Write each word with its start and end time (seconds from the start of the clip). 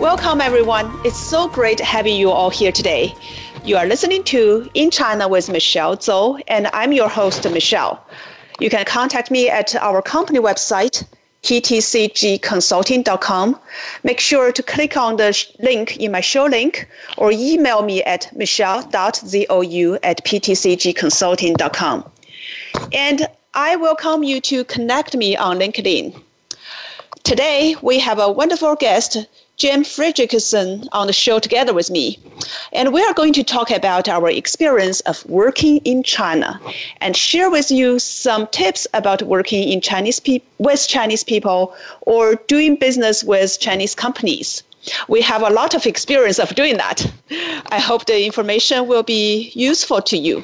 Welcome, 0.00 0.40
everyone. 0.40 0.90
It's 1.04 1.18
so 1.18 1.46
great 1.46 1.78
having 1.78 2.16
you 2.16 2.30
all 2.30 2.48
here 2.48 2.72
today. 2.72 3.14
You 3.66 3.76
are 3.76 3.84
listening 3.84 4.24
to 4.24 4.66
In 4.72 4.90
China 4.90 5.28
with 5.28 5.50
Michelle 5.50 6.00
Zou, 6.00 6.38
and 6.48 6.68
I'm 6.72 6.94
your 6.94 7.10
host, 7.10 7.44
Michelle. 7.50 8.02
You 8.60 8.70
can 8.70 8.86
contact 8.86 9.30
me 9.30 9.50
at 9.50 9.76
our 9.76 10.00
company 10.00 10.38
website, 10.38 11.04
ptcgconsulting.com. 11.42 13.60
Make 14.02 14.20
sure 14.20 14.52
to 14.52 14.62
click 14.62 14.96
on 14.96 15.16
the 15.16 15.46
link 15.58 15.98
in 15.98 16.12
my 16.12 16.22
show 16.22 16.46
link 16.46 16.88
or 17.18 17.30
email 17.30 17.82
me 17.82 18.02
at 18.04 18.34
michelle.zou 18.34 19.98
at 20.02 20.24
ptcgconsulting.com. 20.24 22.10
And 22.94 23.28
I 23.52 23.76
welcome 23.76 24.24
you 24.24 24.40
to 24.40 24.64
connect 24.64 25.14
me 25.14 25.36
on 25.36 25.58
LinkedIn. 25.58 26.18
Today, 27.22 27.76
we 27.82 27.98
have 27.98 28.18
a 28.18 28.32
wonderful 28.32 28.76
guest, 28.76 29.18
Jim 29.60 29.84
Fredricksen 29.84 30.88
on 30.92 31.06
the 31.06 31.12
show 31.12 31.38
together 31.38 31.74
with 31.74 31.90
me. 31.90 32.18
And 32.72 32.94
we 32.94 33.04
are 33.04 33.12
going 33.12 33.34
to 33.34 33.44
talk 33.44 33.70
about 33.70 34.08
our 34.08 34.30
experience 34.30 35.00
of 35.00 35.22
working 35.26 35.82
in 35.84 36.02
China 36.02 36.58
and 37.02 37.14
share 37.14 37.50
with 37.50 37.70
you 37.70 37.98
some 37.98 38.46
tips 38.46 38.86
about 38.94 39.20
working 39.20 39.68
in 39.68 39.82
Chinese 39.82 40.18
pe- 40.18 40.40
with 40.56 40.88
Chinese 40.88 41.22
people 41.22 41.74
or 42.00 42.36
doing 42.46 42.74
business 42.74 43.22
with 43.22 43.60
Chinese 43.60 43.94
companies. 43.94 44.62
We 45.08 45.20
have 45.20 45.42
a 45.42 45.50
lot 45.50 45.74
of 45.74 45.84
experience 45.84 46.38
of 46.38 46.54
doing 46.54 46.78
that. 46.78 47.04
I 47.70 47.80
hope 47.80 48.06
the 48.06 48.24
information 48.24 48.88
will 48.88 49.02
be 49.02 49.52
useful 49.54 50.00
to 50.00 50.16
you. 50.16 50.42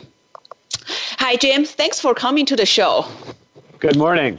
Hi, 1.20 1.36
Jim. 1.36 1.64
Thanks 1.64 1.98
for 1.98 2.12
coming 2.12 2.45
to 2.45 2.55
the 2.55 2.67
show. 2.67 3.06
Good 3.78 3.97
morning. 3.97 4.39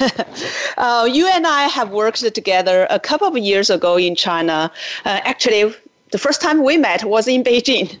uh, 0.78 1.08
you 1.10 1.26
and 1.28 1.46
I 1.46 1.68
have 1.68 1.90
worked 1.90 2.34
together 2.34 2.86
a 2.90 3.00
couple 3.00 3.26
of 3.26 3.36
years 3.36 3.70
ago 3.70 3.96
in 3.96 4.14
China. 4.14 4.70
Uh, 5.04 5.20
actually, 5.24 5.74
the 6.10 6.18
first 6.18 6.40
time 6.40 6.64
we 6.64 6.76
met 6.78 7.04
was 7.04 7.28
in 7.28 7.42
Beijing. 7.44 7.98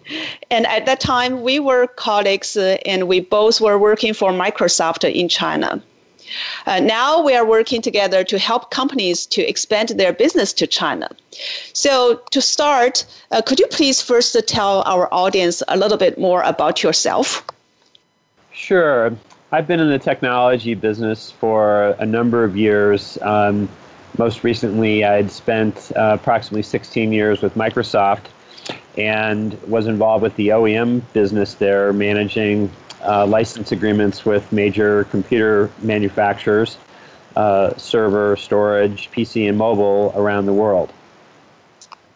And 0.50 0.66
at 0.66 0.86
that 0.86 1.00
time, 1.00 1.42
we 1.42 1.60
were 1.60 1.86
colleagues 1.86 2.56
uh, 2.56 2.78
and 2.86 3.08
we 3.08 3.20
both 3.20 3.60
were 3.60 3.78
working 3.78 4.14
for 4.14 4.32
Microsoft 4.32 5.10
in 5.10 5.28
China. 5.28 5.82
Uh, 6.66 6.80
now 6.80 7.22
we 7.22 7.34
are 7.34 7.46
working 7.46 7.80
together 7.80 8.22
to 8.22 8.38
help 8.38 8.70
companies 8.70 9.24
to 9.26 9.42
expand 9.48 9.90
their 9.90 10.12
business 10.12 10.52
to 10.52 10.66
China. 10.66 11.08
So, 11.72 12.20
to 12.32 12.42
start, 12.42 13.06
uh, 13.30 13.40
could 13.40 13.58
you 13.58 13.66
please 13.68 14.02
first 14.02 14.36
tell 14.46 14.82
our 14.82 15.12
audience 15.12 15.62
a 15.68 15.76
little 15.76 15.96
bit 15.96 16.18
more 16.18 16.42
about 16.42 16.82
yourself? 16.82 17.42
Sure. 18.52 19.16
I've 19.50 19.66
been 19.66 19.80
in 19.80 19.88
the 19.88 19.98
technology 19.98 20.74
business 20.74 21.30
for 21.30 21.96
a 21.98 22.04
number 22.04 22.44
of 22.44 22.54
years. 22.54 23.16
Um, 23.22 23.66
most 24.18 24.44
recently, 24.44 25.04
I'd 25.04 25.30
spent 25.30 25.90
uh, 25.96 26.18
approximately 26.20 26.62
16 26.62 27.12
years 27.12 27.40
with 27.40 27.54
Microsoft 27.54 28.26
and 28.98 29.54
was 29.62 29.86
involved 29.86 30.22
with 30.22 30.36
the 30.36 30.48
OEM 30.48 31.00
business 31.14 31.54
there, 31.54 31.94
managing 31.94 32.70
uh, 33.02 33.24
license 33.26 33.72
agreements 33.72 34.26
with 34.26 34.52
major 34.52 35.04
computer 35.04 35.70
manufacturers, 35.80 36.76
uh, 37.36 37.74
server, 37.78 38.36
storage, 38.36 39.10
PC, 39.12 39.48
and 39.48 39.56
mobile 39.56 40.12
around 40.14 40.44
the 40.44 40.52
world. 40.52 40.92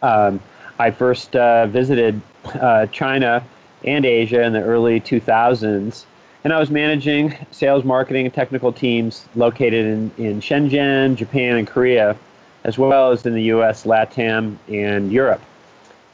Um, 0.03 0.38
I 0.78 0.91
first 0.91 1.34
uh, 1.34 1.66
visited 1.66 2.21
uh, 2.44 2.87
China 2.87 3.42
and 3.84 4.04
Asia 4.04 4.42
in 4.42 4.53
the 4.53 4.62
early 4.62 5.00
2000s 5.00 6.04
and 6.44 6.53
I 6.53 6.58
was 6.58 6.70
managing 6.70 7.34
sales, 7.50 7.84
marketing, 7.84 8.26
and 8.26 8.34
technical 8.34 8.72
teams 8.72 9.26
located 9.34 9.86
in, 9.86 10.10
in 10.19 10.41
Shenzhen, 10.41 11.16
Japan, 11.16 11.56
and 11.56 11.66
Korea, 11.66 12.16
as 12.64 12.78
well 12.78 13.12
as 13.12 13.25
in 13.25 13.34
the 13.34 13.44
US, 13.44 13.84
LATAM, 13.84 14.56
and 14.69 15.12
Europe. 15.12 15.41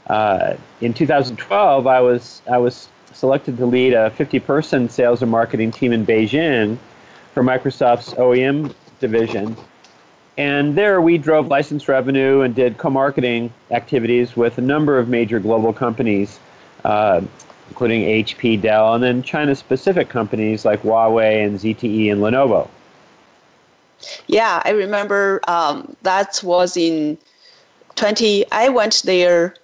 Uh, 0.07 0.55
in 0.81 0.95
2012, 0.95 1.87
I 1.87 2.01
was, 2.01 2.43
I 2.51 2.59
was 2.59 2.89
selected 3.13 3.57
to 3.59 3.67
lead 3.67 3.95
a 3.95 4.11
50 4.11 4.41
person 4.41 4.89
sales 4.89 5.23
and 5.23 5.31
marketing 5.31 5.71
team 5.71 5.93
in 5.93 6.05
Beijing 6.07 6.79
for 7.33 7.43
Microsoft's 7.43 8.15
OEM 8.15 8.75
division. 9.01 9.57
And 10.37 10.77
there 10.77 11.01
we 11.01 11.19
drove 11.19 11.49
license 11.49 11.89
revenue 11.89 12.43
and 12.43 12.55
did 12.55 12.79
co 12.79 12.91
marketing 12.91 13.53
activities 13.71 14.37
with 14.37 14.59
a 14.59 14.61
number 14.61 14.99
of 14.99 15.09
major 15.09 15.41
global 15.41 15.73
companies. 15.73 16.39
Uh, 16.85 17.23
including 17.69 18.03
HP, 18.03 18.61
Dell, 18.61 18.95
and 18.95 19.03
then 19.03 19.23
China 19.23 19.55
specific 19.55 20.09
companies 20.09 20.65
like 20.65 20.83
Huawei 20.83 21.45
and 21.45 21.59
ZTE 21.59 22.11
and 22.11 22.21
Lenovo. 22.21 22.69
Yeah, 24.27 24.63
I 24.65 24.71
remember 24.71 25.41
um, 25.49 25.97
that 26.03 26.41
was 26.43 26.77
in 26.77 27.19
20, 27.97 28.51
I 28.53 28.69
went 28.69 29.03
there 29.05 29.55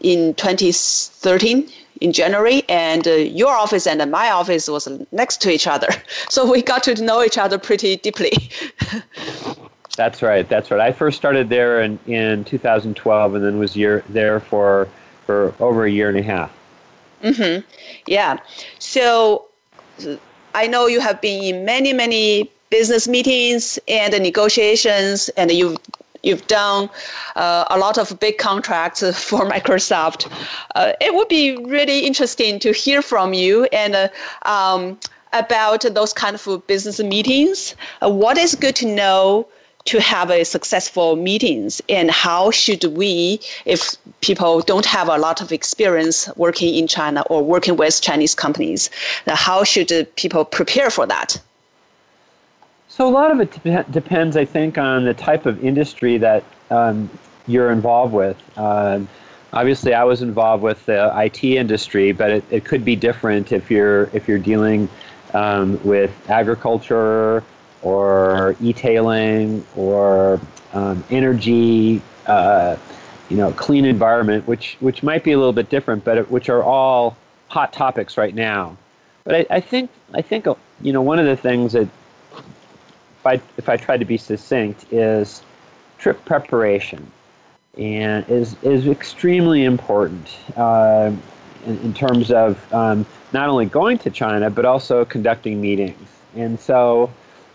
in 0.00 0.34
2013 0.34 1.68
in 2.00 2.12
January, 2.12 2.62
and 2.68 3.06
uh, 3.06 3.12
your 3.12 3.52
office 3.52 3.86
and 3.86 4.10
my 4.10 4.30
office 4.30 4.68
was 4.68 4.88
next 5.12 5.40
to 5.42 5.50
each 5.50 5.66
other. 5.66 5.88
So 6.30 6.50
we 6.50 6.62
got 6.62 6.82
to 6.84 7.00
know 7.02 7.22
each 7.22 7.38
other 7.38 7.58
pretty 7.58 7.96
deeply. 7.96 8.32
that's 9.96 10.22
right. 10.22 10.48
That's 10.48 10.70
right. 10.70 10.80
I 10.80 10.90
first 10.90 11.16
started 11.16 11.48
there 11.48 11.80
in, 11.82 11.98
in 12.06 12.44
2012 12.44 13.34
and 13.34 13.44
then 13.44 13.58
was 13.58 13.76
year, 13.76 14.02
there 14.08 14.40
for, 14.40 14.88
for 15.26 15.54
over 15.60 15.84
a 15.84 15.90
year 15.90 16.08
and 16.08 16.18
a 16.18 16.22
half. 16.22 16.50
Mm-hmm. 17.24 17.66
Yeah. 18.06 18.38
So 18.78 19.46
I 20.54 20.66
know 20.66 20.86
you 20.86 21.00
have 21.00 21.20
been 21.20 21.42
in 21.42 21.64
many, 21.64 21.92
many 21.92 22.50
business 22.70 23.08
meetings 23.08 23.78
and 23.88 24.12
negotiations, 24.22 25.30
and 25.36 25.50
you've 25.50 25.78
you've 26.22 26.46
done 26.46 26.88
uh, 27.36 27.64
a 27.70 27.78
lot 27.78 27.98
of 27.98 28.18
big 28.20 28.38
contracts 28.38 29.00
for 29.28 29.48
Microsoft. 29.48 30.30
Uh, 30.74 30.92
it 31.00 31.14
would 31.14 31.28
be 31.28 31.56
really 31.56 32.00
interesting 32.00 32.58
to 32.58 32.72
hear 32.72 33.02
from 33.02 33.34
you 33.34 33.64
and 33.72 33.94
uh, 33.94 34.08
um, 34.42 34.98
about 35.32 35.82
those 35.94 36.12
kind 36.12 36.34
of 36.36 36.66
business 36.66 37.00
meetings. 37.00 37.74
Uh, 38.02 38.10
what 38.10 38.38
is 38.38 38.54
good 38.54 38.76
to 38.76 38.86
know 38.86 39.46
to 39.86 40.00
have 40.00 40.30
a 40.30 40.44
successful 40.44 41.16
meetings? 41.16 41.82
And 41.88 42.10
how 42.10 42.50
should 42.50 42.84
we 42.84 43.40
if 43.64 43.96
people 44.20 44.60
don't 44.60 44.86
have 44.86 45.08
a 45.08 45.18
lot 45.18 45.40
of 45.40 45.52
experience 45.52 46.28
working 46.36 46.74
in 46.74 46.86
china 46.86 47.22
or 47.28 47.42
working 47.42 47.76
with 47.76 48.00
chinese 48.00 48.34
companies 48.34 48.88
how 49.26 49.64
should 49.64 49.90
people 50.16 50.44
prepare 50.44 50.90
for 50.90 51.06
that? 51.06 51.40
So 52.88 53.08
a 53.08 53.10
lot 53.10 53.30
of 53.30 53.40
it 53.40 53.62
de- 53.62 53.84
depends 53.90 54.36
i 54.36 54.44
think 54.44 54.78
on 54.78 55.04
the 55.04 55.14
type 55.14 55.46
of 55.46 55.62
industry 55.64 56.16
that 56.18 56.44
um, 56.70 57.10
you're 57.46 57.70
involved 57.70 58.14
with. 58.14 58.38
Uh, 58.56 59.00
obviously 59.52 59.94
i 59.94 60.02
was 60.02 60.20
involved 60.22 60.62
with 60.62 60.84
the 60.86 61.12
it 61.16 61.42
industry 61.44 62.10
but 62.12 62.30
it, 62.30 62.44
it 62.50 62.64
could 62.64 62.84
be 62.84 62.96
different 62.96 63.52
if 63.52 63.70
you're 63.70 64.10
if 64.12 64.26
you're 64.26 64.38
dealing 64.38 64.88
um, 65.34 65.78
with 65.84 66.12
agriculture 66.28 67.42
or 67.84 68.56
e-tailing 68.60 69.64
or 69.76 70.40
um, 70.72 71.04
energy, 71.10 72.02
uh, 72.26 72.76
you 73.28 73.36
know, 73.36 73.52
clean 73.52 73.84
environment, 73.84 74.46
which 74.48 74.76
which 74.80 75.02
might 75.02 75.22
be 75.22 75.32
a 75.32 75.38
little 75.38 75.52
bit 75.52 75.68
different, 75.68 76.04
but 76.04 76.30
which 76.30 76.48
are 76.48 76.62
all 76.62 77.16
hot 77.48 77.72
topics 77.72 78.16
right 78.16 78.34
now. 78.34 78.76
But 79.24 79.34
I, 79.34 79.56
I 79.56 79.60
think 79.60 79.90
I 80.12 80.22
think 80.22 80.46
you 80.80 80.92
know 80.92 81.02
one 81.02 81.18
of 81.18 81.26
the 81.26 81.36
things 81.36 81.72
that 81.74 81.88
if 83.18 83.26
I 83.26 83.34
if 83.56 83.68
I 83.68 83.76
try 83.76 83.96
to 83.96 84.04
be 84.04 84.16
succinct 84.16 84.92
is 84.92 85.42
trip 85.98 86.24
preparation, 86.24 87.10
and 87.78 88.28
is 88.28 88.56
is 88.62 88.86
extremely 88.86 89.64
important 89.64 90.36
uh, 90.56 91.12
in, 91.66 91.78
in, 91.80 91.94
terms 91.94 92.30
of 92.30 92.72
um, 92.72 93.06
not 93.32 93.48
only 93.48 93.66
going 93.66 93.98
to 93.98 94.10
China 94.10 94.50
but 94.50 94.64
also 94.64 95.04
conducting 95.04 95.60
meetings. 95.60 96.08
And 96.36 96.58
so 96.58 97.10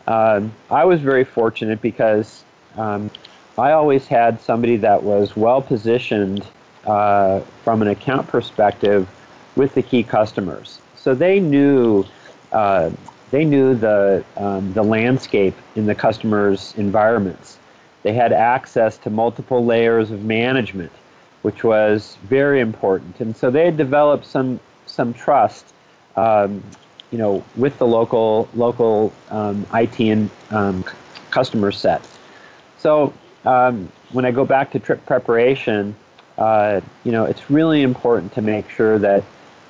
um, 0.09 0.51
I 0.69 0.83
was 0.83 0.99
very 0.99 1.23
fortunate 1.23 1.81
because 1.81 2.43
um, 2.75 3.09
I 3.57 3.71
always 3.71 4.07
had 4.07 4.41
somebody 4.41 4.75
that 4.77 5.03
was 5.03 5.37
well 5.37 5.61
positioned 5.61 6.45
uh, 6.85 7.41
from 7.63 7.81
an 7.81 7.89
account 7.89 8.27
perspective 8.27 9.07
with 9.55 9.75
the 9.75 9.83
key 9.83 10.03
customers. 10.03 10.79
So 10.95 11.13
they 11.13 11.39
knew 11.39 12.05
uh, 12.51 12.89
they 13.31 13.45
knew 13.45 13.75
the 13.75 14.23
um, 14.37 14.73
the 14.73 14.83
landscape 14.83 15.55
in 15.75 15.85
the 15.85 15.95
customers' 15.95 16.73
environments, 16.77 17.57
They 18.03 18.13
had 18.13 18.33
access 18.33 18.97
to 18.99 19.09
multiple 19.09 19.63
layers 19.63 20.09
of 20.09 20.23
management, 20.23 20.91
which 21.43 21.63
was 21.63 22.17
very 22.23 22.59
important. 22.59 23.19
And 23.19 23.37
so 23.37 23.51
they 23.51 23.65
had 23.65 23.77
developed 23.77 24.25
some 24.25 24.59
some 24.87 25.13
trust, 25.13 25.73
um, 26.15 26.63
you 27.11 27.17
know, 27.17 27.43
with 27.55 27.77
the 27.77 27.87
local 27.87 28.47
local 28.53 29.11
um, 29.29 29.65
IT 29.73 29.99
and 29.99 30.29
um, 30.51 30.83
customer 31.31 31.71
set. 31.71 32.01
So 32.77 33.13
um, 33.45 33.91
when 34.11 34.25
I 34.25 34.31
go 34.31 34.45
back 34.45 34.71
to 34.71 34.79
trip 34.79 35.05
preparation, 35.05 35.95
uh, 36.37 36.81
you 37.03 37.11
know, 37.11 37.25
it's 37.25 37.49
really 37.49 37.83
important 37.83 38.33
to 38.33 38.41
make 38.41 38.69
sure 38.69 38.99
that 38.99 39.23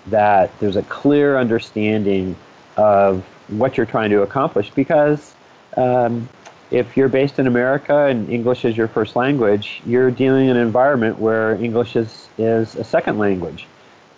that 0.08 0.58
there's 0.60 0.76
a 0.76 0.84
clear 0.84 1.38
understanding 1.38 2.36
of 2.78 3.24
what 3.50 3.78
you're 3.78 3.86
trying 3.86 4.10
to 4.12 4.22
accomplish 4.22 4.70
because 4.72 5.34
um, 5.78 6.28
if 6.72 6.96
you're 6.96 7.10
based 7.10 7.40
in 7.40 7.48
America 7.48 8.06
and 8.06 8.30
English 8.30 8.64
is 8.66 8.78
your 8.78 8.88
first 8.88 9.16
language, 9.16 9.82
you're 9.86 10.12
dealing 10.12 10.50
in 10.50 10.58
an 10.58 10.62
environment 10.62 11.20
where 11.20 11.56
English 11.56 11.96
is, 11.96 12.28
is 12.38 12.76
a 12.76 12.84
second 12.84 13.18
language. 13.18 13.66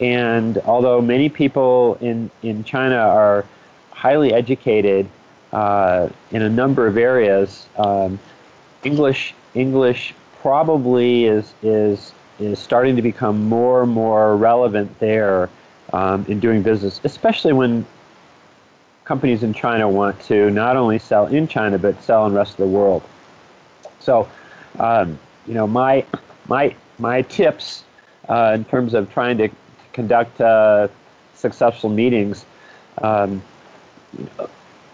And 0.01 0.57
although 0.65 0.99
many 0.99 1.29
people 1.29 1.97
in, 2.01 2.31
in 2.41 2.63
China 2.63 2.95
are 2.95 3.45
highly 3.91 4.33
educated 4.33 5.07
uh, 5.53 6.09
in 6.31 6.41
a 6.41 6.49
number 6.49 6.87
of 6.87 6.97
areas, 6.97 7.67
um, 7.77 8.19
English 8.83 9.35
English 9.53 10.15
probably 10.41 11.25
is 11.25 11.53
is 11.61 12.13
is 12.39 12.57
starting 12.57 12.95
to 12.95 13.01
become 13.01 13.47
more 13.47 13.83
and 13.83 13.91
more 13.91 14.35
relevant 14.35 14.97
there 14.99 15.49
um, 15.93 16.25
in 16.27 16.39
doing 16.39 16.63
business, 16.63 16.99
especially 17.03 17.53
when 17.53 17.85
companies 19.03 19.43
in 19.43 19.53
China 19.53 19.87
want 19.87 20.19
to 20.21 20.49
not 20.49 20.75
only 20.75 20.97
sell 20.97 21.27
in 21.27 21.47
China 21.47 21.77
but 21.77 22.01
sell 22.01 22.25
in 22.25 22.31
the 22.33 22.37
rest 22.39 22.53
of 22.53 22.57
the 22.57 22.67
world. 22.67 23.03
So, 23.99 24.27
um, 24.79 25.19
you 25.45 25.53
know, 25.53 25.67
my 25.67 26.03
my 26.47 26.73
my 26.97 27.21
tips 27.23 27.83
uh, 28.29 28.53
in 28.55 28.65
terms 28.65 28.95
of 28.95 29.11
trying 29.13 29.37
to 29.37 29.49
conduct 29.93 30.39
uh, 30.41 30.87
successful 31.35 31.89
meetings. 31.89 32.45
Um, 33.01 33.41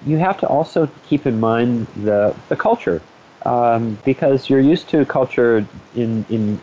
you 0.05 0.17
have 0.17 0.39
to 0.39 0.47
also 0.47 0.89
keep 1.07 1.25
in 1.25 1.39
mind 1.39 1.87
the, 2.03 2.35
the 2.49 2.55
culture 2.55 3.01
um, 3.45 3.97
because 4.05 4.49
you're 4.49 4.59
used 4.59 4.89
to 4.89 5.05
culture 5.05 5.65
in, 5.95 6.25
in 6.29 6.59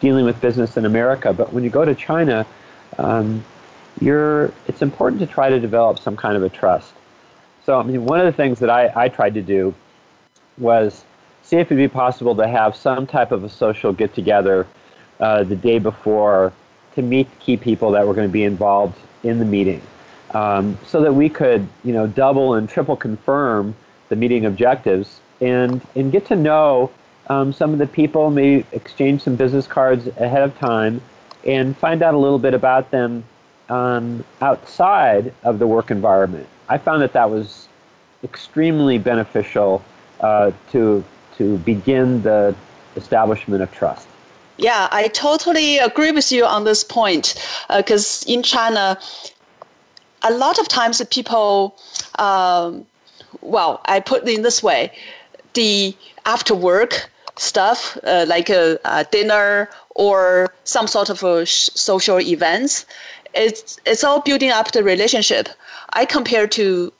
dealing 0.00 0.24
with 0.24 0.40
business 0.40 0.76
in 0.76 0.84
America, 0.84 1.32
but 1.32 1.52
when 1.52 1.64
you 1.64 1.70
go 1.70 1.84
to 1.84 1.94
China, 1.94 2.46
um, 2.98 3.44
you're, 4.00 4.52
it's 4.66 4.82
important 4.82 5.20
to 5.20 5.26
try 5.26 5.48
to 5.48 5.58
develop 5.58 5.98
some 5.98 6.16
kind 6.16 6.36
of 6.36 6.42
a 6.42 6.48
trust. 6.48 6.92
So, 7.64 7.78
I 7.78 7.82
mean, 7.82 8.04
one 8.04 8.20
of 8.20 8.26
the 8.26 8.32
things 8.32 8.60
that 8.60 8.70
I, 8.70 8.92
I 8.94 9.08
tried 9.08 9.34
to 9.34 9.42
do 9.42 9.74
was 10.56 11.04
see 11.42 11.56
if 11.56 11.66
it'd 11.66 11.78
be 11.78 11.88
possible 11.88 12.34
to 12.36 12.46
have 12.46 12.76
some 12.76 13.06
type 13.06 13.32
of 13.32 13.42
a 13.44 13.48
social 13.48 13.92
get 13.92 14.14
together 14.14 14.66
uh, 15.20 15.42
the 15.44 15.56
day 15.56 15.78
before 15.78 16.52
to 16.98 17.02
meet 17.02 17.28
key 17.38 17.56
people 17.56 17.92
that 17.92 18.06
were 18.06 18.14
going 18.14 18.28
to 18.28 18.32
be 18.32 18.44
involved 18.44 18.98
in 19.22 19.38
the 19.38 19.44
meeting, 19.44 19.80
um, 20.32 20.76
so 20.84 21.00
that 21.00 21.14
we 21.14 21.28
could, 21.28 21.66
you 21.84 21.92
know, 21.92 22.06
double 22.06 22.54
and 22.54 22.68
triple 22.68 22.96
confirm 22.96 23.74
the 24.08 24.16
meeting 24.16 24.44
objectives 24.46 25.20
and 25.40 25.80
and 25.94 26.10
get 26.10 26.26
to 26.26 26.36
know 26.36 26.90
um, 27.28 27.52
some 27.52 27.72
of 27.72 27.78
the 27.78 27.86
people, 27.86 28.30
maybe 28.30 28.66
exchange 28.72 29.22
some 29.22 29.36
business 29.36 29.66
cards 29.66 30.08
ahead 30.18 30.42
of 30.42 30.58
time, 30.58 31.00
and 31.46 31.76
find 31.76 32.02
out 32.02 32.14
a 32.14 32.18
little 32.18 32.38
bit 32.38 32.54
about 32.54 32.90
them 32.90 33.22
um, 33.68 34.24
outside 34.40 35.32
of 35.44 35.58
the 35.58 35.66
work 35.66 35.90
environment. 35.90 36.46
I 36.68 36.78
found 36.78 37.02
that 37.02 37.12
that 37.12 37.30
was 37.30 37.68
extremely 38.24 38.98
beneficial 38.98 39.84
uh, 40.20 40.50
to 40.72 41.04
to 41.36 41.58
begin 41.58 42.22
the 42.22 42.54
establishment 42.96 43.62
of 43.62 43.70
trust. 43.70 44.08
Yeah, 44.58 44.88
I 44.90 45.08
totally 45.08 45.78
agree 45.78 46.10
with 46.10 46.32
you 46.32 46.44
on 46.44 46.64
this 46.64 46.82
point 46.82 47.34
because 47.74 48.24
uh, 48.26 48.32
in 48.32 48.42
China, 48.42 48.98
a 50.22 50.32
lot 50.32 50.58
of 50.58 50.66
times 50.68 51.00
people, 51.10 51.76
um, 52.18 52.84
well, 53.40 53.80
I 53.84 54.00
put 54.00 54.22
it 54.24 54.34
in 54.34 54.42
this 54.42 54.62
way, 54.62 54.92
the 55.54 55.96
after 56.26 56.54
work 56.54 57.08
stuff 57.36 57.96
uh, 58.02 58.24
like 58.28 58.50
a, 58.50 58.78
a, 58.84 59.04
dinner 59.04 59.70
or 59.90 60.52
some 60.64 60.88
sort 60.88 61.08
of 61.08 61.22
a 61.22 61.46
social 61.46 62.20
events 62.20 62.84
it's 63.34 63.78
it's 63.86 64.04
all 64.04 64.20
building 64.20 64.50
up 64.50 64.72
the 64.72 64.82
relationship. 64.82 65.48
I 65.92 66.04
compare 66.04 66.46
to 66.48 66.92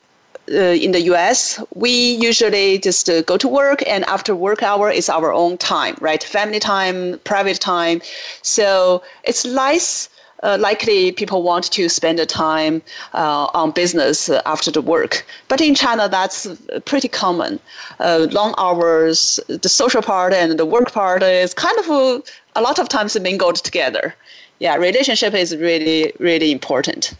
uh, 0.50 0.84
in 0.84 0.92
the 0.92 1.00
US, 1.12 1.60
we 1.74 1.90
usually 1.90 2.78
just 2.78 3.08
uh, 3.08 3.22
go 3.22 3.36
to 3.36 3.48
work, 3.48 3.82
and 3.86 4.04
after 4.04 4.34
work 4.34 4.62
hour 4.62 4.90
is 4.90 5.08
our 5.08 5.32
own 5.32 5.56
time, 5.58 5.96
right? 6.00 6.22
Family 6.22 6.58
time, 6.58 7.18
private 7.24 7.60
time. 7.60 8.00
So 8.42 9.02
it's 9.24 9.44
less 9.44 10.08
Uh, 10.40 10.56
likely 10.70 11.10
people 11.10 11.42
want 11.42 11.64
to 11.72 11.88
spend 11.88 12.16
the 12.18 12.24
time 12.24 12.80
uh, 13.12 13.60
on 13.60 13.72
business 13.72 14.30
after 14.44 14.70
the 14.70 14.80
work. 14.80 15.26
But 15.48 15.60
in 15.60 15.74
China, 15.74 16.08
that's 16.08 16.46
pretty 16.84 17.08
common. 17.08 17.58
Uh, 17.98 18.28
long 18.30 18.54
hours, 18.56 19.40
the 19.48 19.68
social 19.68 20.00
part 20.00 20.32
and 20.32 20.56
the 20.56 20.64
work 20.64 20.92
part 20.92 21.22
is 21.24 21.54
kind 21.54 21.78
of 21.82 21.86
a, 21.90 22.22
a 22.54 22.60
lot 22.62 22.78
of 22.78 22.88
times 22.88 23.18
mingled 23.18 23.56
together 23.64 24.14
yeah, 24.58 24.76
relationship 24.76 25.34
is 25.34 25.56
really 25.56 26.12
really 26.18 26.50
important. 26.50 27.14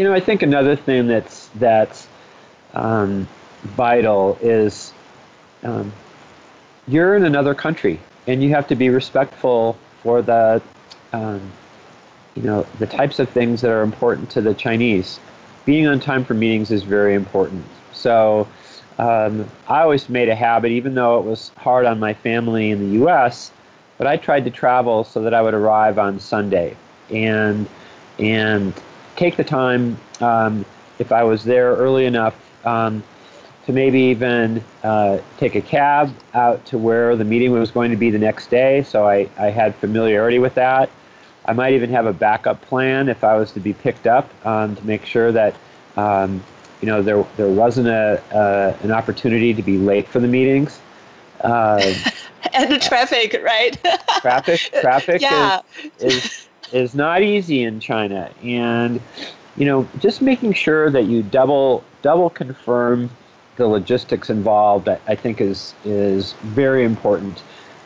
You 0.00 0.06
know, 0.06 0.14
I 0.14 0.20
think 0.20 0.40
another 0.40 0.76
thing 0.76 1.08
that's 1.08 1.48
that's 1.56 2.08
um, 2.72 3.28
vital 3.64 4.38
is 4.40 4.94
um, 5.62 5.92
you're 6.88 7.16
in 7.16 7.26
another 7.26 7.54
country, 7.54 8.00
and 8.26 8.42
you 8.42 8.48
have 8.48 8.66
to 8.68 8.74
be 8.74 8.88
respectful 8.88 9.76
for 10.02 10.22
the 10.22 10.62
um, 11.12 11.42
you 12.34 12.40
know 12.40 12.66
the 12.78 12.86
types 12.86 13.18
of 13.18 13.28
things 13.28 13.60
that 13.60 13.70
are 13.70 13.82
important 13.82 14.30
to 14.30 14.40
the 14.40 14.54
Chinese. 14.54 15.20
Being 15.66 15.86
on 15.86 16.00
time 16.00 16.24
for 16.24 16.32
meetings 16.32 16.70
is 16.70 16.82
very 16.82 17.14
important. 17.14 17.66
So. 17.92 18.48
Um, 18.98 19.50
I 19.66 19.80
always 19.80 20.10
made 20.10 20.28
a 20.28 20.34
habit, 20.34 20.72
even 20.72 20.94
though 20.94 21.18
it 21.18 21.24
was 21.24 21.52
hard 21.56 21.86
on 21.86 21.98
my 21.98 22.12
family 22.12 22.70
in 22.70 22.80
the 22.80 22.94
U.S., 22.98 23.50
but 23.96 24.06
I 24.06 24.18
tried 24.18 24.44
to 24.44 24.50
travel 24.50 25.04
so 25.04 25.22
that 25.22 25.32
I 25.32 25.40
would 25.40 25.54
arrive 25.54 25.98
on 25.98 26.20
Sunday 26.20 26.76
and 27.08 27.66
and 28.18 28.74
take 29.20 29.36
the 29.36 29.44
time 29.44 29.98
um, 30.22 30.64
if 30.98 31.12
I 31.12 31.24
was 31.24 31.44
there 31.44 31.76
early 31.76 32.06
enough 32.06 32.34
um, 32.66 33.04
to 33.66 33.72
maybe 33.72 34.00
even 34.00 34.64
uh, 34.82 35.18
take 35.36 35.56
a 35.56 35.60
cab 35.60 36.14
out 36.32 36.64
to 36.66 36.78
where 36.78 37.14
the 37.16 37.24
meeting 37.24 37.52
was 37.52 37.70
going 37.70 37.90
to 37.90 37.98
be 37.98 38.10
the 38.10 38.18
next 38.18 38.48
day. 38.48 38.82
So 38.82 39.06
I, 39.06 39.28
I 39.36 39.50
had 39.50 39.74
familiarity 39.74 40.38
with 40.38 40.54
that. 40.54 40.88
I 41.44 41.52
might 41.52 41.74
even 41.74 41.90
have 41.90 42.06
a 42.06 42.14
backup 42.14 42.62
plan 42.62 43.10
if 43.10 43.22
I 43.22 43.36
was 43.36 43.52
to 43.52 43.60
be 43.60 43.74
picked 43.74 44.06
up 44.06 44.30
um, 44.46 44.74
to 44.74 44.86
make 44.86 45.04
sure 45.04 45.30
that 45.32 45.54
um, 45.98 46.42
you 46.80 46.86
know 46.86 47.02
there 47.02 47.26
there 47.36 47.48
wasn't 47.48 47.88
a 47.88 48.22
uh, 48.34 48.76
an 48.82 48.90
opportunity 48.90 49.52
to 49.52 49.62
be 49.62 49.76
late 49.76 50.08
for 50.08 50.20
the 50.20 50.28
meetings. 50.28 50.80
Uh, 51.42 51.92
and 52.54 52.70
the 52.70 52.78
traffic, 52.78 53.38
right? 53.42 53.78
traffic, 54.20 54.60
traffic 54.80 55.20
yeah. 55.20 55.60
is, 55.98 56.14
is 56.14 56.48
is 56.72 56.94
not 56.94 57.22
easy 57.22 57.62
in 57.62 57.80
China, 57.80 58.30
and 58.42 59.00
you 59.56 59.66
know, 59.66 59.88
just 59.98 60.22
making 60.22 60.52
sure 60.54 60.90
that 60.90 61.04
you 61.04 61.22
double 61.22 61.84
double 62.02 62.30
confirm 62.30 63.10
the 63.56 63.66
logistics 63.66 64.30
involved, 64.30 64.88
I, 64.88 64.98
I 65.06 65.14
think 65.14 65.40
is 65.40 65.74
is 65.84 66.32
very 66.42 66.84
important 66.84 67.42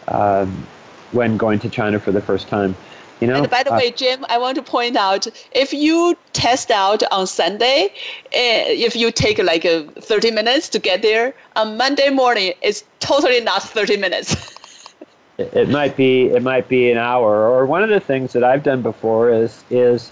um, 0.08 0.66
when 1.12 1.36
going 1.36 1.58
to 1.60 1.68
China 1.68 1.98
for 1.98 2.12
the 2.12 2.20
first 2.20 2.48
time. 2.48 2.76
You 3.20 3.28
know, 3.28 3.36
and 3.36 3.50
by 3.50 3.62
the 3.62 3.72
uh, 3.72 3.76
way, 3.76 3.90
Jim, 3.90 4.24
I 4.28 4.38
want 4.38 4.56
to 4.56 4.62
point 4.62 4.96
out 4.96 5.26
if 5.52 5.72
you 5.72 6.16
test 6.32 6.70
out 6.70 7.02
on 7.12 7.26
Sunday, 7.26 7.92
eh, 8.32 8.64
if 8.68 8.96
you 8.96 9.10
take 9.12 9.38
like 9.38 9.64
a 9.64 9.84
30 10.00 10.32
minutes 10.32 10.68
to 10.70 10.78
get 10.78 11.02
there, 11.02 11.32
on 11.56 11.76
Monday 11.76 12.10
morning, 12.10 12.52
it's 12.60 12.84
totally 13.00 13.40
not 13.40 13.62
30 13.62 13.96
minutes. 13.96 14.58
it 15.38 15.68
might 15.68 15.96
be 15.96 16.26
it 16.26 16.42
might 16.42 16.68
be 16.68 16.90
an 16.90 16.98
hour. 16.98 17.48
Or 17.48 17.66
one 17.66 17.82
of 17.82 17.88
the 17.88 18.00
things 18.00 18.32
that 18.32 18.44
I've 18.44 18.62
done 18.62 18.82
before 18.82 19.30
is 19.30 19.64
is 19.70 20.10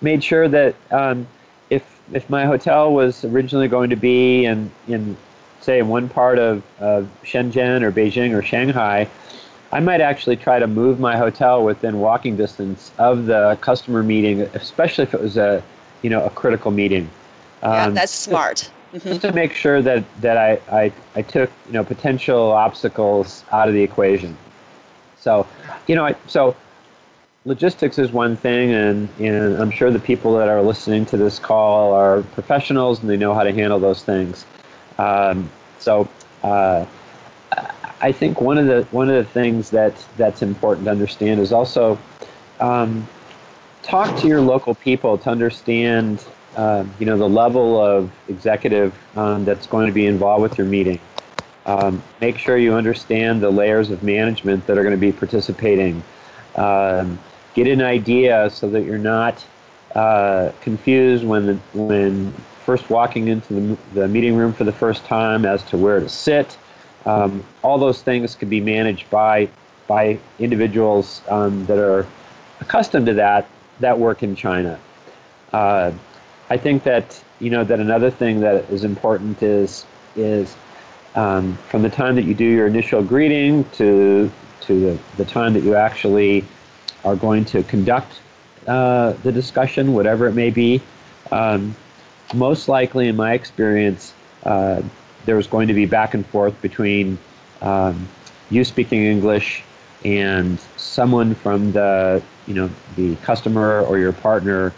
made 0.00 0.22
sure 0.22 0.48
that 0.48 0.74
um, 0.90 1.26
if 1.70 2.00
if 2.12 2.28
my 2.30 2.44
hotel 2.44 2.92
was 2.92 3.24
originally 3.24 3.68
going 3.68 3.90
to 3.90 3.96
be 3.96 4.44
in 4.44 4.70
in 4.86 5.16
say 5.60 5.78
in 5.78 5.88
one 5.88 6.08
part 6.08 6.38
of, 6.38 6.62
of 6.78 7.08
Shenzhen 7.22 7.82
or 7.82 7.92
Beijing 7.92 8.36
or 8.36 8.42
Shanghai, 8.42 9.08
I 9.72 9.80
might 9.80 10.00
actually 10.00 10.36
try 10.36 10.58
to 10.58 10.66
move 10.66 10.98
my 10.98 11.16
hotel 11.16 11.62
within 11.62 12.00
walking 12.00 12.36
distance 12.36 12.90
of 12.98 13.26
the 13.26 13.58
customer 13.60 14.02
meeting, 14.02 14.42
especially 14.54 15.04
if 15.04 15.14
it 15.14 15.20
was 15.20 15.36
a, 15.36 15.62
you 16.02 16.10
know, 16.10 16.24
a 16.24 16.30
critical 16.30 16.70
meeting. 16.70 17.10
Um, 17.62 17.72
yeah, 17.72 17.90
that's 17.90 18.12
smart. 18.12 18.70
Just, 18.92 19.04
just 19.04 19.20
to 19.20 19.32
make 19.32 19.52
sure 19.52 19.82
that, 19.82 20.02
that 20.20 20.36
I, 20.36 20.60
I, 20.72 20.92
I 21.14 21.22
took, 21.22 21.50
you 21.66 21.74
know, 21.74 21.84
potential 21.84 22.50
obstacles 22.50 23.44
out 23.52 23.68
of 23.68 23.74
the 23.74 23.82
equation. 23.82 24.36
So, 25.20 25.46
you 25.86 25.94
know, 25.94 26.06
I, 26.06 26.16
so 26.26 26.56
logistics 27.44 27.98
is 27.98 28.10
one 28.10 28.36
thing, 28.36 28.72
and, 28.72 29.08
and 29.18 29.56
I'm 29.56 29.70
sure 29.70 29.90
the 29.90 29.98
people 29.98 30.36
that 30.38 30.48
are 30.48 30.62
listening 30.62 31.06
to 31.06 31.16
this 31.16 31.38
call 31.38 31.92
are 31.92 32.22
professionals 32.22 33.00
and 33.00 33.08
they 33.08 33.16
know 33.16 33.34
how 33.34 33.42
to 33.42 33.52
handle 33.52 33.78
those 33.78 34.02
things. 34.02 34.44
Um, 34.98 35.50
so, 35.78 36.08
uh, 36.42 36.86
I 38.02 38.12
think 38.12 38.40
one 38.40 38.56
of 38.56 38.66
the 38.66 38.82
one 38.92 39.10
of 39.10 39.16
the 39.16 39.30
things 39.30 39.70
that 39.70 39.94
that's 40.16 40.40
important 40.40 40.86
to 40.86 40.90
understand 40.90 41.40
is 41.40 41.52
also 41.52 41.98
um, 42.58 43.06
talk 43.82 44.18
to 44.20 44.26
your 44.26 44.40
local 44.40 44.74
people 44.74 45.18
to 45.18 45.30
understand 45.30 46.24
uh, 46.56 46.84
you 46.98 47.06
know 47.06 47.18
the 47.18 47.28
level 47.28 47.78
of 47.78 48.10
executive 48.28 48.94
um, 49.16 49.44
that's 49.44 49.66
going 49.66 49.86
to 49.86 49.92
be 49.92 50.06
involved 50.06 50.42
with 50.42 50.56
your 50.56 50.66
meeting. 50.66 50.98
Um, 51.66 52.02
make 52.20 52.38
sure 52.38 52.56
you 52.56 52.74
understand 52.74 53.42
the 53.42 53.50
layers 53.50 53.90
of 53.90 54.02
management 54.02 54.66
that 54.66 54.78
are 54.78 54.82
going 54.82 54.94
to 54.94 55.00
be 55.00 55.12
participating. 55.12 56.02
Um, 56.56 57.18
get 57.54 57.66
an 57.66 57.82
idea 57.82 58.50
so 58.50 58.68
that 58.70 58.82
you're 58.82 58.98
not 58.98 59.44
uh, 59.94 60.52
confused 60.60 61.24
when 61.24 61.46
the, 61.46 61.54
when 61.74 62.32
first 62.64 62.88
walking 62.90 63.28
into 63.28 63.54
the, 63.54 63.78
the 63.94 64.08
meeting 64.08 64.36
room 64.36 64.52
for 64.52 64.64
the 64.64 64.72
first 64.72 65.04
time 65.04 65.44
as 65.44 65.62
to 65.64 65.76
where 65.76 66.00
to 66.00 66.08
sit. 66.08 66.56
Um, 67.06 67.44
all 67.62 67.78
those 67.78 68.02
things 68.02 68.34
can 68.34 68.48
be 68.48 68.60
managed 68.60 69.08
by 69.10 69.48
by 69.86 70.20
individuals 70.38 71.20
um, 71.28 71.66
that 71.66 71.78
are 71.78 72.06
accustomed 72.60 73.06
to 73.06 73.14
that 73.14 73.48
that 73.80 73.98
work 73.98 74.22
in 74.22 74.36
China. 74.36 74.78
Uh, 75.52 75.90
I 76.48 76.56
think 76.56 76.84
that 76.84 77.22
you 77.40 77.50
know 77.50 77.64
that 77.64 77.80
another 77.80 78.10
thing 78.10 78.40
that 78.40 78.70
is 78.70 78.84
important 78.84 79.42
is 79.42 79.84
is 80.14 80.54
um, 81.14 81.56
from 81.68 81.82
the 81.82 81.90
time 81.90 82.14
that 82.16 82.24
you 82.24 82.34
do 82.34 82.44
your 82.44 82.66
initial 82.66 83.02
greeting 83.02 83.64
to 83.72 84.30
to 84.62 84.80
the, 84.80 84.98
the 85.16 85.24
time 85.24 85.54
that 85.54 85.62
you 85.62 85.74
actually 85.74 86.44
are 87.04 87.16
going 87.16 87.44
to 87.46 87.62
conduct 87.62 88.20
uh, 88.66 89.12
the 89.22 89.32
discussion, 89.32 89.94
whatever 89.94 90.26
it 90.26 90.34
may 90.34 90.50
be. 90.50 90.82
Um, 91.32 91.74
most 92.34 92.68
likely, 92.68 93.08
in 93.08 93.16
my 93.16 93.32
experience, 93.32 94.12
uh, 94.44 94.82
there's 95.24 95.46
going 95.46 95.68
to 95.68 95.74
be 95.74 95.86
back 95.86 96.14
and 96.14 96.24
forth 96.26 96.60
between 96.60 97.18
um, 97.62 98.06
you 98.50 98.64
speaking 98.64 99.02
English 99.02 99.64
and 100.04 100.58
someone 100.76 101.34
from 101.34 101.72
the 101.72 102.22
you 102.46 102.54
know 102.54 102.70
the 102.96 103.16
customer 103.16 103.82
or 103.82 103.98
your 103.98 104.12
partner 104.12 104.72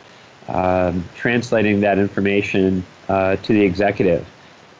um, 0.49 1.05
translating 1.15 1.81
that 1.81 1.99
information 1.99 2.85
uh, 3.09 3.37
to 3.37 3.53
the 3.53 3.63
executive, 3.63 4.27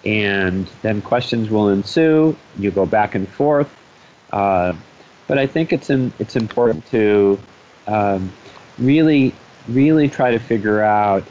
and 0.05 0.67
then 0.83 1.01
questions 1.03 1.51
will 1.51 1.69
ensue. 1.69 2.37
You 2.59 2.71
go 2.71 2.87
back 2.87 3.15
and 3.15 3.29
forth, 3.29 3.75
uh, 4.33 4.75
but 5.29 5.39
I 5.39 5.47
think 5.47 5.73
it's 5.73 5.91
in, 5.91 6.13
it's 6.19 6.37
important 6.37 6.87
to 6.87 7.39
um, 7.87 8.33
really 8.79 9.35
really 9.69 10.09
try 10.09 10.31
to 10.31 10.39
figure 10.39 10.83
out 10.83 11.23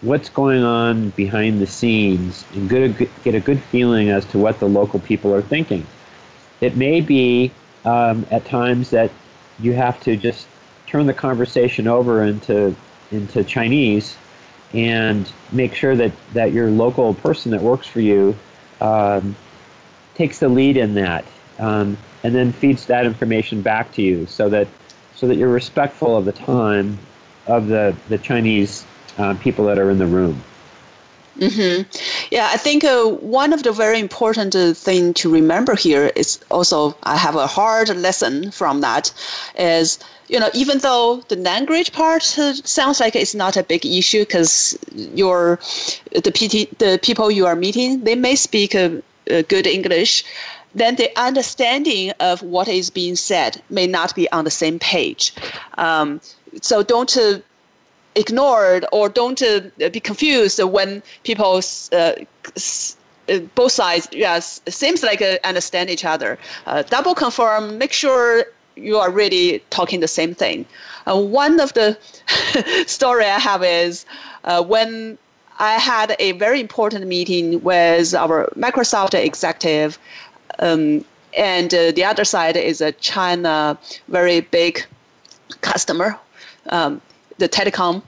what's 0.00 0.28
going 0.28 0.62
on 0.62 1.10
behind 1.10 1.60
the 1.60 1.66
scenes 1.66 2.44
and 2.54 2.68
get 2.68 2.82
a, 2.82 3.08
get 3.24 3.34
a 3.34 3.40
good 3.40 3.60
feeling 3.60 4.10
as 4.10 4.24
to 4.26 4.38
what 4.38 4.58
the 4.58 4.68
local 4.68 5.00
people 5.00 5.34
are 5.34 5.42
thinking. 5.42 5.86
It 6.60 6.76
may 6.76 7.00
be 7.00 7.52
um, 7.84 8.26
at 8.30 8.44
times 8.44 8.90
that 8.90 9.10
you 9.58 9.72
have 9.72 10.00
to 10.00 10.16
just 10.16 10.46
turn 10.86 11.06
the 11.06 11.14
conversation 11.14 11.86
over 11.86 12.22
into 12.22 12.74
into 13.10 13.44
Chinese 13.44 14.16
and 14.74 15.30
make 15.52 15.74
sure 15.74 15.94
that, 15.96 16.12
that 16.32 16.52
your 16.52 16.70
local 16.70 17.14
person 17.14 17.52
that 17.52 17.62
works 17.62 17.86
for 17.86 18.00
you 18.00 18.36
um, 18.80 19.36
takes 20.14 20.40
the 20.40 20.48
lead 20.48 20.76
in 20.76 20.94
that 20.94 21.24
um, 21.58 21.96
and 22.22 22.34
then 22.34 22.52
feeds 22.52 22.86
that 22.86 23.06
information 23.06 23.62
back 23.62 23.92
to 23.92 24.02
you 24.02 24.26
so 24.26 24.48
that 24.48 24.66
so 25.14 25.28
that 25.28 25.36
you're 25.36 25.48
respectful 25.48 26.16
of 26.16 26.24
the 26.24 26.32
time 26.32 26.98
of 27.46 27.68
the, 27.68 27.94
the 28.08 28.18
Chinese 28.18 28.84
uh, 29.18 29.34
people 29.34 29.64
that 29.66 29.78
are 29.78 29.90
in 29.90 29.98
the 29.98 30.06
room. 30.06 30.42
Mm-hmm. 31.38 31.82
Yeah, 32.30 32.48
I 32.52 32.56
think 32.56 32.84
uh, 32.84 33.06
one 33.06 33.52
of 33.52 33.64
the 33.64 33.72
very 33.72 33.98
important 33.98 34.54
uh, 34.54 34.72
thing 34.72 35.14
to 35.14 35.32
remember 35.32 35.74
here 35.74 36.12
is 36.14 36.40
also 36.50 36.96
I 37.02 37.16
have 37.16 37.34
a 37.34 37.46
hard 37.46 37.88
lesson 37.96 38.52
from 38.52 38.82
that 38.82 39.12
is 39.58 39.98
you 40.28 40.40
know 40.40 40.50
even 40.54 40.78
though 40.78 41.22
the 41.28 41.36
language 41.36 41.92
part 41.92 42.22
sounds 42.22 43.00
like 43.00 43.14
it's 43.16 43.34
not 43.34 43.56
a 43.56 43.62
big 43.62 43.84
issue 43.84 44.20
because 44.20 44.78
your 44.92 45.58
the 46.12 46.32
PT 46.32 46.78
the 46.78 46.98
people 47.02 47.30
you 47.30 47.46
are 47.46 47.56
meeting 47.56 48.04
they 48.04 48.14
may 48.14 48.34
speak 48.34 48.74
uh, 48.74 48.90
uh, 49.30 49.42
good 49.48 49.66
English, 49.66 50.24
then 50.74 50.96
the 50.96 51.10
understanding 51.18 52.12
of 52.20 52.42
what 52.42 52.68
is 52.68 52.90
being 52.90 53.16
said 53.16 53.62
may 53.70 53.86
not 53.86 54.14
be 54.14 54.30
on 54.32 54.44
the 54.44 54.50
same 54.50 54.78
page. 54.78 55.32
Um, 55.78 56.20
so 56.60 56.82
don't 56.82 57.16
uh, 57.16 57.38
ignored 58.14 58.84
or 58.92 59.08
don't 59.08 59.40
uh, 59.42 59.60
be 59.90 60.00
confused 60.00 60.62
when 60.62 61.02
people 61.22 61.60
uh, 61.92 62.12
uh, 63.28 63.38
both 63.54 63.72
sides 63.72 64.06
yes 64.12 64.60
seems 64.68 65.02
like 65.02 65.22
uh, 65.22 65.38
understand 65.44 65.88
each 65.90 66.04
other 66.04 66.38
uh, 66.66 66.82
double 66.82 67.14
confirm 67.14 67.78
make 67.78 67.92
sure 67.92 68.44
you 68.76 68.98
are 68.98 69.10
really 69.10 69.62
talking 69.70 70.00
the 70.00 70.08
same 70.08 70.34
thing. 70.34 70.66
Uh, 71.06 71.20
one 71.20 71.60
of 71.60 71.72
the 71.74 71.96
story 72.86 73.24
i 73.24 73.38
have 73.38 73.62
is 73.62 74.06
when 74.66 75.18
i 75.58 75.74
had 75.74 76.16
a 76.18 76.32
very 76.32 76.60
important 76.60 77.06
meeting 77.06 77.62
with 77.62 78.14
our 78.14 78.48
microsoft 78.56 79.14
executive 79.14 79.98
um, 80.60 81.04
and 81.36 81.70
the 81.70 82.04
other 82.04 82.24
side 82.24 82.56
is 82.56 82.80
a 82.80 82.92
china 82.92 83.78
very 84.08 84.40
big 84.40 84.84
customer 85.60 86.18
um, 86.70 87.00
the 87.38 87.48
telecom. 87.48 88.02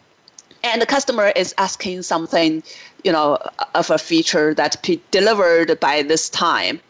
And 0.62 0.82
the 0.82 0.86
customer 0.86 1.28
is 1.36 1.54
asking 1.58 2.02
something 2.02 2.62
you 3.04 3.12
know 3.12 3.38
of 3.74 3.90
a 3.90 3.98
feature 3.98 4.52
that 4.54 4.82
be 4.82 5.00
delivered 5.10 5.78
by 5.78 6.02
this 6.02 6.28
time 6.28 6.80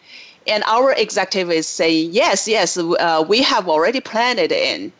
and 0.46 0.62
our 0.66 0.92
executive 0.92 1.50
is 1.50 1.66
saying 1.66 2.10
yes 2.12 2.46
yes 2.48 2.76
uh, 2.76 3.24
we 3.26 3.42
have 3.42 3.68
already 3.68 4.00
planned 4.00 4.38
it 4.38 4.52
in. 4.52 4.92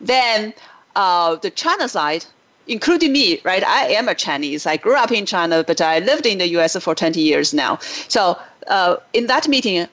Then 0.00 0.54
uh, 0.96 1.36
the 1.36 1.50
china 1.50 1.88
side 1.88 2.24
including 2.66 3.12
me 3.12 3.40
right? 3.44 3.64
I 3.64 3.88
am 3.88 4.08
a 4.08 4.14
chinese. 4.14 4.66
I 4.66 4.76
grew 4.76 4.96
up 4.96 5.12
in 5.12 5.26
china 5.26 5.64
but 5.64 5.80
i 5.80 5.98
lived 5.98 6.26
in 6.26 6.38
the 6.38 6.46
us 6.46 6.76
for 6.76 6.94
20 6.94 7.20
years 7.20 7.52
now. 7.54 7.78
So 8.08 8.38
uh, 8.68 8.96
in 9.12 9.26
that 9.26 9.48
meeting 9.48 9.86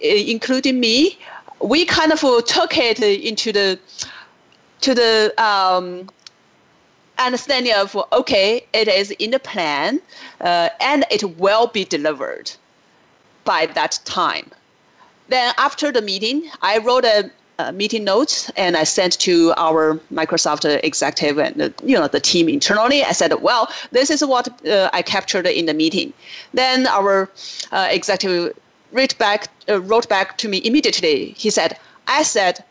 including 0.00 0.80
me 0.80 1.18
we 1.60 1.84
kind 1.84 2.12
of 2.12 2.20
took 2.44 2.76
it 2.76 3.00
into 3.00 3.52
the 3.52 3.78
to 4.80 4.94
the 4.94 5.32
um, 5.42 6.08
understanding 7.18 7.72
of 7.74 7.96
okay, 8.12 8.66
it 8.72 8.88
is 8.88 9.10
in 9.12 9.30
the 9.30 9.38
plan, 9.38 10.00
uh, 10.40 10.68
and 10.80 11.04
it 11.10 11.22
will 11.38 11.68
be 11.68 11.84
delivered 11.84 12.50
by 13.44 13.66
that 13.66 13.98
time. 14.04 14.50
Then 15.28 15.54
after 15.58 15.92
the 15.92 16.02
meeting, 16.02 16.50
I 16.60 16.78
wrote 16.78 17.04
a, 17.04 17.30
a 17.58 17.72
meeting 17.72 18.04
notes 18.04 18.50
and 18.56 18.76
I 18.76 18.84
sent 18.84 19.18
to 19.20 19.54
our 19.56 19.94
Microsoft 20.12 20.64
executive 20.84 21.38
and 21.38 21.62
uh, 21.62 21.70
you 21.84 21.96
know 21.96 22.08
the 22.08 22.20
team 22.20 22.48
internally. 22.48 23.02
I 23.02 23.12
said, 23.12 23.32
well, 23.40 23.72
this 23.92 24.10
is 24.10 24.24
what 24.24 24.48
uh, 24.66 24.90
I 24.92 25.02
captured 25.02 25.46
in 25.46 25.66
the 25.66 25.74
meeting. 25.74 26.12
Then 26.52 26.86
our 26.86 27.30
uh, 27.70 27.88
executive 27.90 28.56
wrote 28.92 29.16
back, 29.18 29.48
uh, 29.68 29.80
wrote 29.80 30.08
back 30.08 30.38
to 30.38 30.48
me 30.48 30.58
immediately. 30.64 31.34
He 31.36 31.50
said, 31.50 31.78
I 32.06 32.22
said 32.22 32.62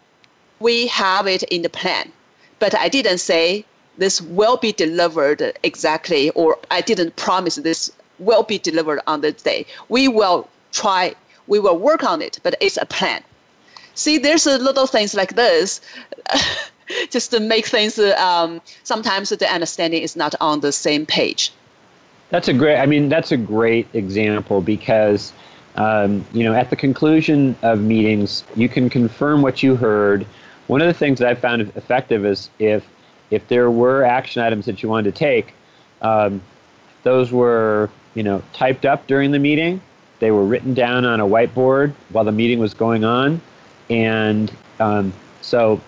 we 0.59 0.87
have 0.87 1.25
it 1.27 1.43
in 1.43 1.63
the 1.63 1.69
plan. 1.69 2.11
But 2.59 2.75
I 2.75 2.89
didn't 2.89 3.17
say 3.17 3.65
this 3.97 4.21
will 4.21 4.57
be 4.57 4.71
delivered 4.71 5.57
exactly, 5.63 6.29
or 6.31 6.57
I 6.69 6.81
didn't 6.81 7.15
promise 7.15 7.55
this 7.55 7.91
will 8.19 8.43
be 8.43 8.59
delivered 8.59 9.01
on 9.07 9.21
this 9.21 9.41
day. 9.41 9.65
We 9.89 10.07
will 10.07 10.47
try, 10.71 11.13
we 11.47 11.59
will 11.59 11.77
work 11.77 12.03
on 12.03 12.21
it, 12.21 12.39
but 12.43 12.55
it's 12.59 12.77
a 12.77 12.85
plan. 12.85 13.23
See, 13.93 14.17
there's 14.17 14.47
a 14.47 14.57
little 14.57 14.87
things 14.87 15.13
like 15.13 15.35
this. 15.35 15.81
just 17.09 17.31
to 17.31 17.39
make 17.39 17.67
things 17.67 17.97
um, 17.99 18.59
sometimes 18.83 19.29
the 19.29 19.49
understanding 19.49 20.01
is 20.01 20.17
not 20.17 20.35
on 20.41 20.59
the 20.59 20.73
same 20.73 21.05
page 21.05 21.53
that's 22.31 22.49
a 22.49 22.53
great 22.53 22.77
i 22.77 22.85
mean 22.85 23.07
that's 23.07 23.31
a 23.31 23.37
great 23.37 23.87
example 23.93 24.59
because 24.59 25.31
um, 25.77 26.25
you 26.33 26.43
know 26.43 26.53
at 26.53 26.69
the 26.69 26.75
conclusion 26.75 27.55
of 27.61 27.79
meetings 27.79 28.43
you 28.57 28.67
can 28.67 28.89
confirm 28.89 29.41
what 29.41 29.63
you 29.63 29.73
heard 29.77 30.25
one 30.71 30.79
of 30.81 30.87
the 30.87 30.93
things 30.93 31.19
that 31.19 31.27
I 31.27 31.35
found 31.35 31.61
effective 31.75 32.25
is 32.25 32.49
if 32.57 32.87
if 33.29 33.45
there 33.49 33.69
were 33.69 34.03
action 34.03 34.41
items 34.41 34.65
that 34.67 34.81
you 34.81 34.87
wanted 34.87 35.13
to 35.13 35.19
take, 35.19 35.53
um, 36.01 36.41
those 37.03 37.29
were 37.29 37.89
you 38.15 38.23
know 38.23 38.41
typed 38.53 38.85
up 38.85 39.05
during 39.05 39.31
the 39.31 39.39
meeting. 39.39 39.81
They 40.21 40.29
were 40.29 40.45
written 40.45 40.75
down 40.75 41.03
on 41.03 41.19
a 41.19 41.25
whiteboard 41.25 41.95
while 42.09 42.23
the 42.23 42.31
meeting 42.31 42.59
was 42.59 42.75
going 42.75 43.03
on, 43.03 43.41
and 43.89 44.51
um, 44.79 45.11
so 45.41 45.81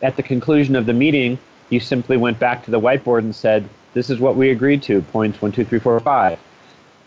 at 0.00 0.16
the 0.16 0.22
conclusion 0.22 0.74
of 0.74 0.86
the 0.86 0.94
meeting, 0.94 1.38
you 1.68 1.78
simply 1.78 2.16
went 2.16 2.38
back 2.38 2.64
to 2.64 2.70
the 2.70 2.80
whiteboard 2.80 3.18
and 3.18 3.34
said, 3.34 3.68
"This 3.92 4.08
is 4.08 4.20
what 4.20 4.36
we 4.36 4.48
agreed 4.48 4.82
to." 4.84 5.02
Points 5.02 5.42
one, 5.42 5.52
two, 5.52 5.66
three, 5.66 5.78
four, 5.78 6.00
five. 6.00 6.38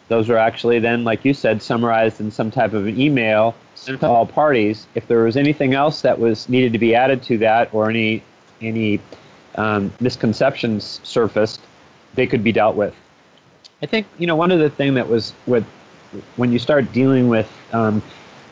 Those 0.08 0.30
were 0.30 0.38
actually 0.38 0.78
then, 0.78 1.04
like 1.04 1.26
you 1.26 1.34
said, 1.34 1.64
summarized 1.64 2.22
in 2.22 2.30
some 2.30 2.52
type 2.52 2.74
of 2.74 2.86
an 2.86 3.02
email 3.02 3.56
sent 3.74 4.00
to 4.02 4.08
all 4.08 4.28
parties. 4.28 4.86
If 4.94 5.08
there 5.08 5.24
was 5.24 5.36
anything 5.36 5.74
else 5.74 6.02
that 6.02 6.20
was 6.20 6.48
needed 6.48 6.74
to 6.74 6.80
be 6.80 6.94
added 6.94 7.24
to 7.24 7.40
that, 7.40 7.74
or 7.74 7.90
any 7.90 8.22
any 8.62 9.00
um, 9.56 9.92
misconceptions 10.00 11.02
surfaced, 11.04 11.60
they 12.14 12.28
could 12.28 12.44
be 12.44 12.52
dealt 12.52 12.76
with. 12.76 12.94
I 13.82 13.88
think 13.88 14.06
you 14.20 14.28
know 14.28 14.36
one 14.36 14.52
of 14.52 14.60
the 14.60 14.70
thing 14.70 14.94
that 14.94 15.10
was 15.10 15.34
with 15.48 15.66
when 16.36 16.52
you 16.52 16.60
start 16.60 16.92
dealing 16.92 17.28
with 17.28 17.52
um, 17.74 18.02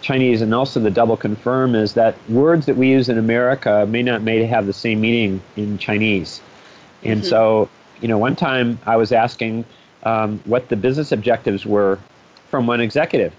Chinese 0.01 0.41
and 0.41 0.53
also 0.53 0.79
the 0.79 0.91
double 0.91 1.17
confirm 1.17 1.75
is 1.75 1.93
that 1.93 2.15
words 2.29 2.65
that 2.67 2.77
we 2.77 2.89
use 2.89 3.09
in 3.09 3.17
America 3.17 3.85
may 3.89 4.03
not 4.03 4.21
may 4.21 4.43
have 4.43 4.65
the 4.65 4.73
same 4.73 5.01
meaning 5.01 5.41
in 5.55 5.77
Chinese. 5.77 6.41
And 7.03 7.21
mm-hmm. 7.21 7.29
so, 7.29 7.69
you 8.01 8.07
know, 8.07 8.17
one 8.17 8.35
time 8.35 8.79
I 8.85 8.95
was 8.95 9.11
asking 9.11 9.65
um, 10.03 10.39
what 10.45 10.69
the 10.69 10.75
business 10.75 11.11
objectives 11.11 11.65
were 11.65 11.99
from 12.49 12.67
one 12.67 12.79
executive, 12.79 13.33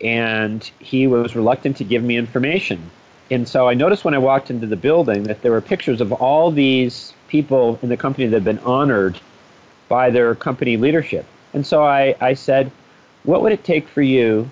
and 0.00 0.68
he 0.78 1.06
was 1.06 1.34
reluctant 1.36 1.76
to 1.78 1.84
give 1.84 2.02
me 2.02 2.16
information. 2.16 2.90
And 3.30 3.48
so 3.48 3.68
I 3.68 3.74
noticed 3.74 4.04
when 4.04 4.14
I 4.14 4.18
walked 4.18 4.50
into 4.50 4.66
the 4.66 4.76
building 4.76 5.24
that 5.24 5.42
there 5.42 5.52
were 5.52 5.60
pictures 5.60 6.00
of 6.00 6.12
all 6.12 6.50
these 6.50 7.12
people 7.28 7.78
in 7.82 7.88
the 7.88 7.96
company 7.96 8.26
that 8.26 8.36
had 8.36 8.44
been 8.44 8.58
honored 8.60 9.18
by 9.88 10.10
their 10.10 10.34
company 10.34 10.76
leadership. 10.76 11.24
And 11.54 11.66
so 11.66 11.82
I, 11.82 12.14
I 12.20 12.34
said, 12.34 12.70
What 13.24 13.42
would 13.42 13.52
it 13.52 13.64
take 13.64 13.88
for 13.88 14.02
you 14.02 14.50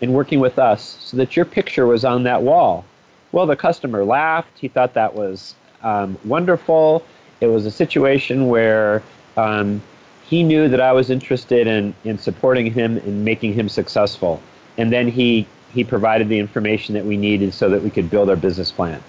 in 0.00 0.12
working 0.12 0.40
with 0.40 0.58
us 0.58 0.96
so 1.00 1.16
that 1.16 1.36
your 1.36 1.44
picture 1.44 1.86
was 1.86 2.04
on 2.04 2.22
that 2.24 2.42
wall? 2.42 2.84
Well, 3.32 3.46
the 3.46 3.56
customer 3.56 4.04
laughed. 4.04 4.58
He 4.58 4.68
thought 4.68 4.94
that 4.94 5.14
was 5.14 5.54
um, 5.82 6.18
wonderful. 6.24 7.04
It 7.40 7.46
was 7.46 7.66
a 7.66 7.70
situation 7.70 8.48
where 8.48 9.02
um, 9.36 9.82
he 10.24 10.42
knew 10.42 10.68
that 10.68 10.80
I 10.80 10.92
was 10.92 11.10
interested 11.10 11.66
in, 11.66 11.94
in 12.04 12.18
supporting 12.18 12.72
him 12.72 12.98
and 12.98 13.24
making 13.24 13.54
him 13.54 13.68
successful. 13.68 14.40
And 14.78 14.92
then 14.92 15.08
he, 15.08 15.46
he 15.72 15.84
provided 15.84 16.28
the 16.28 16.38
information 16.38 16.94
that 16.94 17.04
we 17.04 17.16
needed 17.16 17.54
so 17.54 17.68
that 17.70 17.82
we 17.82 17.90
could 17.90 18.10
build 18.10 18.30
our 18.30 18.36
business 18.36 18.70
plan. 18.70 19.02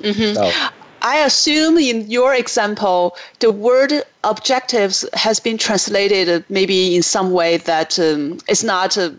Mm-hmm. 0.00 0.34
So. 0.34 0.68
I 1.06 1.18
assume 1.18 1.78
in 1.78 2.10
your 2.10 2.34
example, 2.34 3.16
the 3.38 3.52
word 3.52 3.92
objectives 4.24 5.08
has 5.14 5.38
been 5.38 5.56
translated 5.56 6.44
maybe 6.48 6.96
in 6.96 7.02
some 7.04 7.30
way 7.30 7.58
that 7.58 7.96
um, 8.00 8.38
it's 8.48 8.64
not, 8.64 8.98
uh, 8.98 9.10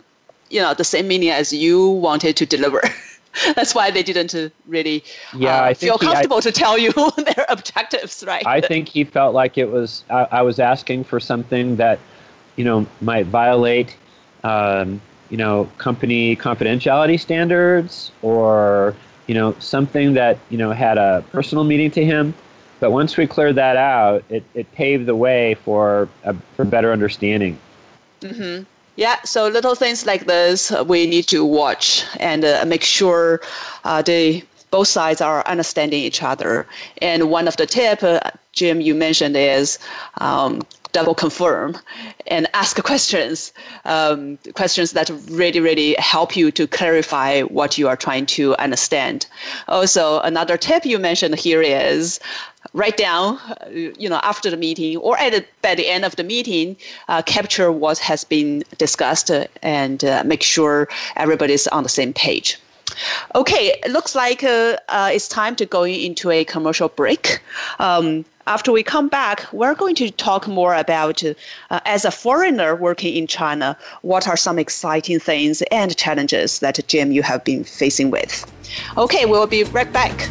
you 0.50 0.60
know, 0.60 0.74
the 0.74 0.84
same 0.84 1.08
meaning 1.08 1.30
as 1.30 1.54
you 1.54 1.88
wanted 1.88 2.36
to 2.36 2.46
deliver. 2.46 2.82
That's 3.56 3.74
why 3.74 3.90
they 3.90 4.04
didn't 4.04 4.52
really 4.68 5.02
yeah, 5.34 5.62
uh, 5.62 5.74
feel 5.76 5.98
comfortable 5.98 6.42
he, 6.42 6.50
I, 6.50 6.52
to 6.52 6.52
tell 6.52 6.78
you 6.78 6.92
their 7.26 7.46
objectives, 7.48 8.22
right? 8.28 8.46
I 8.46 8.60
think 8.60 8.90
he 8.90 9.06
felt 9.06 9.34
like 9.34 9.58
it 9.58 9.72
was 9.72 10.04
I, 10.10 10.28
I 10.40 10.42
was 10.42 10.60
asking 10.60 11.06
for 11.06 11.22
something 11.22 11.78
that, 11.78 12.00
you 12.58 12.66
know, 12.66 12.86
might 13.00 13.28
violate, 13.28 13.96
um, 14.44 15.00
you 15.30 15.38
know, 15.38 15.70
company 15.78 16.36
confidentiality 16.36 17.18
standards 17.18 18.12
or 18.22 18.94
you 19.28 19.36
know, 19.36 19.56
something 19.60 20.14
that, 20.14 20.38
you 20.50 20.58
know, 20.58 20.72
had 20.72 20.98
a 20.98 21.24
personal 21.32 21.64
meaning 21.64 21.92
to 21.92 22.04
him. 22.04 22.34
But 22.80 22.92
once 22.92 23.18
we 23.18 23.28
cleared 23.28 23.56
that 23.56 23.76
out, 23.76 24.24
it, 24.30 24.44
it 24.54 24.72
paved 24.74 25.06
the 25.06 25.16
way 25.16 25.56
for, 25.56 26.08
a, 26.24 26.34
for 26.56 26.66
better 26.66 26.92
understanding. 26.92 27.58
Mm-hmm. 28.22 28.64
Yeah, 28.96 29.22
so 29.24 29.48
little 29.48 29.76
things 29.76 30.06
like 30.08 30.26
this 30.26 30.72
we 30.88 31.06
need 31.06 31.28
to 31.28 31.46
watch 31.46 32.04
and 32.20 32.44
uh, 32.44 32.66
make 32.66 32.84
sure 32.84 33.42
uh, 33.84 34.02
they 34.02 34.44
both 34.72 34.88
sides 34.88 35.22
are 35.22 35.46
understanding 35.48 36.02
each 36.02 36.24
other. 36.24 36.68
And 37.02 37.30
one 37.30 37.48
of 37.48 37.58
the 37.58 37.66
tip, 37.66 38.04
uh, 38.04 38.20
Jim, 38.54 38.82
you 38.82 38.96
mentioned 38.96 39.38
is 39.38 39.80
um, 40.20 40.62
double 40.98 41.14
confirm 41.14 41.78
and 42.26 42.48
ask 42.56 42.82
questions, 42.84 43.54
um, 43.86 44.40
questions 44.56 44.90
that 44.94 45.12
really, 45.30 45.60
really 45.60 45.94
help 46.14 46.36
you 46.36 46.50
to 46.60 46.64
clarify 46.80 47.42
what 47.60 47.78
you 47.78 47.88
are 47.88 47.96
trying 47.96 48.26
to 48.26 48.44
understand. 48.66 49.28
Also, 49.68 50.20
another 50.22 50.58
tip 50.58 50.86
you 50.86 50.98
mentioned 50.98 51.36
here 51.36 51.62
is 51.62 52.20
write 52.74 52.98
down, 52.98 53.38
uh, 53.38 53.70
you 54.04 54.10
know, 54.10 54.20
after 54.24 54.50
the 54.50 54.58
meeting 54.58 54.98
or 54.98 55.14
at 55.20 55.32
the, 55.34 55.46
by 55.62 55.76
the 55.76 55.88
end 55.88 56.04
of 56.04 56.16
the 56.16 56.24
meeting, 56.24 56.76
uh, 57.10 57.22
capture 57.22 57.72
what 57.72 57.98
has 58.00 58.24
been 58.24 58.64
discussed 58.80 59.30
and 59.62 60.04
uh, 60.04 60.24
make 60.26 60.42
sure 60.42 60.88
everybody's 61.16 61.68
on 61.68 61.84
the 61.84 61.94
same 62.00 62.12
page. 62.12 62.58
Okay, 63.36 63.76
it 63.84 63.92
looks 63.92 64.16
like 64.16 64.44
uh, 64.44 64.78
uh, 64.90 65.10
it's 65.14 65.28
time 65.28 65.56
to 65.58 65.66
go 65.66 65.84
into 65.84 66.32
a 66.32 66.46
commercial 66.46 66.90
break. 66.90 67.42
Um, 67.80 68.26
after 68.48 68.72
we 68.72 68.82
come 68.82 69.10
back, 69.10 69.46
we're 69.52 69.76
going 69.76 69.96
to 69.96 70.10
talk 70.10 70.48
more 70.48 70.74
about, 70.74 71.22
uh, 71.24 71.34
as 71.86 72.06
a 72.06 72.12
foreigner 72.12 72.76
working 72.76 73.14
in 73.16 73.28
China, 73.28 73.78
what 74.04 74.28
are 74.28 74.38
some 74.38 74.58
exciting 74.58 75.20
things 75.20 75.62
and 75.64 75.96
challenges 75.98 76.60
that, 76.60 76.80
Jim, 76.88 77.12
you 77.12 77.24
have 77.24 77.44
been 77.44 77.66
facing 77.66 78.10
with. 78.10 78.50
Okay, 78.98 79.26
we'll 79.26 79.48
be 79.48 79.66
right 79.66 79.92
back. 79.92 80.30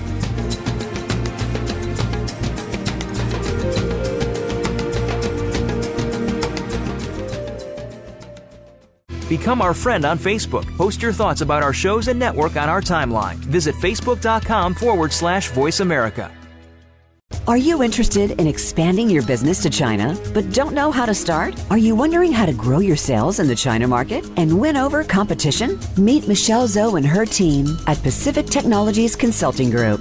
Become 9.28 9.60
our 9.60 9.74
friend 9.74 10.04
on 10.04 10.18
Facebook. 10.18 10.64
Post 10.76 11.02
your 11.02 11.12
thoughts 11.12 11.40
about 11.40 11.62
our 11.62 11.72
shows 11.72 12.08
and 12.08 12.18
network 12.18 12.56
on 12.56 12.68
our 12.68 12.80
timeline. 12.80 13.36
Visit 13.36 13.74
facebook.com 13.76 14.74
forward 14.74 15.12
slash 15.12 15.48
voice 15.50 15.80
America. 15.80 16.32
Are 17.48 17.56
you 17.56 17.82
interested 17.82 18.32
in 18.40 18.46
expanding 18.46 19.10
your 19.10 19.24
business 19.24 19.60
to 19.62 19.70
China, 19.70 20.16
but 20.32 20.52
don't 20.52 20.74
know 20.74 20.92
how 20.92 21.06
to 21.06 21.14
start? 21.14 21.60
Are 21.70 21.78
you 21.78 21.94
wondering 21.94 22.32
how 22.32 22.46
to 22.46 22.52
grow 22.52 22.78
your 22.78 22.96
sales 22.96 23.40
in 23.40 23.48
the 23.48 23.54
China 23.54 23.88
market 23.88 24.24
and 24.36 24.60
win 24.60 24.76
over 24.76 25.02
competition? 25.02 25.78
Meet 25.96 26.28
Michelle 26.28 26.68
Zou 26.68 26.96
and 26.96 27.06
her 27.06 27.26
team 27.26 27.78
at 27.86 28.02
Pacific 28.02 28.46
Technologies 28.46 29.16
Consulting 29.16 29.70
Group. 29.70 30.00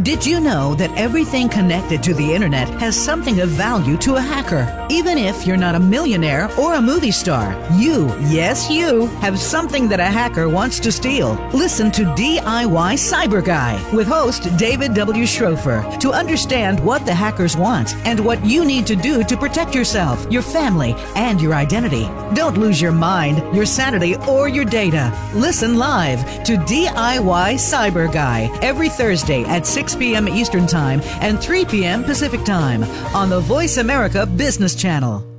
Did 0.00 0.24
you 0.24 0.40
know 0.40 0.74
that 0.76 0.96
everything 0.96 1.50
connected 1.50 2.02
to 2.02 2.14
the 2.14 2.32
internet 2.32 2.66
has 2.80 2.96
something 2.96 3.40
of 3.40 3.50
value 3.50 3.98
to 3.98 4.14
a 4.14 4.20
hacker? 4.22 4.86
Even 4.88 5.18
if 5.18 5.46
you're 5.46 5.58
not 5.58 5.74
a 5.74 5.80
millionaire 5.80 6.50
or 6.58 6.74
a 6.74 6.80
movie 6.80 7.10
star, 7.10 7.52
you, 7.74 8.06
yes, 8.20 8.70
you, 8.70 9.06
have 9.20 9.38
something 9.38 9.88
that 9.88 10.00
a 10.00 10.04
hacker 10.04 10.48
wants 10.48 10.80
to 10.80 10.90
steal. 10.90 11.34
Listen 11.52 11.90
to 11.90 12.04
DIY 12.04 12.94
Cyber 12.96 13.44
Guy 13.44 13.78
with 13.92 14.08
host 14.08 14.56
David 14.56 14.94
W. 14.94 15.24
Schropfer 15.24 16.00
to 16.00 16.10
understand 16.10 16.80
what 16.80 17.04
the 17.04 17.14
hackers 17.14 17.56
want 17.56 17.94
and 18.06 18.18
what 18.18 18.42
you 18.46 18.64
need 18.64 18.86
to 18.86 18.96
do 18.96 19.22
to 19.22 19.36
protect 19.36 19.74
yourself, 19.74 20.26
your 20.30 20.42
family, 20.42 20.94
and 21.16 21.40
your 21.40 21.52
identity. 21.52 22.04
Don't 22.34 22.56
lose 22.56 22.80
your 22.80 22.92
mind, 22.92 23.54
your 23.54 23.66
sanity, 23.66 24.16
or 24.26 24.48
your 24.48 24.64
data. 24.64 25.12
Listen 25.34 25.76
live 25.76 26.24
to 26.44 26.56
DIY 26.56 27.54
Cyber 27.56 28.10
Guy 28.10 28.48
every 28.62 28.88
Thursday 28.88 29.44
at 29.44 29.66
6 29.66 29.81
6 29.82 29.96
p.m. 29.96 30.28
Eastern 30.28 30.64
Time 30.64 31.00
and 31.20 31.40
3 31.40 31.64
p.m. 31.64 32.04
Pacific 32.04 32.44
Time 32.44 32.84
on 33.16 33.28
the 33.28 33.40
Voice 33.40 33.78
America 33.78 34.24
Business 34.24 34.76
Channel. 34.76 35.31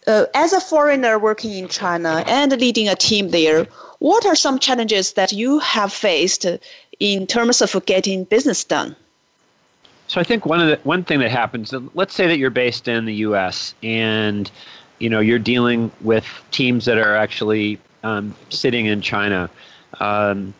uh, 0.07 0.25
as 0.35 0.53
a 0.53 0.61
foreigner 0.61 1.19
working 1.19 1.53
in 1.53 1.69
China 1.69 2.25
and 2.27 2.53
leading 2.53 2.89
a 2.89 2.97
team 2.97 3.29
there, 3.29 3.67
what 3.99 4.25
are 4.25 4.35
some 4.35 4.59
challenges 4.59 5.13
that 5.13 5.33
you 5.33 5.59
have 5.59 5.93
faced 5.93 6.47
in 6.99 7.27
terms 7.27 7.61
of 7.61 7.85
getting 7.85 8.25
business 8.25 8.65
done? 8.65 8.97
So 10.09 10.23
I 10.23 10.25
think 10.25 10.47
one 10.47 10.61
of 10.61 10.69
the 10.69 10.77
one 10.89 11.05
thing 11.05 11.21
that 11.21 11.31
happens, 11.31 11.73
let's 11.95 12.15
say 12.15 12.27
that 12.27 12.39
you're 12.39 12.51
based 12.51 12.89
in 12.89 13.05
the 13.05 13.15
U.S. 13.17 13.75
and 13.83 14.51
you 14.99 15.11
know 15.11 15.21
you're 15.21 15.39
dealing 15.39 15.93
with 16.01 16.27
teams 16.51 16.87
that 16.87 16.97
are 16.97 17.15
actually 17.15 17.79
um, 18.03 18.35
sitting 18.49 18.87
in 18.87 19.03
China. 19.03 19.51
Um, 20.01 20.55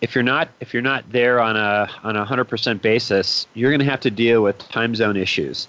if 0.00 0.14
you're 0.14 0.22
not 0.22 0.48
if 0.60 0.72
you're 0.72 0.84
not 0.84 1.10
there 1.10 1.40
on 1.40 1.56
a 1.56 1.90
on 2.04 2.14
a 2.14 2.24
hundred 2.24 2.44
percent 2.44 2.80
basis, 2.80 3.48
you're 3.54 3.70
going 3.72 3.80
to 3.80 3.90
have 3.90 4.00
to 4.00 4.10
deal 4.10 4.44
with 4.44 4.56
time 4.68 4.94
zone 4.94 5.16
issues, 5.16 5.66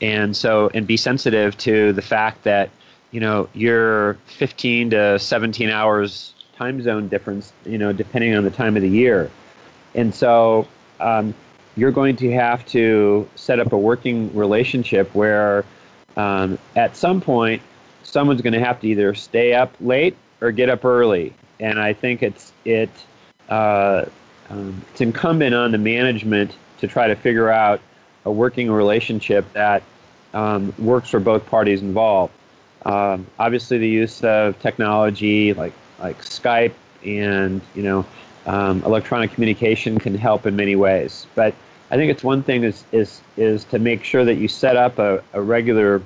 and 0.00 0.36
so 0.36 0.70
and 0.74 0.88
be 0.88 0.96
sensitive 0.96 1.56
to 1.58 1.92
the 1.92 2.02
fact 2.02 2.42
that 2.42 2.68
you 3.12 3.20
know 3.20 3.48
you're 3.54 4.14
15 4.26 4.90
to 4.90 5.18
17 5.20 5.70
hours 5.70 6.34
time 6.56 6.82
zone 6.82 7.06
difference, 7.06 7.52
you 7.64 7.78
know, 7.78 7.92
depending 7.92 8.34
on 8.34 8.42
the 8.42 8.50
time 8.50 8.74
of 8.74 8.82
the 8.82 8.90
year, 8.90 9.30
and 9.94 10.12
so. 10.12 10.66
Um, 11.00 11.32
you're 11.78 11.92
going 11.92 12.16
to 12.16 12.32
have 12.32 12.66
to 12.66 13.28
set 13.36 13.60
up 13.60 13.72
a 13.72 13.78
working 13.78 14.34
relationship 14.34 15.14
where 15.14 15.64
um, 16.16 16.58
at 16.74 16.96
some 16.96 17.20
point 17.20 17.62
someone's 18.02 18.42
going 18.42 18.52
to 18.52 18.58
have 18.58 18.80
to 18.80 18.88
either 18.88 19.14
stay 19.14 19.54
up 19.54 19.72
late 19.80 20.16
or 20.40 20.50
get 20.50 20.68
up 20.68 20.84
early. 20.84 21.32
And 21.60 21.78
I 21.78 21.92
think 21.92 22.24
it's 22.24 22.52
it 22.64 22.90
uh, 23.48 24.06
um, 24.50 24.82
it's 24.90 25.00
incumbent 25.00 25.54
on 25.54 25.70
the 25.70 25.78
management 25.78 26.56
to 26.78 26.88
try 26.88 27.06
to 27.06 27.14
figure 27.14 27.48
out 27.48 27.80
a 28.24 28.32
working 28.32 28.70
relationship 28.70 29.50
that 29.52 29.84
um, 30.34 30.74
works 30.78 31.10
for 31.10 31.20
both 31.20 31.46
parties 31.46 31.80
involved. 31.80 32.32
Um, 32.84 33.26
obviously, 33.38 33.78
the 33.78 33.88
use 33.88 34.24
of 34.24 34.58
technology 34.58 35.52
like 35.52 35.74
like 36.00 36.22
Skype 36.22 36.74
and 37.04 37.60
you 37.76 37.82
know 37.84 38.04
um, 38.46 38.82
electronic 38.84 39.32
communication 39.32 40.00
can 40.00 40.16
help 40.16 40.44
in 40.44 40.56
many 40.56 40.74
ways, 40.74 41.26
but 41.36 41.54
I 41.90 41.96
think 41.96 42.10
it's 42.10 42.22
one 42.22 42.42
thing 42.42 42.64
is 42.64 42.84
is 42.92 43.20
is 43.36 43.64
to 43.66 43.78
make 43.78 44.04
sure 44.04 44.24
that 44.24 44.34
you 44.34 44.48
set 44.48 44.76
up 44.76 44.98
a, 44.98 45.22
a 45.32 45.40
regular 45.40 46.02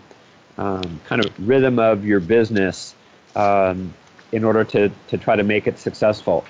um, 0.58 1.00
kind 1.04 1.24
of 1.24 1.48
rhythm 1.48 1.78
of 1.78 2.04
your 2.04 2.20
business 2.20 2.94
um, 3.34 3.92
in 4.30 4.44
order 4.44 4.64
to, 4.64 4.90
to 5.08 5.18
try 5.18 5.36
to 5.36 5.42
make 5.42 5.66
it 5.66 5.78
successful. 5.78 6.44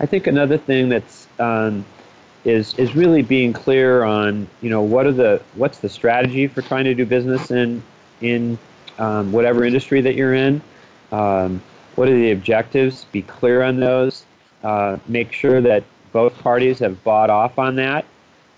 I 0.00 0.06
think 0.06 0.26
another 0.26 0.58
thing 0.58 0.88
that's 0.88 1.28
um, 1.38 1.84
is 2.44 2.74
is 2.78 2.96
really 2.96 3.22
being 3.22 3.52
clear 3.52 4.02
on 4.02 4.48
you 4.60 4.70
know 4.70 4.82
what 4.82 5.06
are 5.06 5.12
the 5.12 5.40
what's 5.54 5.78
the 5.78 5.88
strategy 5.88 6.48
for 6.48 6.62
trying 6.62 6.84
to 6.84 6.94
do 6.94 7.06
business 7.06 7.50
in 7.50 7.82
in 8.20 8.58
um, 8.98 9.30
whatever 9.30 9.64
industry 9.64 10.00
that 10.00 10.16
you're 10.16 10.34
in. 10.34 10.60
Um, 11.12 11.62
what 11.94 12.08
are 12.08 12.14
the 12.14 12.32
objectives? 12.32 13.04
Be 13.12 13.22
clear 13.22 13.62
on 13.62 13.78
those. 13.78 14.24
Uh, 14.64 14.96
make 15.06 15.32
sure 15.32 15.60
that 15.60 15.84
both 16.12 16.36
parties 16.38 16.78
have 16.80 17.02
bought 17.04 17.30
off 17.30 17.58
on 17.58 17.76
that 17.76 18.04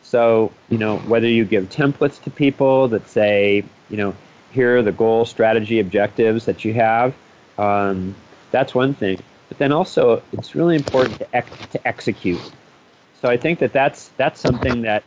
so, 0.04 0.52
you 0.68 0.76
know, 0.76 0.98
whether 0.98 1.26
you 1.26 1.44
give 1.46 1.70
templates 1.70 2.22
to 2.24 2.30
people 2.30 2.88
that 2.88 3.08
say, 3.08 3.64
you 3.88 3.96
know, 3.96 4.14
here 4.52 4.76
are 4.78 4.82
the 4.82 4.92
goal, 4.92 5.24
strategy, 5.24 5.80
objectives 5.80 6.44
that 6.44 6.64
you 6.64 6.74
have, 6.74 7.14
um, 7.58 8.14
that's 8.50 8.74
one 8.74 8.92
thing. 8.94 9.18
But 9.48 9.58
then 9.58 9.72
also, 9.72 10.22
it's 10.32 10.54
really 10.54 10.76
important 10.76 11.18
to, 11.18 11.36
ex- 11.36 11.66
to 11.72 11.88
execute. 11.88 12.52
So 13.22 13.28
I 13.30 13.38
think 13.38 13.58
that 13.60 13.72
that's, 13.72 14.08
that's 14.18 14.38
something 14.38 14.82
that 14.82 15.02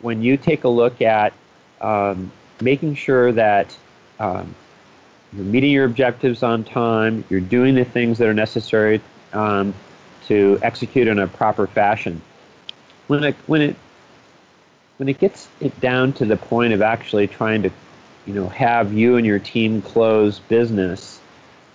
when 0.00 0.20
you 0.20 0.36
take 0.36 0.64
a 0.64 0.68
look 0.68 1.00
at 1.00 1.32
um, 1.80 2.32
making 2.60 2.96
sure 2.96 3.30
that 3.32 3.74
um, 4.18 4.52
you're 5.32 5.44
meeting 5.44 5.70
your 5.70 5.84
objectives 5.84 6.42
on 6.42 6.64
time, 6.64 7.24
you're 7.30 7.40
doing 7.40 7.76
the 7.76 7.84
things 7.84 8.18
that 8.18 8.26
are 8.26 8.34
necessary 8.34 9.00
um, 9.32 9.72
to 10.26 10.58
execute 10.62 11.06
in 11.06 11.20
a 11.20 11.28
proper 11.28 11.68
fashion. 11.68 12.20
When 13.06 13.22
it, 13.22 13.36
when 13.46 13.62
it 13.62 13.76
when 15.00 15.08
it 15.08 15.18
gets 15.18 15.48
it 15.62 15.80
down 15.80 16.12
to 16.12 16.26
the 16.26 16.36
point 16.36 16.74
of 16.74 16.82
actually 16.82 17.26
trying 17.26 17.62
to, 17.62 17.70
you 18.26 18.34
know, 18.34 18.46
have 18.50 18.92
you 18.92 19.16
and 19.16 19.24
your 19.24 19.38
team 19.38 19.80
close 19.80 20.40
business, 20.40 21.18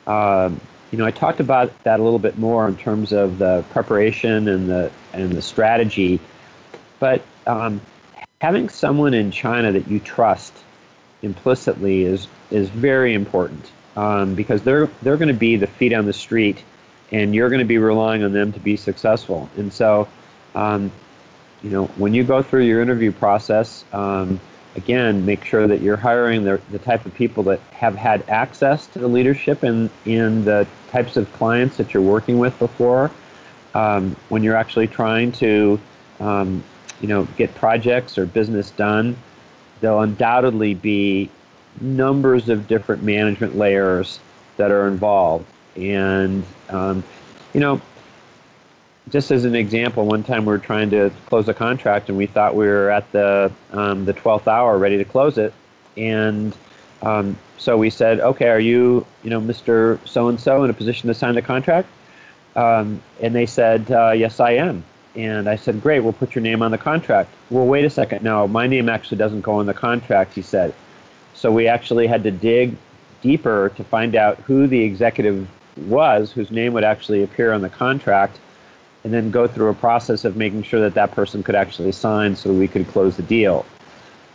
um, 0.05 0.61
you 0.91 0.99
know, 0.99 1.07
I 1.07 1.09
talked 1.09 1.39
about 1.39 1.71
that 1.85 1.99
a 1.99 2.03
little 2.03 2.19
bit 2.19 2.37
more 2.37 2.67
in 2.67 2.77
terms 2.77 3.11
of 3.11 3.39
the 3.39 3.65
preparation 3.71 4.47
and 4.47 4.69
the 4.69 4.91
and 5.11 5.31
the 5.31 5.41
strategy, 5.41 6.19
but 6.99 7.23
um, 7.47 7.81
having 8.41 8.69
someone 8.69 9.15
in 9.15 9.31
China 9.31 9.71
that 9.71 9.87
you 9.87 9.99
trust 9.99 10.53
implicitly 11.23 12.03
is 12.03 12.27
is 12.51 12.69
very 12.69 13.15
important 13.15 13.71
um, 13.95 14.35
because 14.35 14.61
they're 14.61 14.85
they're 15.01 15.17
going 15.17 15.33
to 15.33 15.33
be 15.33 15.55
the 15.55 15.65
feet 15.65 15.93
on 15.93 16.05
the 16.05 16.13
street, 16.13 16.63
and 17.11 17.33
you're 17.33 17.49
going 17.49 17.57
to 17.57 17.65
be 17.65 17.79
relying 17.79 18.23
on 18.23 18.33
them 18.33 18.53
to 18.53 18.59
be 18.59 18.77
successful. 18.77 19.49
And 19.57 19.73
so, 19.73 20.07
um, 20.53 20.91
you 21.65 21.71
know, 21.71 21.85
when 21.97 22.13
you 22.13 22.23
go 22.23 22.43
through 22.43 22.63
your 22.65 22.79
interview 22.79 23.11
process, 23.11 23.83
um, 23.91 24.39
again, 24.75 25.25
make 25.25 25.43
sure 25.43 25.65
that 25.65 25.81
you're 25.81 25.97
hiring 25.97 26.43
the, 26.43 26.61
the 26.69 26.77
type 26.77 27.07
of 27.07 27.13
people 27.15 27.41
that 27.41 27.59
have 27.71 27.95
had 27.95 28.23
access 28.29 28.85
to 28.87 28.99
the 28.99 29.07
leadership 29.07 29.63
and, 29.63 29.89
in 30.05 30.45
the 30.45 30.67
types 30.91 31.17
of 31.17 31.31
clients 31.33 31.77
that 31.77 31.91
you're 31.91 32.03
working 32.03 32.37
with 32.37 32.57
before. 32.59 33.09
Um, 33.73 34.15
when 34.29 34.43
you're 34.43 34.55
actually 34.55 34.87
trying 34.87 35.31
to, 35.33 35.79
um, 36.19 36.63
you 37.01 37.07
know, 37.07 37.27
get 37.35 37.53
projects 37.55 38.19
or 38.19 38.27
business 38.27 38.69
done, 38.69 39.17
there'll 39.81 40.01
undoubtedly 40.01 40.75
be 40.75 41.31
numbers 41.81 42.47
of 42.47 42.67
different 42.67 43.01
management 43.01 43.57
layers 43.57 44.19
that 44.57 44.69
are 44.69 44.87
involved. 44.87 45.47
And, 45.75 46.43
um, 46.69 47.03
you 47.55 47.59
know, 47.59 47.81
just 49.09 49.31
as 49.31 49.45
an 49.45 49.55
example, 49.55 50.05
one 50.05 50.23
time 50.23 50.45
we 50.45 50.51
were 50.51 50.59
trying 50.59 50.89
to 50.89 51.11
close 51.27 51.47
a 51.47 51.53
contract 51.53 52.09
and 52.09 52.17
we 52.17 52.25
thought 52.25 52.55
we 52.55 52.65
were 52.65 52.89
at 52.89 53.11
the 53.11 53.51
um, 53.71 54.05
the 54.05 54.13
twelfth 54.13 54.47
hour, 54.47 54.77
ready 54.77 54.97
to 54.97 55.05
close 55.05 55.37
it, 55.37 55.53
and 55.95 56.55
um, 57.01 57.37
so 57.57 57.77
we 57.77 57.89
said, 57.89 58.19
"Okay, 58.19 58.49
are 58.49 58.59
you, 58.59 59.05
you 59.23 59.29
know, 59.29 59.39
Mister 59.39 59.99
So 60.05 60.27
and 60.27 60.39
So, 60.39 60.63
in 60.63 60.69
a 60.69 60.73
position 60.73 61.07
to 61.07 61.13
sign 61.13 61.35
the 61.35 61.41
contract?" 61.41 61.87
Um, 62.55 63.01
and 63.21 63.35
they 63.35 63.45
said, 63.45 63.91
uh, 63.91 64.11
"Yes, 64.11 64.39
I 64.39 64.51
am." 64.51 64.83
And 65.15 65.47
I 65.47 65.55
said, 65.55 65.81
"Great, 65.81 65.99
we'll 65.99 66.13
put 66.13 66.33
your 66.33 66.41
name 66.41 66.61
on 66.61 66.71
the 66.71 66.77
contract." 66.77 67.29
Well, 67.51 67.65
wait 67.65 67.85
a 67.85 67.89
second. 67.89 68.23
No, 68.23 68.47
my 68.47 68.65
name 68.65 68.89
actually 68.89 69.17
doesn't 69.17 69.41
go 69.41 69.53
on 69.59 69.67
the 69.67 69.73
contract. 69.73 70.33
He 70.33 70.41
said. 70.41 70.73
So 71.35 71.51
we 71.51 71.67
actually 71.67 72.07
had 72.07 72.23
to 72.23 72.31
dig 72.31 72.75
deeper 73.21 73.71
to 73.75 73.83
find 73.83 74.15
out 74.15 74.37
who 74.39 74.67
the 74.67 74.81
executive 74.81 75.47
was, 75.75 76.31
whose 76.31 76.49
name 76.49 76.73
would 76.73 76.85
actually 76.85 77.23
appear 77.23 77.51
on 77.51 77.61
the 77.61 77.69
contract 77.69 78.39
and 79.05 79.13
then 79.13 79.29
go 79.29 79.47
through 79.47 79.69
a 79.69 79.73
process 79.75 80.25
of 80.25 80.35
making 80.35 80.63
sure 80.63 80.81
that 80.81 80.95
that 80.95 81.11
person 81.11 81.43
could 81.43 81.53
actually 81.53 81.91
sign 81.91 82.35
so 82.35 82.51
we 82.51 82.67
could 82.67 82.87
close 82.87 83.15
the 83.15 83.23
deal. 83.23 83.63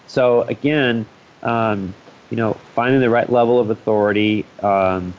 So 0.07 0.43
again, 0.43 1.05
um, 1.43 1.93
you 2.31 2.37
know, 2.37 2.55
finding 2.77 3.01
the 3.01 3.11
right 3.11 3.29
level 3.29 3.59
of 3.59 3.71
authority, 3.71 4.47
um, 4.63 5.13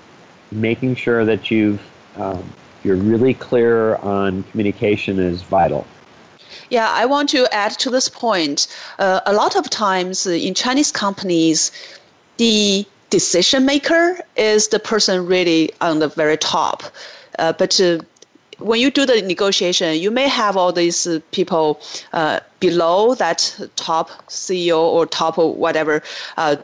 making 0.53 0.95
sure 0.95 1.25
that 1.25 1.51
you've 1.51 1.81
um, 2.15 2.43
you're 2.83 2.95
really 2.95 3.33
clear 3.33 3.95
on 3.97 4.43
communication 4.43 5.19
is 5.19 5.43
vital. 5.43 5.85
Yeah, 6.69 6.89
I 6.89 7.05
want 7.05 7.27
to 7.29 7.45
add 7.53 7.77
to 7.79 7.89
this 7.89 8.07
point. 8.07 8.67
Uh, 8.99 9.19
a 9.25 9.33
lot 9.33 9.57
of 9.57 9.69
times 9.69 10.25
in 10.25 10.53
Chinese 10.53 10.91
companies, 10.91 11.71
the 12.37 12.85
decision 13.09 13.65
maker 13.65 14.17
is 14.37 14.69
the 14.69 14.79
person 14.79 15.25
really 15.25 15.71
on 15.81 15.99
the 15.99 16.07
very 16.07 16.37
top. 16.37 16.83
Uh, 17.37 17.53
but 17.53 17.79
uh, 17.79 17.99
when 18.61 18.79
you 18.79 18.91
do 18.91 19.05
the 19.05 19.21
negotiation, 19.21 19.99
you 19.99 20.11
may 20.11 20.27
have 20.27 20.55
all 20.57 20.71
these 20.71 21.07
people 21.31 21.81
uh, 22.13 22.39
below 22.59 23.15
that 23.15 23.59
top 23.75 24.09
CEO 24.27 24.79
or 24.79 25.05
top 25.05 25.37
or 25.37 25.53
whatever 25.53 26.01
uh, 26.37 26.55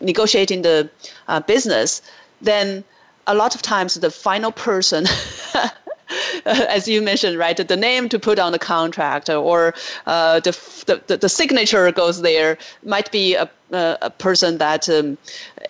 negotiating 0.00 0.62
the 0.62 0.90
uh, 1.28 1.40
business. 1.40 2.02
Then 2.40 2.84
a 3.26 3.34
lot 3.34 3.54
of 3.54 3.62
times 3.62 3.94
the 3.94 4.10
final 4.10 4.52
person 4.52 5.06
as 6.46 6.88
you 6.88 7.02
mentioned, 7.02 7.38
right, 7.38 7.56
the 7.56 7.76
name 7.76 8.08
to 8.08 8.18
put 8.18 8.38
on 8.38 8.52
the 8.52 8.58
contract 8.58 9.28
or 9.28 9.74
uh, 10.06 10.40
the, 10.40 11.02
the, 11.06 11.16
the 11.16 11.28
signature 11.28 11.90
goes 11.92 12.22
there 12.22 12.56
might 12.84 13.10
be 13.12 13.34
a, 13.34 13.48
a 13.70 14.10
person 14.10 14.58
that 14.58 14.88
um, 14.88 15.18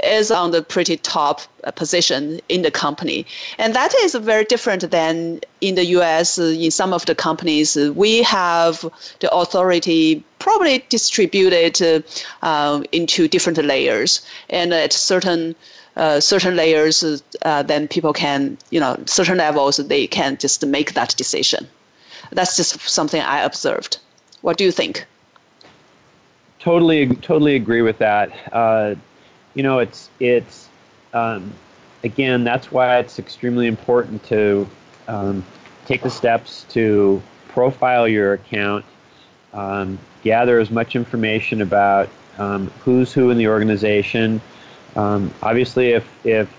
is 0.04 0.30
on 0.30 0.50
the 0.50 0.62
pretty 0.62 0.96
top 0.96 1.40
uh, 1.64 1.70
position 1.70 2.40
in 2.48 2.62
the 2.62 2.70
company. 2.70 3.26
And 3.58 3.74
that 3.74 3.94
is 4.02 4.14
very 4.14 4.44
different 4.44 4.90
than 4.90 5.40
in 5.60 5.74
the 5.74 5.84
US. 5.98 6.38
In 6.38 6.70
some 6.70 6.92
of 6.92 7.06
the 7.06 7.14
companies, 7.14 7.76
we 7.94 8.22
have 8.22 8.84
the 9.20 9.32
authority 9.34 10.22
probably 10.38 10.84
distributed 10.88 12.04
uh, 12.42 12.82
into 12.92 13.28
different 13.28 13.58
layers. 13.64 14.20
And 14.50 14.72
at 14.72 14.92
certain 14.92 15.54
uh, 15.96 16.20
certain 16.20 16.54
layers, 16.54 17.02
uh, 17.42 17.62
then 17.64 17.88
people 17.88 18.12
can, 18.12 18.56
you 18.70 18.78
know, 18.78 18.96
certain 19.06 19.38
levels, 19.38 19.78
they 19.78 20.06
can 20.06 20.36
just 20.36 20.64
make 20.64 20.94
that 20.94 21.16
decision. 21.16 21.66
That's 22.30 22.56
just 22.56 22.80
something 22.88 23.20
I 23.20 23.40
observed. 23.40 23.98
What 24.42 24.58
do 24.58 24.64
you 24.64 24.70
think? 24.70 25.06
totally, 26.68 27.06
totally 27.16 27.56
agree 27.56 27.82
with 27.82 27.98
that. 27.98 28.30
Uh, 28.52 28.94
you 29.54 29.62
know, 29.62 29.78
it's 29.78 30.10
it's 30.20 30.68
um, 31.12 31.52
again 32.04 32.44
that's 32.44 32.70
why 32.70 32.98
it's 32.98 33.18
extremely 33.18 33.66
important 33.66 34.22
to 34.24 34.68
um, 35.06 35.44
take 35.86 36.02
the 36.02 36.10
steps 36.10 36.64
to 36.70 37.22
profile 37.48 38.06
your 38.06 38.34
account, 38.34 38.84
um, 39.52 39.98
gather 40.22 40.60
as 40.60 40.70
much 40.70 40.94
information 40.94 41.62
about 41.62 42.08
um, 42.38 42.70
who's 42.84 43.12
who 43.12 43.30
in 43.30 43.38
the 43.38 43.48
organization. 43.48 44.40
Um, 44.96 45.32
obviously, 45.42 45.90
if 45.90 46.26
if 46.26 46.54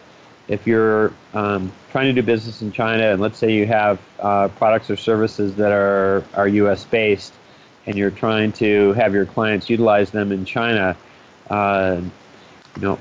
if 0.48 0.66
you're 0.66 1.14
um, 1.34 1.72
trying 1.92 2.14
to 2.14 2.22
do 2.22 2.26
business 2.26 2.62
in 2.62 2.72
China, 2.72 3.12
and 3.12 3.22
let's 3.22 3.38
say 3.38 3.54
you 3.54 3.68
have 3.68 4.00
uh, 4.20 4.48
products 4.50 4.90
or 4.90 4.98
services 4.98 5.56
that 5.56 5.72
are 5.72 6.24
are 6.34 6.48
U.S. 6.48 6.84
based, 6.86 7.34
and 7.86 7.96
you're 7.96 8.12
trying 8.12 8.52
to 8.54 8.94
have 8.94 9.14
your 9.14 9.26
clients 9.26 9.70
utilize 9.70 10.12
them 10.12 10.32
in 10.32 10.44
China, 10.46 10.98
uh, 11.50 12.02
you 12.80 12.88
know, 12.88 13.00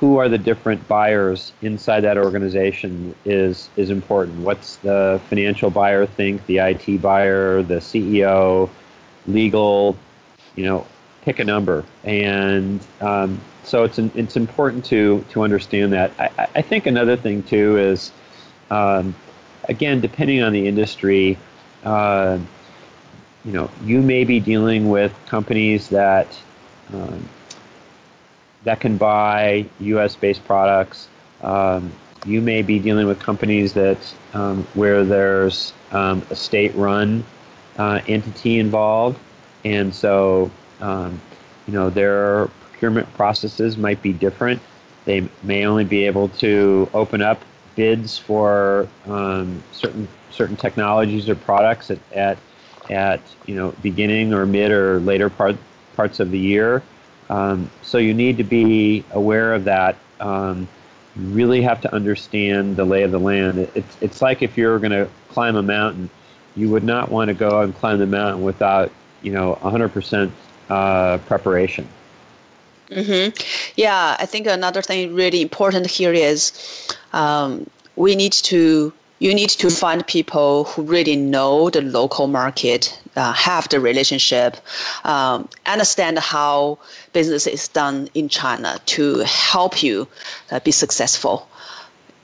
who 0.00 0.16
are 0.16 0.28
the 0.28 0.38
different 0.38 0.86
buyers 0.86 1.52
inside 1.60 2.00
that 2.00 2.16
organization 2.16 3.14
is 3.24 3.68
is 3.76 3.90
important. 3.90 4.38
What's 4.40 4.76
the 4.76 5.20
financial 5.28 5.70
buyer 5.70 6.06
think? 6.06 6.46
The 6.46 6.58
IT 6.58 7.02
buyer, 7.02 7.62
the 7.62 7.76
CEO, 7.76 8.70
legal, 9.26 9.96
you 10.54 10.64
know, 10.64 10.86
pick 11.22 11.40
a 11.40 11.44
number, 11.44 11.84
and 12.04 12.80
um, 13.00 13.40
so 13.64 13.84
it's 13.84 13.98
an, 13.98 14.10
it's 14.14 14.36
important 14.36 14.84
to 14.86 15.24
to 15.30 15.42
understand 15.42 15.92
that. 15.92 16.12
I, 16.18 16.48
I 16.54 16.62
think 16.62 16.86
another 16.86 17.16
thing 17.16 17.42
too 17.42 17.76
is, 17.76 18.12
um, 18.70 19.14
again, 19.68 20.00
depending 20.00 20.42
on 20.42 20.52
the 20.52 20.66
industry. 20.66 21.36
Uh, 21.84 22.38
you 23.44 23.52
know, 23.52 23.70
you 23.84 24.02
may 24.02 24.24
be 24.24 24.40
dealing 24.40 24.90
with 24.90 25.14
companies 25.26 25.88
that 25.88 26.26
um, 26.92 27.28
that 28.64 28.80
can 28.80 28.96
buy 28.96 29.66
U.S.-based 29.80 30.44
products. 30.44 31.08
Um, 31.42 31.92
you 32.26 32.40
may 32.40 32.62
be 32.62 32.78
dealing 32.78 33.06
with 33.06 33.20
companies 33.20 33.72
that 33.74 33.98
um, 34.34 34.66
where 34.74 35.04
there's 35.04 35.72
um, 35.92 36.24
a 36.30 36.36
state-run 36.36 37.24
uh, 37.78 38.00
entity 38.08 38.58
involved, 38.58 39.18
and 39.64 39.94
so 39.94 40.50
um, 40.80 41.20
you 41.66 41.72
know 41.72 41.90
their 41.90 42.48
procurement 42.70 43.12
processes 43.14 43.76
might 43.76 44.02
be 44.02 44.12
different. 44.12 44.60
They 45.04 45.28
may 45.42 45.64
only 45.64 45.84
be 45.84 46.04
able 46.04 46.28
to 46.40 46.88
open 46.92 47.22
up 47.22 47.42
bids 47.76 48.18
for 48.18 48.88
um, 49.06 49.62
certain 49.72 50.08
certain 50.30 50.56
technologies 50.56 51.28
or 51.28 51.36
products 51.36 51.90
at, 51.90 51.98
at 52.12 52.38
at 52.90 53.20
you 53.46 53.54
know 53.54 53.72
beginning 53.82 54.34
or 54.34 54.44
mid 54.46 54.70
or 54.70 55.00
later 55.00 55.30
part 55.30 55.56
parts 55.94 56.20
of 56.20 56.30
the 56.30 56.38
year. 56.38 56.82
Um, 57.30 57.70
so 57.82 57.98
you 57.98 58.14
need 58.14 58.38
to 58.38 58.44
be 58.44 59.04
aware 59.12 59.54
of 59.54 59.64
that. 59.64 59.96
Um, 60.20 60.68
you 61.16 61.28
really 61.28 61.62
have 61.62 61.80
to 61.82 61.94
understand 61.94 62.76
the 62.76 62.84
lay 62.84 63.02
of 63.02 63.10
the 63.10 63.20
land. 63.20 63.58
It's 63.74 63.96
it's 64.00 64.22
like 64.22 64.42
if 64.42 64.56
you're 64.56 64.78
going 64.78 64.92
to 64.92 65.08
climb 65.28 65.56
a 65.56 65.62
mountain, 65.62 66.10
you 66.56 66.70
would 66.70 66.84
not 66.84 67.10
want 67.10 67.28
to 67.28 67.34
go 67.34 67.60
and 67.60 67.74
climb 67.74 67.98
the 67.98 68.06
mountain 68.06 68.42
without 68.42 68.90
you 69.22 69.32
know 69.32 69.58
100% 69.62 70.30
uh, 70.70 71.18
preparation. 71.18 71.88
Mm-hmm. 72.90 73.36
Yeah, 73.76 74.16
I 74.18 74.26
think 74.26 74.46
another 74.46 74.80
thing 74.80 75.14
really 75.14 75.42
important 75.42 75.86
here 75.86 76.12
is 76.12 76.52
um, 77.12 77.68
we 77.96 78.16
need 78.16 78.32
to 78.32 78.92
you 79.18 79.34
need 79.34 79.50
to 79.50 79.70
find 79.70 80.06
people 80.06 80.64
who 80.64 80.82
really 80.82 81.16
know 81.16 81.70
the 81.70 81.82
local 81.82 82.26
market, 82.26 82.98
uh, 83.16 83.32
have 83.32 83.68
the 83.68 83.80
relationship, 83.80 84.56
um, 85.04 85.48
understand 85.66 86.18
how 86.18 86.78
business 87.12 87.46
is 87.46 87.68
done 87.68 88.08
in 88.14 88.28
China 88.28 88.78
to 88.86 89.18
help 89.20 89.82
you 89.82 90.06
uh, 90.50 90.60
be 90.60 90.70
successful. 90.70 91.48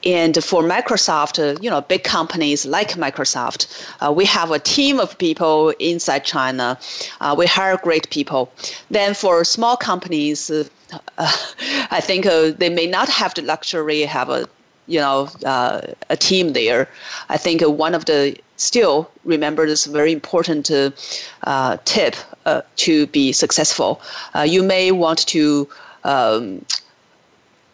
And 0.04 0.44
for 0.44 0.62
Microsoft, 0.62 1.38
uh, 1.38 1.58
you 1.62 1.70
know, 1.70 1.80
big 1.80 2.04
companies 2.04 2.66
like 2.66 2.90
Microsoft, 2.90 3.66
uh, 4.00 4.12
we 4.12 4.26
have 4.26 4.50
a 4.50 4.58
team 4.58 5.00
of 5.00 5.16
people 5.16 5.70
inside 5.78 6.24
China. 6.24 6.78
Uh, 7.22 7.34
we 7.36 7.46
hire 7.46 7.78
great 7.78 8.10
people. 8.10 8.52
Then 8.90 9.14
for 9.14 9.44
small 9.44 9.76
companies, 9.76 10.50
uh, 10.50 10.64
I 11.18 12.00
think 12.02 12.26
they 12.58 12.68
may 12.68 12.86
not 12.86 13.08
have 13.08 13.32
the 13.34 13.42
luxury 13.42 14.02
have 14.02 14.28
a 14.28 14.46
you 14.86 15.00
know 15.00 15.28
uh, 15.44 15.80
a 16.10 16.16
team 16.16 16.52
there. 16.52 16.88
I 17.28 17.36
think 17.36 17.62
one 17.62 17.94
of 17.94 18.04
the 18.04 18.36
still 18.56 19.10
remember 19.24 19.66
this 19.66 19.86
very 19.86 20.12
important 20.12 20.70
uh, 20.70 21.76
tip 21.84 22.16
uh, 22.46 22.62
to 22.76 23.06
be 23.08 23.32
successful. 23.32 24.00
Uh, 24.34 24.42
you 24.42 24.62
may 24.62 24.92
want 24.92 25.26
to. 25.28 25.68
Um, 26.04 26.64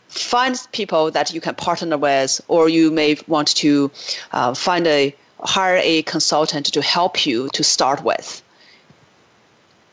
find 0.09 0.57
people 0.73 1.09
that 1.13 1.33
you 1.33 1.41
can 1.41 1.55
partner 1.55 1.97
with, 1.97 2.41
or 2.49 2.69
you 2.69 2.91
may 2.91 3.17
want 3.29 3.47
to 3.55 3.89
uh, 4.33 4.53
find 4.55 4.85
a 4.89 5.15
hire 5.43 5.81
a 5.83 6.03
consultant 6.03 6.67
to 6.67 6.83
help 6.83 7.27
you 7.27 7.49
to 7.53 7.65
start 7.65 8.03
with. 8.05 8.43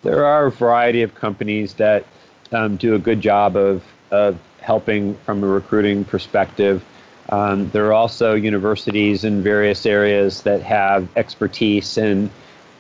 There 0.04 0.26
are 0.26 0.48
a 0.48 0.52
variety 0.52 1.02
of 1.02 1.16
companies 1.16 1.74
that 1.74 2.06
um, 2.52 2.78
do 2.78 2.96
a 2.96 3.00
good 3.00 3.22
job 3.22 3.56
of, 3.56 3.84
of 4.12 4.38
helping 4.62 5.16
from 5.26 5.44
a 5.44 5.48
recruiting 5.48 6.06
perspective. 6.06 6.84
Um, 7.30 7.70
there 7.72 7.86
are 7.86 7.94
also 7.94 8.36
universities 8.36 9.24
in 9.24 9.44
various 9.44 9.86
areas 9.86 10.42
that 10.44 10.62
have 10.62 11.08
expertise 11.18 11.98
in 11.98 12.30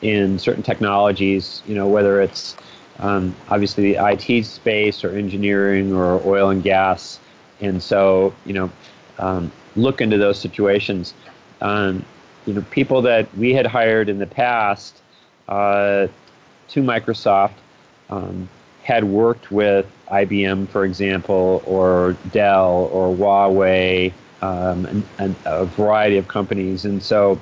in 0.01 0.39
certain 0.39 0.63
technologies. 0.63 1.61
You 1.67 1.75
know, 1.75 1.87
whether 1.87 2.21
it's 2.21 2.55
um, 2.99 3.35
obviously 3.49 3.93
the 3.93 4.05
IT 4.05 4.45
space 4.45 5.03
or 5.03 5.11
engineering 5.11 5.93
or 5.93 6.21
oil 6.25 6.49
and 6.49 6.63
gas, 6.63 7.19
and 7.59 7.81
so 7.83 8.33
you 8.45 8.53
know, 8.53 8.71
um, 9.19 9.51
look 9.75 9.99
into 9.99 10.17
those 10.17 10.39
situations. 10.39 11.13
Um, 11.59 12.05
you 12.45 12.53
know, 12.53 12.61
people 12.71 13.01
that 13.01 13.33
we 13.35 13.53
had 13.53 13.65
hired 13.65 14.07
in 14.07 14.19
the 14.19 14.27
past 14.27 15.01
uh, 15.49 16.07
to 16.69 16.81
Microsoft 16.81 17.55
um, 18.09 18.47
had 18.83 19.03
worked 19.03 19.51
with 19.51 19.85
IBM, 20.09 20.69
for 20.69 20.85
example, 20.85 21.61
or 21.65 22.15
Dell 22.31 22.89
or 22.93 23.13
Huawei 23.13 24.13
um, 24.41 24.85
and, 24.85 25.03
and, 25.17 25.35
a 25.45 25.65
variety 25.65 26.17
of 26.17 26.27
companies. 26.27 26.85
And 26.85 27.01
so 27.01 27.39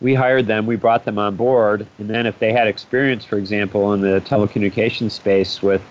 we 0.00 0.14
hired 0.14 0.46
them, 0.46 0.66
we 0.66 0.76
brought 0.76 1.04
them 1.04 1.18
on 1.18 1.36
board, 1.36 1.86
and 1.98 2.10
then 2.10 2.26
if 2.26 2.38
they 2.38 2.52
had 2.52 2.66
experience, 2.66 3.24
for 3.24 3.38
example, 3.38 3.92
in 3.94 4.00
the 4.00 4.20
telecommunications 4.22 5.12
space 5.12 5.62
with, 5.62 5.82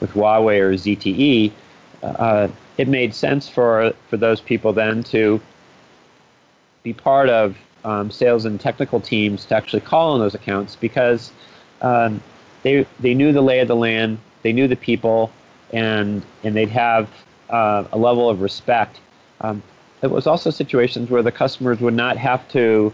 with 0.00 0.10
Huawei 0.12 0.60
or 0.60 0.72
ZTE, 0.74 1.52
uh, 2.02 2.48
it 2.76 2.88
made 2.88 3.14
sense 3.14 3.48
for, 3.48 3.92
for 4.08 4.16
those 4.16 4.40
people 4.40 4.72
then 4.72 5.02
to 5.04 5.40
be 6.82 6.92
part 6.92 7.28
of 7.28 7.56
um, 7.84 8.10
sales 8.10 8.44
and 8.44 8.60
technical 8.60 9.00
teams 9.00 9.44
to 9.46 9.56
actually 9.56 9.80
call 9.80 10.12
on 10.12 10.20
those 10.20 10.34
accounts 10.34 10.76
because 10.76 11.32
um, 11.80 12.22
they, 12.62 12.86
they 13.00 13.14
knew 13.14 13.32
the 13.32 13.40
lay 13.40 13.60
of 13.60 13.68
the 13.68 13.76
land, 13.76 14.18
they 14.42 14.52
knew 14.52 14.68
the 14.68 14.76
people, 14.76 15.30
and, 15.72 16.22
and 16.44 16.54
they'd 16.56 16.68
have 16.68 17.08
uh, 17.50 17.84
a 17.92 17.98
level 17.98 18.28
of 18.28 18.40
respect 18.40 19.00
um, 19.42 19.62
it 20.02 20.10
was 20.10 20.26
also 20.26 20.50
situations 20.50 21.10
where 21.10 21.22
the 21.22 21.32
customers 21.32 21.80
would 21.80 21.94
not 21.94 22.16
have 22.16 22.46
to 22.48 22.92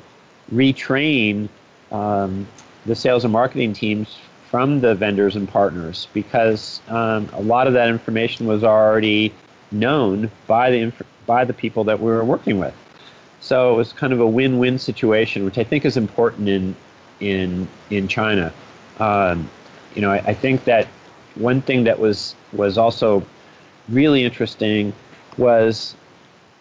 retrain 0.53 1.49
um, 1.91 2.47
the 2.87 2.95
sales 2.95 3.25
and 3.25 3.33
marketing 3.33 3.73
teams 3.73 4.19
from 4.51 4.81
the 4.81 4.95
vendors 4.95 5.37
and 5.37 5.49
partners 5.49 6.09
because 6.15 6.81
um, 6.89 7.29
a 7.35 7.43
lot 7.43 7.67
of 7.67 7.75
that 7.75 7.89
information 7.89 8.47
was 8.47 8.65
already 8.65 9.33
known 9.71 10.31
by 10.47 10.71
the 10.71 10.79
inf- 10.79 11.03
by 11.27 11.45
the 11.45 11.53
people 11.53 11.85
that 11.85 12.01
we 12.01 12.07
were 12.11 12.25
working 12.25 12.59
with. 12.59 12.75
So 13.41 13.75
it 13.75 13.77
was 13.77 13.93
kind 13.93 14.13
of 14.13 14.21
a 14.21 14.27
win-win 14.27 14.79
situation, 14.79 15.45
which 15.45 15.59
I 15.59 15.65
think 15.65 15.85
is 15.85 15.97
important 15.97 16.49
in 16.49 16.75
in 17.21 17.69
in 17.91 18.09
China. 18.09 18.53
Um, 18.99 19.49
you 19.95 20.03
know, 20.03 20.11
I, 20.11 20.19
I 20.19 20.35
think 20.35 20.65
that 20.65 20.87
one 21.35 21.61
thing 21.61 21.85
that 21.85 21.99
was 21.99 22.35
was 22.53 22.79
also 22.79 23.23
really 23.89 24.25
interesting 24.25 24.93
was 25.37 25.95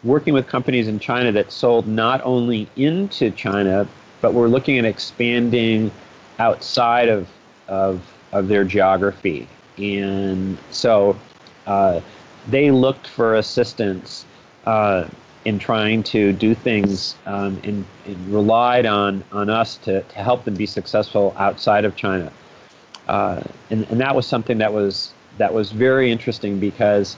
working 0.03 0.33
with 0.33 0.47
companies 0.47 0.87
in 0.87 0.99
China 0.99 1.31
that 1.31 1.51
sold 1.51 1.87
not 1.87 2.21
only 2.23 2.67
into 2.75 3.31
China, 3.31 3.87
but 4.21 4.33
were 4.33 4.47
looking 4.47 4.77
at 4.77 4.85
expanding 4.85 5.91
outside 6.39 7.09
of, 7.09 7.27
of, 7.67 8.01
of 8.31 8.47
their 8.47 8.63
geography. 8.63 9.47
And 9.77 10.57
so 10.71 11.17
uh, 11.65 12.01
they 12.47 12.71
looked 12.71 13.07
for 13.07 13.35
assistance 13.35 14.25
uh, 14.65 15.07
in 15.45 15.59
trying 15.59 16.03
to 16.03 16.33
do 16.33 16.53
things 16.53 17.15
um, 17.25 17.59
and, 17.63 17.85
and, 18.05 18.33
relied 18.33 18.85
on, 18.85 19.23
on 19.31 19.49
us 19.49 19.77
to, 19.77 20.01
to 20.01 20.15
help 20.15 20.43
them 20.43 20.55
be 20.55 20.65
successful 20.65 21.33
outside 21.37 21.85
of 21.85 21.95
China. 21.95 22.31
Uh, 23.07 23.41
and, 23.69 23.87
and 23.89 23.99
that 24.01 24.15
was 24.15 24.27
something 24.27 24.57
that 24.57 24.73
was, 24.73 25.13
that 25.37 25.53
was 25.53 25.71
very 25.71 26.11
interesting 26.11 26.59
because 26.59 27.15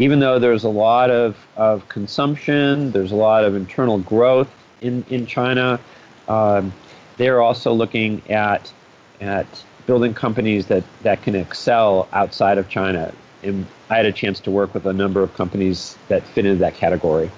even 0.00 0.18
though 0.18 0.38
there's 0.38 0.64
a 0.64 0.68
lot 0.68 1.10
of, 1.10 1.36
of 1.56 1.86
consumption, 1.88 2.90
there's 2.90 3.12
a 3.12 3.16
lot 3.16 3.44
of 3.44 3.54
internal 3.54 3.98
growth 3.98 4.50
in, 4.80 5.04
in 5.10 5.26
China, 5.26 5.78
um, 6.26 6.72
they're 7.18 7.42
also 7.42 7.74
looking 7.74 8.22
at, 8.30 8.72
at 9.20 9.46
building 9.86 10.14
companies 10.14 10.66
that, 10.68 10.82
that 11.02 11.22
can 11.22 11.34
excel 11.34 12.08
outside 12.14 12.56
of 12.56 12.66
China. 12.70 13.12
And 13.42 13.66
I 13.90 13.96
had 13.96 14.06
a 14.06 14.12
chance 14.12 14.40
to 14.40 14.50
work 14.50 14.72
with 14.72 14.86
a 14.86 14.92
number 14.92 15.22
of 15.22 15.34
companies 15.34 15.98
that 16.08 16.22
fit 16.22 16.46
into 16.46 16.60
that 16.60 16.74
category. 16.74 17.30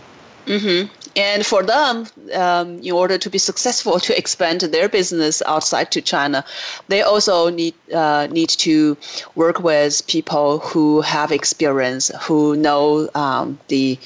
Mm-hmm. 0.46 1.01
And 1.16 1.44
for 1.44 1.62
them, 1.62 2.06
um, 2.34 2.78
in 2.78 2.92
order 2.92 3.18
to 3.18 3.30
be 3.30 3.38
successful 3.38 4.00
to 4.06 4.16
expand 4.16 4.60
their 4.60 4.88
business 4.88 5.42
outside 5.46 5.90
to 5.92 6.00
China, 6.00 6.44
they 6.88 7.02
also 7.02 7.50
need 7.50 7.74
uh, 7.92 8.28
need 8.30 8.48
to 8.50 8.96
work 9.34 9.60
with 9.60 10.06
people 10.06 10.58
who 10.58 11.00
have 11.02 11.32
experience, 11.32 12.10
who 12.22 12.56
know 12.56 13.08
um, 13.14 13.58
the 13.68 13.98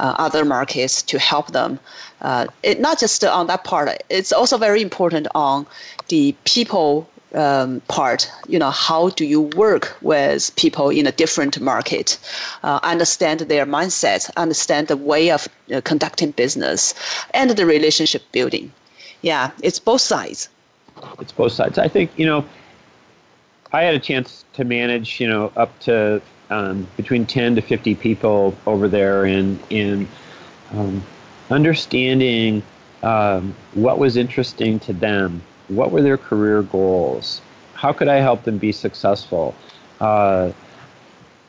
uh, 0.00 0.14
other 0.18 0.44
markets 0.44 1.02
to 1.02 1.18
help 1.18 1.52
them. 1.52 1.78
Uh, 2.20 2.46
it, 2.64 2.80
not 2.80 2.98
just 2.98 3.22
on 3.24 3.46
that 3.46 3.62
part, 3.62 4.02
it's 4.10 4.32
also 4.32 4.58
very 4.58 4.82
important 4.82 5.28
on 5.34 5.66
the 6.08 6.34
people 6.44 7.08
um, 7.34 7.80
part, 7.88 8.30
you 8.46 8.58
know, 8.58 8.70
how 8.70 9.10
do 9.10 9.24
you 9.24 9.42
work 9.42 9.96
with 10.00 10.54
people 10.56 10.90
in 10.90 11.06
a 11.06 11.12
different 11.12 11.60
market, 11.60 12.18
uh, 12.62 12.80
understand 12.82 13.40
their 13.40 13.66
mindset, 13.66 14.30
understand 14.36 14.88
the 14.88 14.96
way 14.96 15.30
of 15.30 15.48
uh, 15.72 15.80
conducting 15.82 16.30
business, 16.32 16.94
and 17.34 17.50
the 17.50 17.66
relationship 17.66 18.22
building. 18.32 18.72
Yeah, 19.22 19.50
it's 19.62 19.78
both 19.78 20.00
sides. 20.00 20.48
It's 21.20 21.32
both 21.32 21.52
sides. 21.52 21.78
I 21.78 21.88
think 21.88 22.10
you 22.16 22.26
know, 22.26 22.44
I 23.72 23.82
had 23.82 23.94
a 23.94 24.00
chance 24.00 24.44
to 24.54 24.64
manage, 24.64 25.20
you 25.20 25.28
know, 25.28 25.52
up 25.56 25.78
to 25.80 26.22
um, 26.50 26.86
between 26.96 27.26
ten 27.26 27.54
to 27.56 27.60
fifty 27.60 27.94
people 27.94 28.56
over 28.66 28.88
there, 28.88 29.26
in 29.26 29.58
in 29.70 30.08
um, 30.72 31.02
understanding 31.50 32.62
um, 33.02 33.54
what 33.74 33.98
was 33.98 34.16
interesting 34.16 34.78
to 34.80 34.92
them 34.92 35.42
what 35.68 35.90
were 35.90 36.02
their 36.02 36.18
career 36.18 36.62
goals? 36.62 37.40
How 37.74 37.92
could 37.92 38.08
I 38.08 38.16
help 38.16 38.42
them 38.44 38.58
be 38.58 38.72
successful? 38.72 39.54
Uh, 40.00 40.52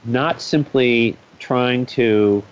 not 0.06 0.42
simply 0.42 1.18
trying 1.40 1.86
to 1.86 2.44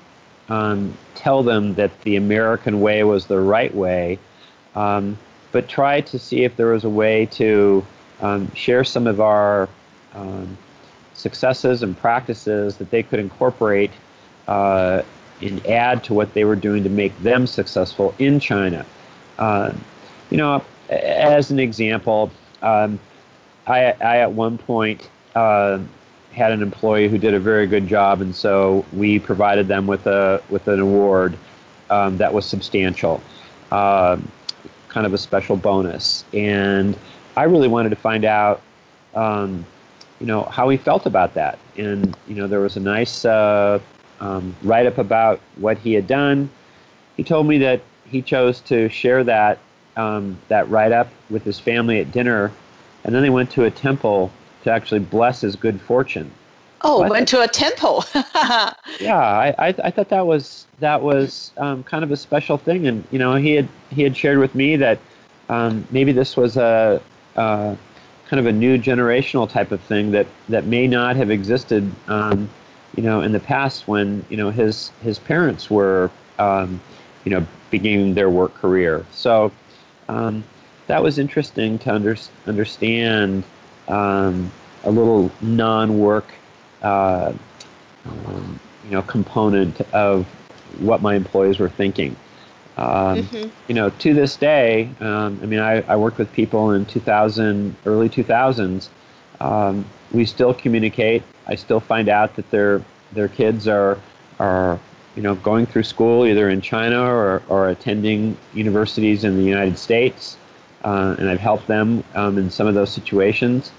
um, 0.49 0.93
tell 1.15 1.43
them 1.43 1.75
that 1.75 2.01
the 2.01 2.15
American 2.15 2.81
way 2.81 3.03
was 3.03 3.27
the 3.27 3.39
right 3.39 3.73
way, 3.73 4.19
um, 4.75 5.17
but 5.51 5.67
try 5.67 6.01
to 6.01 6.19
see 6.19 6.43
if 6.43 6.55
there 6.55 6.67
was 6.67 6.83
a 6.83 6.89
way 6.89 7.25
to 7.25 7.85
um, 8.21 8.53
share 8.53 8.83
some 8.83 9.07
of 9.07 9.19
our 9.19 9.69
um, 10.13 10.57
successes 11.13 11.83
and 11.83 11.97
practices 11.97 12.77
that 12.77 12.89
they 12.91 13.03
could 13.03 13.19
incorporate 13.19 13.91
uh, 14.47 15.01
and 15.41 15.65
add 15.67 16.03
to 16.05 16.13
what 16.13 16.33
they 16.33 16.45
were 16.45 16.55
doing 16.55 16.83
to 16.83 16.89
make 16.89 17.17
them 17.19 17.45
successful 17.45 18.15
in 18.19 18.39
China. 18.39 18.85
Uh, 19.37 19.71
you 20.29 20.37
know, 20.37 20.63
as 20.89 21.51
an 21.51 21.59
example, 21.59 22.31
um, 22.61 22.99
I, 23.65 23.93
I, 24.01 24.17
at 24.17 24.31
one 24.31 24.57
point 24.57 25.09
uh, 25.35 25.79
had 26.31 26.51
an 26.51 26.61
employee 26.61 27.09
who 27.09 27.17
did 27.17 27.33
a 27.33 27.39
very 27.39 27.67
good 27.67 27.87
job, 27.87 28.21
and 28.21 28.35
so 28.35 28.85
we 28.93 29.19
provided 29.19 29.67
them 29.67 29.87
with 29.87 30.07
a 30.07 30.41
with 30.49 30.67
an 30.67 30.79
award 30.79 31.37
um, 31.89 32.17
that 32.17 32.33
was 32.33 32.45
substantial, 32.45 33.21
uh, 33.71 34.17
kind 34.89 35.05
of 35.05 35.13
a 35.13 35.17
special 35.17 35.57
bonus. 35.57 36.23
And 36.33 36.97
I 37.35 37.43
really 37.43 37.67
wanted 37.67 37.89
to 37.89 37.95
find 37.95 38.25
out, 38.25 38.61
um, 39.15 39.65
you 40.19 40.25
know, 40.25 40.43
how 40.43 40.69
he 40.69 40.77
felt 40.77 41.05
about 41.05 41.33
that. 41.33 41.59
And 41.75 42.15
you 42.27 42.35
know, 42.35 42.47
there 42.47 42.61
was 42.61 42.77
a 42.77 42.81
nice 42.81 43.25
uh, 43.25 43.79
um, 44.19 44.55
write 44.63 44.85
up 44.85 44.97
about 44.97 45.41
what 45.57 45.77
he 45.77 45.93
had 45.93 46.07
done. 46.07 46.49
He 47.17 47.23
told 47.23 47.47
me 47.47 47.57
that 47.59 47.81
he 48.05 48.21
chose 48.21 48.61
to 48.61 48.87
share 48.89 49.23
that 49.25 49.59
um, 49.97 50.37
that 50.47 50.69
write 50.69 50.93
up 50.93 51.09
with 51.29 51.43
his 51.43 51.59
family 51.59 51.99
at 51.99 52.11
dinner, 52.11 52.51
and 53.03 53.13
then 53.13 53.21
they 53.21 53.29
went 53.29 53.51
to 53.51 53.65
a 53.65 53.71
temple 53.71 54.31
to 54.63 54.71
actually 54.71 54.99
bless 54.99 55.41
his 55.41 55.55
good 55.55 55.81
fortune. 55.81 56.31
Oh, 56.81 57.01
so 57.01 57.09
went 57.09 57.27
to 57.29 57.41
a 57.41 57.47
temple. 57.47 58.05
yeah, 58.99 59.17
I, 59.17 59.55
I, 59.57 59.67
I 59.83 59.91
thought 59.91 60.09
that 60.09 60.25
was 60.25 60.67
that 60.79 61.01
was 61.01 61.51
um, 61.57 61.83
kind 61.83 62.03
of 62.03 62.11
a 62.11 62.17
special 62.17 62.57
thing, 62.57 62.87
and 62.87 63.03
you 63.11 63.19
know 63.19 63.35
he 63.35 63.53
had 63.53 63.67
he 63.89 64.03
had 64.03 64.15
shared 64.15 64.37
with 64.37 64.53
me 64.53 64.75
that 64.75 64.99
um, 65.49 65.87
maybe 65.89 66.11
this 66.11 66.37
was 66.37 66.57
a, 66.57 67.01
a, 67.35 67.77
kind 68.27 68.39
of 68.39 68.45
a 68.45 68.51
new 68.51 68.77
generational 68.77 69.49
type 69.49 69.71
of 69.71 69.81
thing 69.81 70.11
that 70.11 70.27
that 70.49 70.65
may 70.65 70.87
not 70.87 71.15
have 71.15 71.31
existed, 71.31 71.91
um, 72.07 72.47
you 72.95 73.01
know, 73.01 73.21
in 73.21 73.31
the 73.31 73.39
past 73.39 73.87
when 73.87 74.23
you 74.29 74.37
know 74.37 74.51
his 74.51 74.91
his 75.01 75.17
parents 75.17 75.71
were, 75.71 76.11
um, 76.37 76.79
you 77.25 77.31
know, 77.31 77.45
beginning 77.71 78.13
their 78.13 78.29
work 78.29 78.53
career. 78.53 79.03
So 79.11 79.51
um, 80.07 80.43
that 80.87 81.03
was 81.03 81.19
interesting 81.19 81.77
to 81.79 81.93
under, 81.93 82.17
understand 82.45 83.43
um, 83.87 84.51
a 84.83 84.91
little 84.91 85.31
non-work, 85.41 86.33
uh, 86.81 87.33
um, 88.05 88.59
you 88.85 88.91
know, 88.91 89.01
component 89.01 89.81
of 89.93 90.25
what 90.79 91.01
my 91.01 91.15
employees 91.15 91.59
were 91.59 91.69
thinking. 91.69 92.15
Um, 92.77 93.23
mm-hmm. 93.23 93.49
You 93.67 93.75
know, 93.75 93.89
to 93.89 94.13
this 94.13 94.37
day, 94.37 94.89
um, 94.99 95.39
I 95.41 95.45
mean, 95.45 95.59
I, 95.59 95.81
I, 95.81 95.95
worked 95.95 96.19
with 96.19 96.31
people 96.31 96.71
in 96.71 96.85
2000, 96.85 97.75
early 97.87 98.07
2000s. 98.07 98.89
Um, 99.41 99.83
we 100.11 100.25
still 100.25 100.53
communicate. 100.53 101.23
I 101.47 101.55
still 101.55 101.79
find 101.79 102.07
out 102.07 102.35
that 102.35 102.49
their 102.51 102.83
their 103.13 103.29
kids 103.29 103.67
are 103.67 103.99
are 104.39 104.79
you 105.17 105.23
know, 105.23 105.33
going 105.33 105.65
through 105.65 105.81
school 105.81 106.27
either 106.27 106.47
in 106.47 106.61
China 106.61 107.01
or, 107.01 107.41
or 107.49 107.69
attending 107.69 108.37
universities 108.53 109.23
in 109.23 109.35
the 109.35 109.43
United 109.43 109.75
States, 109.79 110.37
uh, 110.85 111.15
and 111.17 111.27
I've 111.27 111.39
helped 111.39 111.65
them 111.65 112.03
um, 112.13 112.37
in 112.37 112.51
some 112.51 112.67
of 112.67 112.75
those 112.75 112.91
situations. 112.91 113.71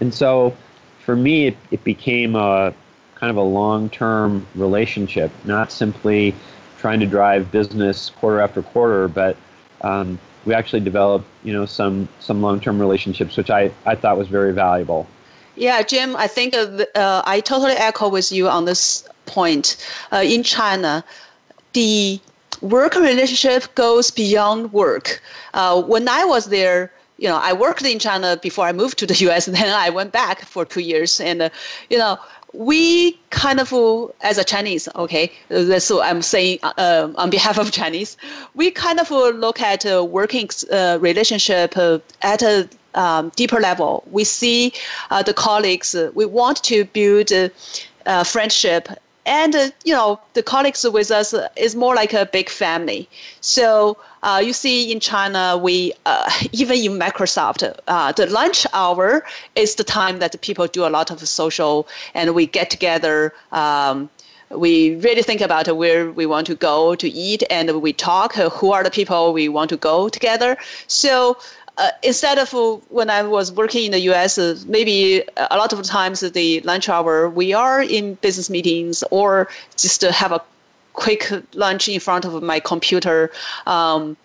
And 0.00 0.12
so, 0.12 0.54
for 1.00 1.16
me, 1.16 1.46
it, 1.46 1.56
it 1.70 1.82
became 1.82 2.36
a 2.36 2.74
kind 3.14 3.30
of 3.30 3.38
a 3.38 3.42
long-term 3.42 4.46
relationship, 4.54 5.30
not 5.44 5.72
simply 5.72 6.34
trying 6.76 7.00
to 7.00 7.06
drive 7.06 7.50
business 7.50 8.10
quarter 8.10 8.40
after 8.40 8.60
quarter, 8.60 9.08
but 9.08 9.34
um, 9.80 10.18
we 10.44 10.52
actually 10.52 10.80
developed, 10.80 11.24
you 11.42 11.54
know, 11.54 11.64
some 11.64 12.06
some 12.20 12.42
long-term 12.42 12.78
relationships, 12.78 13.38
which 13.38 13.48
I, 13.48 13.70
I 13.86 13.94
thought 13.94 14.18
was 14.18 14.28
very 14.28 14.52
valuable. 14.52 15.06
Yeah, 15.56 15.82
Jim, 15.82 16.16
I 16.16 16.26
think 16.26 16.54
uh, 16.54 17.22
I 17.24 17.40
totally 17.40 17.72
echo 17.72 18.08
with 18.08 18.30
you 18.32 18.48
on 18.48 18.64
this 18.64 19.08
point, 19.36 19.66
uh, 20.12 20.22
in 20.34 20.42
China, 20.42 21.04
the 21.72 22.20
work 22.60 22.94
relationship 22.94 23.74
goes 23.74 24.10
beyond 24.10 24.72
work. 24.72 25.20
Uh, 25.54 25.82
when 25.82 26.08
I 26.08 26.24
was 26.24 26.46
there, 26.46 26.92
you 27.18 27.28
know, 27.28 27.38
I 27.50 27.52
worked 27.52 27.84
in 27.84 27.98
China 27.98 28.36
before 28.48 28.66
I 28.66 28.72
moved 28.72 28.98
to 28.98 29.06
the 29.06 29.14
U.S. 29.26 29.46
And 29.46 29.56
then 29.56 29.72
I 29.86 29.90
went 29.90 30.12
back 30.12 30.36
for 30.44 30.64
two 30.64 30.80
years, 30.80 31.20
and 31.20 31.42
uh, 31.42 31.48
you 31.90 31.98
know, 31.98 32.18
we 32.52 33.12
kind 33.30 33.60
of, 33.60 33.72
as 34.20 34.38
a 34.38 34.44
Chinese, 34.44 34.88
okay, 34.94 35.32
so 35.78 36.02
I'm 36.02 36.22
saying 36.22 36.58
uh, 36.62 37.08
on 37.16 37.30
behalf 37.30 37.58
of 37.58 37.72
Chinese, 37.72 38.16
we 38.54 38.70
kind 38.70 39.00
of 39.00 39.10
look 39.10 39.60
at 39.60 39.86
uh, 39.86 40.04
working 40.04 40.50
uh, 40.70 40.98
relationship 41.00 41.76
uh, 41.76 41.98
at 42.20 42.42
a 42.42 42.68
um, 42.94 43.32
deeper 43.36 43.58
level. 43.58 44.04
We 44.10 44.24
see 44.24 44.72
uh, 45.10 45.22
the 45.22 45.32
colleagues. 45.32 45.96
we 46.14 46.26
want 46.26 46.62
to 46.64 46.84
build 46.84 47.30
friendship 48.26 48.88
and 49.26 49.54
uh, 49.54 49.70
you 49.84 49.92
know 49.92 50.20
the 50.34 50.42
colleagues 50.42 50.84
with 50.88 51.10
us 51.10 51.34
is 51.56 51.76
more 51.76 51.94
like 51.94 52.12
a 52.12 52.26
big 52.26 52.48
family. 52.48 53.08
So 53.40 53.96
uh, 54.22 54.42
you 54.44 54.52
see 54.52 54.92
in 54.92 55.00
china 55.00 55.58
we 55.60 55.92
uh, 56.06 56.30
even 56.52 56.78
in 56.78 56.92
microsoft 56.98 57.62
uh, 57.88 58.12
the 58.12 58.26
lunch 58.26 58.66
hour 58.72 59.24
is 59.56 59.74
the 59.74 59.84
time 59.84 60.18
that 60.20 60.40
people 60.40 60.66
do 60.66 60.86
a 60.86 60.90
lot 60.90 61.10
of 61.10 61.26
social 61.28 61.88
and 62.14 62.34
we 62.34 62.46
get 62.46 62.70
together 62.70 63.32
um, 63.52 64.08
we 64.50 64.96
really 64.96 65.22
think 65.22 65.40
about 65.40 65.66
where 65.76 66.10
we 66.10 66.26
want 66.26 66.46
to 66.46 66.54
go 66.54 66.94
to 66.94 67.08
eat 67.08 67.42
and 67.50 67.80
we 67.80 67.92
talk 67.92 68.34
who 68.34 68.72
are 68.72 68.84
the 68.84 68.90
people 68.90 69.32
we 69.32 69.48
want 69.48 69.70
to 69.70 69.76
go 69.76 70.08
together. 70.08 70.56
So 70.86 71.38
uh, 71.78 71.90
instead 72.02 72.38
of 72.38 72.52
when 72.90 73.08
I 73.10 73.22
was 73.22 73.50
working 73.50 73.86
in 73.86 73.92
the 73.92 74.00
US, 74.12 74.38
uh, 74.38 74.56
maybe 74.66 75.22
a 75.36 75.56
lot 75.56 75.72
of 75.72 75.82
times 75.82 76.20
the 76.20 76.60
lunch 76.60 76.88
hour, 76.88 77.28
we 77.28 77.52
are 77.52 77.82
in 77.82 78.14
business 78.16 78.50
meetings 78.50 79.02
or 79.10 79.48
just 79.76 80.00
to 80.02 80.12
have 80.12 80.32
a 80.32 80.42
quick 80.92 81.30
lunch 81.54 81.88
in 81.88 81.98
front 82.00 82.24
of 82.24 82.42
my 82.42 82.60
computer. 82.60 83.30
Um, 83.66 84.16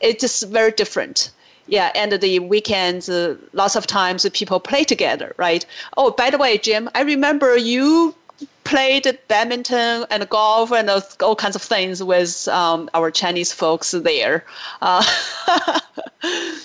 it's 0.00 0.20
just 0.20 0.48
very 0.48 0.72
different. 0.72 1.30
Yeah, 1.68 1.90
and 1.94 2.12
the 2.12 2.38
weekends, 2.38 3.08
uh, 3.08 3.36
lots 3.52 3.74
of 3.74 3.86
times 3.86 4.28
people 4.32 4.60
play 4.60 4.84
together, 4.84 5.34
right? 5.36 5.66
Oh, 5.96 6.12
by 6.12 6.30
the 6.30 6.38
way, 6.38 6.58
Jim, 6.58 6.88
I 6.94 7.02
remember 7.02 7.56
you 7.56 8.14
played 8.62 9.18
badminton 9.28 10.06
and 10.10 10.28
golf 10.28 10.72
and 10.72 10.88
all 11.20 11.34
kinds 11.36 11.56
of 11.56 11.62
things 11.62 12.02
with 12.02 12.46
um, 12.48 12.88
our 12.94 13.10
Chinese 13.10 13.52
folks 13.52 13.90
there. 13.90 14.44
Uh, 14.80 15.04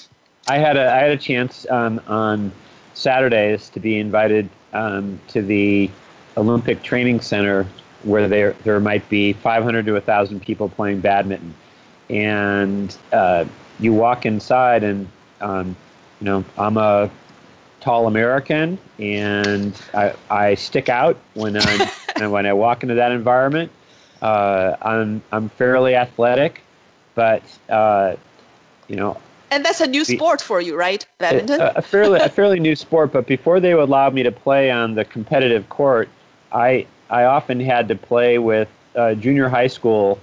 I 0.47 0.57
had 0.57 0.77
a 0.77 0.91
I 0.91 0.97
had 0.97 1.11
a 1.11 1.17
chance 1.17 1.65
um, 1.69 2.01
on 2.07 2.51
Saturdays 2.93 3.69
to 3.69 3.79
be 3.79 3.99
invited 3.99 4.49
um, 4.73 5.19
to 5.29 5.41
the 5.41 5.89
Olympic 6.37 6.81
Training 6.83 7.21
Center 7.21 7.65
where 8.03 8.27
there 8.27 8.53
there 8.63 8.79
might 8.79 9.07
be 9.09 9.33
500 9.33 9.85
to 9.85 9.93
1,000 9.93 10.41
people 10.41 10.69
playing 10.69 11.01
badminton, 11.01 11.53
and 12.09 12.95
uh, 13.11 13.45
you 13.79 13.93
walk 13.93 14.25
inside 14.25 14.83
and 14.83 15.07
um, 15.39 15.75
you 16.19 16.25
know 16.25 16.43
I'm 16.57 16.77
a 16.77 17.09
tall 17.79 18.07
American, 18.07 18.77
and 18.99 19.79
I, 19.93 20.13
I 20.29 20.55
stick 20.55 20.89
out 20.89 21.17
when 21.33 21.57
I'm 21.57 21.89
and 22.15 22.31
when 22.31 22.45
I 22.45 22.53
walk 22.53 22.83
into 22.83 22.95
that 22.95 23.11
environment. 23.11 23.71
Uh, 24.21 24.75
I'm 24.81 25.21
I'm 25.31 25.49
fairly 25.49 25.95
athletic, 25.95 26.61
but 27.15 27.43
uh, 27.69 28.15
you 28.87 28.95
know. 28.95 29.17
And 29.51 29.65
that's 29.65 29.81
a 29.81 29.87
new 29.87 30.05
sport 30.05 30.41
for 30.41 30.61
you, 30.61 30.77
right? 30.77 31.05
Badminton. 31.19 31.59
A, 31.59 31.73
a 31.75 31.81
fairly 31.81 32.19
a 32.19 32.29
fairly 32.29 32.59
new 32.59 32.75
sport, 32.75 33.11
but 33.11 33.27
before 33.27 33.59
they 33.59 33.75
would 33.75 33.83
allow 33.83 34.09
me 34.09 34.23
to 34.23 34.31
play 34.31 34.71
on 34.71 34.95
the 34.95 35.03
competitive 35.03 35.67
court, 35.67 36.09
I 36.53 36.87
I 37.09 37.25
often 37.25 37.59
had 37.59 37.89
to 37.89 37.95
play 37.95 38.37
with 38.37 38.69
uh, 38.95 39.13
junior 39.15 39.49
high 39.49 39.67
school 39.67 40.19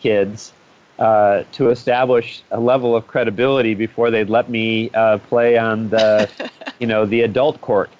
kids 0.00 0.52
uh, 0.98 1.44
to 1.52 1.70
establish 1.70 2.42
a 2.50 2.58
level 2.58 2.96
of 2.96 3.06
credibility 3.06 3.74
before 3.74 4.10
they'd 4.10 4.28
let 4.28 4.50
me 4.50 4.90
uh, 4.90 5.18
play 5.18 5.56
on 5.56 5.88
the, 5.88 6.28
you 6.80 6.86
know, 6.86 7.06
the 7.06 7.22
adult 7.22 7.60
court, 7.60 7.90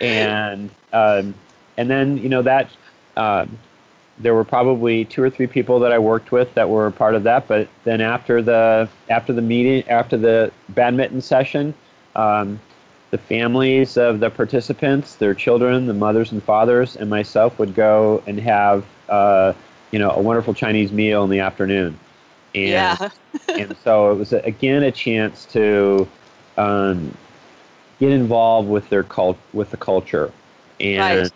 and 0.00 0.70
um, 0.92 1.34
and 1.78 1.90
then 1.90 2.18
you 2.18 2.28
know 2.28 2.42
that 2.42 2.70
um, 3.16 3.58
there 4.22 4.34
were 4.34 4.44
probably 4.44 5.04
two 5.04 5.22
or 5.22 5.30
three 5.30 5.46
people 5.46 5.80
that 5.80 5.92
I 5.92 5.98
worked 5.98 6.32
with 6.32 6.54
that 6.54 6.68
were 6.68 6.90
part 6.90 7.14
of 7.14 7.22
that. 7.24 7.48
But 7.48 7.68
then 7.84 8.00
after 8.00 8.42
the 8.42 8.88
after 9.08 9.32
the 9.32 9.42
meeting, 9.42 9.88
after 9.88 10.16
the 10.16 10.52
badminton 10.70 11.20
session. 11.20 11.74
Um, 12.14 12.60
the 13.10 13.18
families 13.18 13.96
of 13.96 14.20
the 14.20 14.30
participants, 14.30 15.16
their 15.16 15.34
children, 15.34 15.86
the 15.86 15.94
mothers 15.94 16.32
and 16.32 16.42
fathers, 16.42 16.96
and 16.96 17.10
myself 17.10 17.58
would 17.58 17.74
go 17.74 18.22
and 18.26 18.38
have, 18.40 18.84
uh, 19.08 19.52
you 19.90 19.98
know, 19.98 20.10
a 20.12 20.20
wonderful 20.20 20.54
Chinese 20.54 20.92
meal 20.92 21.24
in 21.24 21.30
the 21.30 21.40
afternoon. 21.40 21.98
And, 22.54 22.70
yeah. 22.70 23.08
and 23.48 23.76
so 23.82 24.12
it 24.12 24.14
was 24.14 24.32
again 24.32 24.84
a 24.84 24.92
chance 24.92 25.44
to 25.46 26.08
um, 26.56 27.16
get 27.98 28.12
involved 28.12 28.68
with 28.68 28.88
their 28.90 29.02
cult 29.02 29.38
with 29.52 29.70
the 29.70 29.76
culture, 29.76 30.30
and 30.78 31.00
Right. 31.00 31.32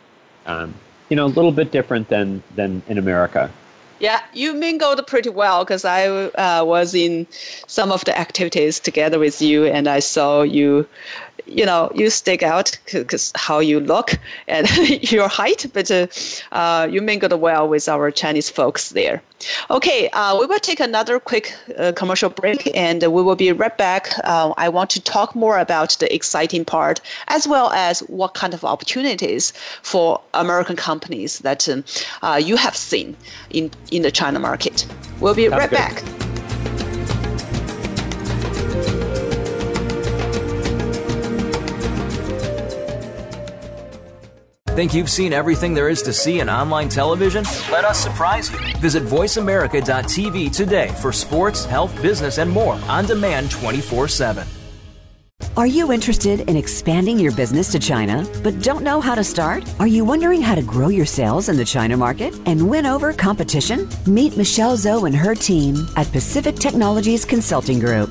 um, 0.47 0.75
you 1.15 1.17
know 1.17 1.27
a 1.27 1.37
little 1.39 1.53
bit 1.53 1.71
different 1.71 2.09
than 2.09 2.43
than 2.57 2.83
in 2.89 2.99
America. 2.99 3.49
Yeah, 4.01 4.21
you 4.33 4.53
mingled 4.53 5.07
pretty 5.07 5.31
well 5.31 5.65
because 5.65 5.85
I 5.85 6.09
uh, 6.09 6.65
was 6.65 6.93
in 6.93 7.29
some 7.69 7.93
of 7.93 8.05
the 8.05 8.19
activities 8.19 8.81
together 8.81 9.21
with 9.21 9.41
you, 9.41 9.65
and 9.65 9.87
I 9.87 10.01
saw 10.01 10.43
you. 10.43 10.89
You 11.47 11.67
know, 11.67 11.91
you 11.95 12.11
stick 12.11 12.43
out 12.43 12.79
because 12.93 13.33
how 13.35 13.59
you 13.59 13.81
look 13.81 14.19
and 14.49 14.69
your 15.13 15.29
height, 15.29 15.67
but 15.73 15.91
uh, 15.91 16.07
uh, 16.53 16.89
you 16.91 17.03
mingled 17.03 17.39
well 17.41 17.69
with 17.69 17.89
our 17.89 18.11
Chinese 18.11 18.49
folks 18.49 18.91
there. 18.91 19.23
Okay, 19.71 20.09
uh, 20.11 20.39
we 20.39 20.47
will 20.47 20.59
take 20.59 20.81
another 20.81 21.21
quick 21.21 21.55
uh, 21.77 21.93
commercial 21.93 22.31
break, 22.31 22.71
and 22.75 23.03
we 23.03 23.23
will 23.23 23.37
be 23.37 23.53
right 23.53 23.77
back. 23.77 24.09
Uh, 24.25 24.55
I 24.57 24.69
want 24.69 24.91
to 24.91 25.01
talk 25.01 25.35
more 25.35 25.59
about 25.59 25.97
the 26.01 26.13
exciting 26.15 26.65
part, 26.65 27.01
as 27.29 27.47
well 27.47 27.71
as 27.71 28.01
what 28.01 28.35
kind 28.35 28.55
of 28.55 28.65
opportunities 28.65 29.53
for 29.83 30.21
American 30.33 30.77
companies 30.77 31.41
that 31.41 31.69
um, 31.69 31.85
uh, 32.23 32.41
you 32.43 32.57
have 32.57 32.77
seen 32.77 33.17
in 33.51 33.71
in 33.91 34.03
the 34.03 34.11
China 34.11 34.39
market. 34.39 34.87
We'll 35.21 35.35
be 35.35 35.49
Sounds 35.49 35.61
right 35.61 35.71
good. 35.71 35.77
back. 35.77 36.34
Think 44.75 44.93
you've 44.93 45.09
seen 45.09 45.33
everything 45.33 45.73
there 45.73 45.89
is 45.89 46.03
to 46.03 46.13
see 46.13 46.41
in 46.41 46.49
online 46.49 46.89
television? 46.89 47.45
Let 47.71 47.85
us 47.85 47.97
surprise 47.97 48.51
you. 48.51 48.59
Visit 48.79 49.05
VoiceAmerica.tv 49.05 50.53
today 50.53 50.89
for 51.01 51.13
sports, 51.13 51.65
health, 51.65 51.95
business, 52.03 52.39
and 52.39 52.51
more 52.51 52.75
on 52.89 53.07
demand 53.07 53.53
24 53.53 54.09
7. 54.09 54.45
Are 55.57 55.69
you 55.69 55.93
interested 55.93 56.41
in 56.49 56.57
expanding 56.57 57.21
your 57.21 57.31
business 57.31 57.71
to 57.71 57.79
China 57.79 58.27
but 58.43 58.61
don't 58.63 58.83
know 58.83 59.01
how 59.01 59.15
to 59.15 59.23
start? 59.23 59.63
Are 59.79 59.87
you 59.87 60.05
wondering 60.05 60.43
how 60.43 60.57
to 60.57 60.63
grow 60.63 60.89
your 60.89 61.07
sales 61.07 61.49
in 61.49 61.57
the 61.57 61.65
China 61.65 61.97
market 61.97 62.35
and 62.47 62.69
win 62.69 62.85
over 62.85 63.13
competition? 63.13 63.89
Meet 64.09 64.37
Michelle 64.37 64.77
Zou 64.77 65.05
and 65.05 65.15
her 65.15 65.37
team 65.37 65.87
at 65.95 66.11
Pacific 66.11 66.57
Technologies 66.57 67.25
Consulting 67.25 67.79
Group. 67.79 68.11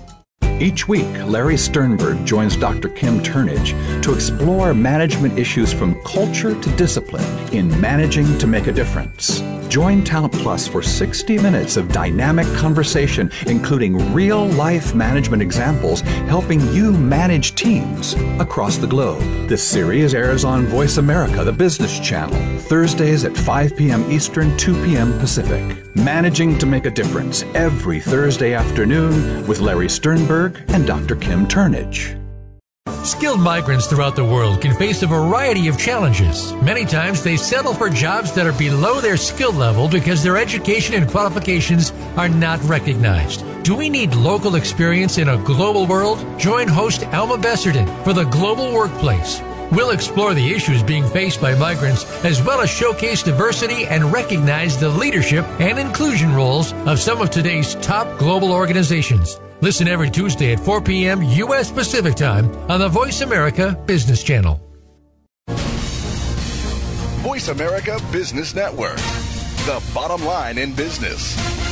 Each 0.61 0.87
week, 0.87 1.07
Larry 1.25 1.57
Sternberg 1.57 2.23
joins 2.23 2.55
Dr. 2.55 2.89
Kim 2.89 3.19
Turnage 3.21 3.73
to 4.03 4.13
explore 4.13 4.75
management 4.75 5.39
issues 5.39 5.73
from 5.73 5.99
culture 6.03 6.53
to 6.53 6.75
discipline 6.75 7.25
in 7.51 7.81
managing 7.81 8.37
to 8.37 8.45
make 8.45 8.67
a 8.67 8.71
difference. 8.71 9.41
Join 9.69 10.03
Talent 10.03 10.33
Plus 10.33 10.67
for 10.67 10.83
60 10.83 11.39
minutes 11.39 11.77
of 11.77 11.91
dynamic 11.91 12.45
conversation, 12.57 13.31
including 13.47 14.13
real 14.13 14.45
life 14.49 14.93
management 14.93 15.41
examples 15.41 16.01
helping 16.29 16.61
you 16.71 16.91
manage 16.91 17.55
teams 17.55 18.13
across 18.39 18.77
the 18.77 18.85
globe. 18.85 19.23
This 19.49 19.63
series 19.63 20.13
airs 20.13 20.45
on 20.45 20.67
Voice 20.67 20.97
America, 20.97 21.43
the 21.43 21.51
business 21.51 21.99
channel, 21.99 22.37
Thursdays 22.59 23.23
at 23.23 23.35
5 23.35 23.75
p.m. 23.75 24.11
Eastern, 24.11 24.55
2 24.57 24.75
p.m. 24.85 25.17
Pacific. 25.17 25.80
Managing 25.95 26.57
to 26.59 26.65
make 26.65 26.85
a 26.85 26.89
difference 26.89 27.43
every 27.53 27.99
Thursday 27.99 28.53
afternoon 28.53 29.45
with 29.45 29.59
Larry 29.59 29.89
Sternberg 29.89 30.63
and 30.69 30.87
Dr. 30.87 31.17
Kim 31.17 31.45
Turnage. 31.45 32.17
Skilled 33.03 33.41
migrants 33.41 33.87
throughout 33.87 34.15
the 34.15 34.23
world 34.23 34.61
can 34.61 34.73
face 34.75 35.03
a 35.03 35.07
variety 35.07 35.67
of 35.67 35.77
challenges. 35.77 36.53
Many 36.63 36.85
times 36.85 37.23
they 37.23 37.35
settle 37.35 37.73
for 37.73 37.89
jobs 37.89 38.31
that 38.33 38.47
are 38.47 38.57
below 38.57 39.01
their 39.01 39.17
skill 39.17 39.51
level 39.51 39.89
because 39.89 40.23
their 40.23 40.37
education 40.37 40.95
and 40.95 41.09
qualifications 41.09 41.91
are 42.15 42.29
not 42.29 42.63
recognized. 42.63 43.43
Do 43.63 43.75
we 43.75 43.89
need 43.89 44.15
local 44.15 44.55
experience 44.55 45.17
in 45.17 45.27
a 45.27 45.43
global 45.43 45.85
world? 45.85 46.25
Join 46.39 46.69
host 46.69 47.03
Alma 47.07 47.37
Besserton 47.37 47.85
for 48.05 48.13
the 48.13 48.23
Global 48.25 48.73
Workplace. 48.73 49.41
We'll 49.71 49.91
explore 49.91 50.33
the 50.33 50.51
issues 50.53 50.83
being 50.83 51.07
faced 51.07 51.39
by 51.39 51.55
migrants 51.55 52.03
as 52.25 52.43
well 52.43 52.59
as 52.59 52.69
showcase 52.69 53.23
diversity 53.23 53.85
and 53.85 54.11
recognize 54.11 54.77
the 54.77 54.89
leadership 54.89 55.45
and 55.61 55.79
inclusion 55.79 56.35
roles 56.35 56.73
of 56.85 56.99
some 56.99 57.21
of 57.21 57.29
today's 57.29 57.75
top 57.75 58.19
global 58.19 58.51
organizations. 58.51 59.39
Listen 59.61 59.87
every 59.87 60.09
Tuesday 60.09 60.51
at 60.51 60.59
4 60.59 60.81
p.m. 60.81 61.23
U.S. 61.23 61.71
Pacific 61.71 62.15
Time 62.15 62.53
on 62.69 62.79
the 62.79 62.89
Voice 62.89 63.21
America 63.21 63.81
Business 63.85 64.23
Channel. 64.23 64.59
Voice 67.21 67.47
America 67.47 67.99
Business 68.11 68.53
Network, 68.53 68.97
the 68.97 69.81
bottom 69.93 70.25
line 70.25 70.57
in 70.57 70.73
business. 70.73 71.70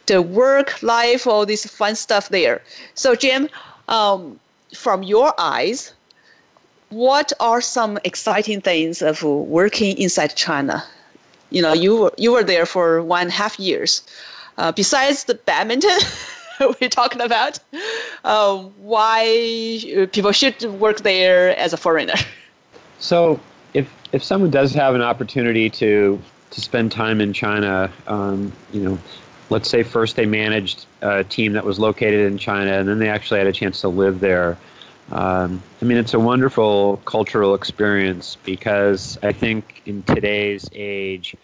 the 0.05 0.21
work 0.21 0.81
life, 0.81 1.27
all 1.27 1.45
this 1.45 1.65
fun 1.65 1.95
stuff 1.95 2.29
there. 2.29 2.61
So 2.93 3.15
Jim, 3.15 3.49
um, 3.89 4.39
from 4.73 5.03
your 5.03 5.33
eyes, 5.37 5.93
what 6.89 7.33
are 7.39 7.61
some 7.61 7.99
exciting 8.03 8.61
things 8.61 9.01
of 9.01 9.23
working 9.23 9.97
inside 9.97 10.35
China? 10.35 10.83
You 11.49 11.61
know, 11.61 11.73
you 11.73 12.01
were, 12.01 12.13
you 12.17 12.31
were 12.31 12.43
there 12.43 12.65
for 12.65 13.01
one 13.01 13.21
and 13.21 13.29
a 13.29 13.33
half 13.33 13.59
years. 13.59 14.01
Uh, 14.57 14.71
besides 14.71 15.25
the 15.25 15.35
badminton 15.35 15.99
we're 16.81 16.89
talking 16.89 17.21
about, 17.21 17.59
uh, 18.23 18.57
why 18.57 20.07
people 20.11 20.31
should 20.31 20.61
work 20.63 21.01
there 21.01 21.57
as 21.57 21.73
a 21.73 21.77
foreigner. 21.77 22.15
So 22.97 23.41
if 23.73 23.93
if 24.13 24.23
someone 24.23 24.49
does 24.49 24.73
have 24.73 24.95
an 24.95 25.01
opportunity 25.01 25.69
to 25.69 26.19
to 26.55 26.61
spend 26.61 26.91
time 26.91 27.21
in 27.21 27.33
China. 27.33 27.91
Um, 28.07 28.51
you 28.71 28.81
know, 28.81 28.99
let's 29.49 29.69
say 29.69 29.83
first 29.83 30.15
they 30.15 30.25
managed 30.25 30.85
a 31.01 31.23
team 31.23 31.53
that 31.53 31.65
was 31.65 31.77
located 31.79 32.31
in 32.31 32.37
China, 32.37 32.71
and 32.71 32.87
then 32.87 32.99
they 32.99 33.09
actually 33.09 33.39
had 33.39 33.47
a 33.47 33.53
chance 33.53 33.81
to 33.81 33.89
live 33.89 34.21
there. 34.21 34.57
Um, 35.11 35.61
I 35.81 35.85
mean, 35.85 35.97
it's 35.97 36.13
a 36.13 36.19
wonderful 36.19 36.97
cultural 37.05 37.53
experience 37.53 38.37
because 38.43 39.19
I 39.21 39.33
think 39.33 39.81
in 39.85 40.01
today's 40.03 40.69
age, 40.73 41.35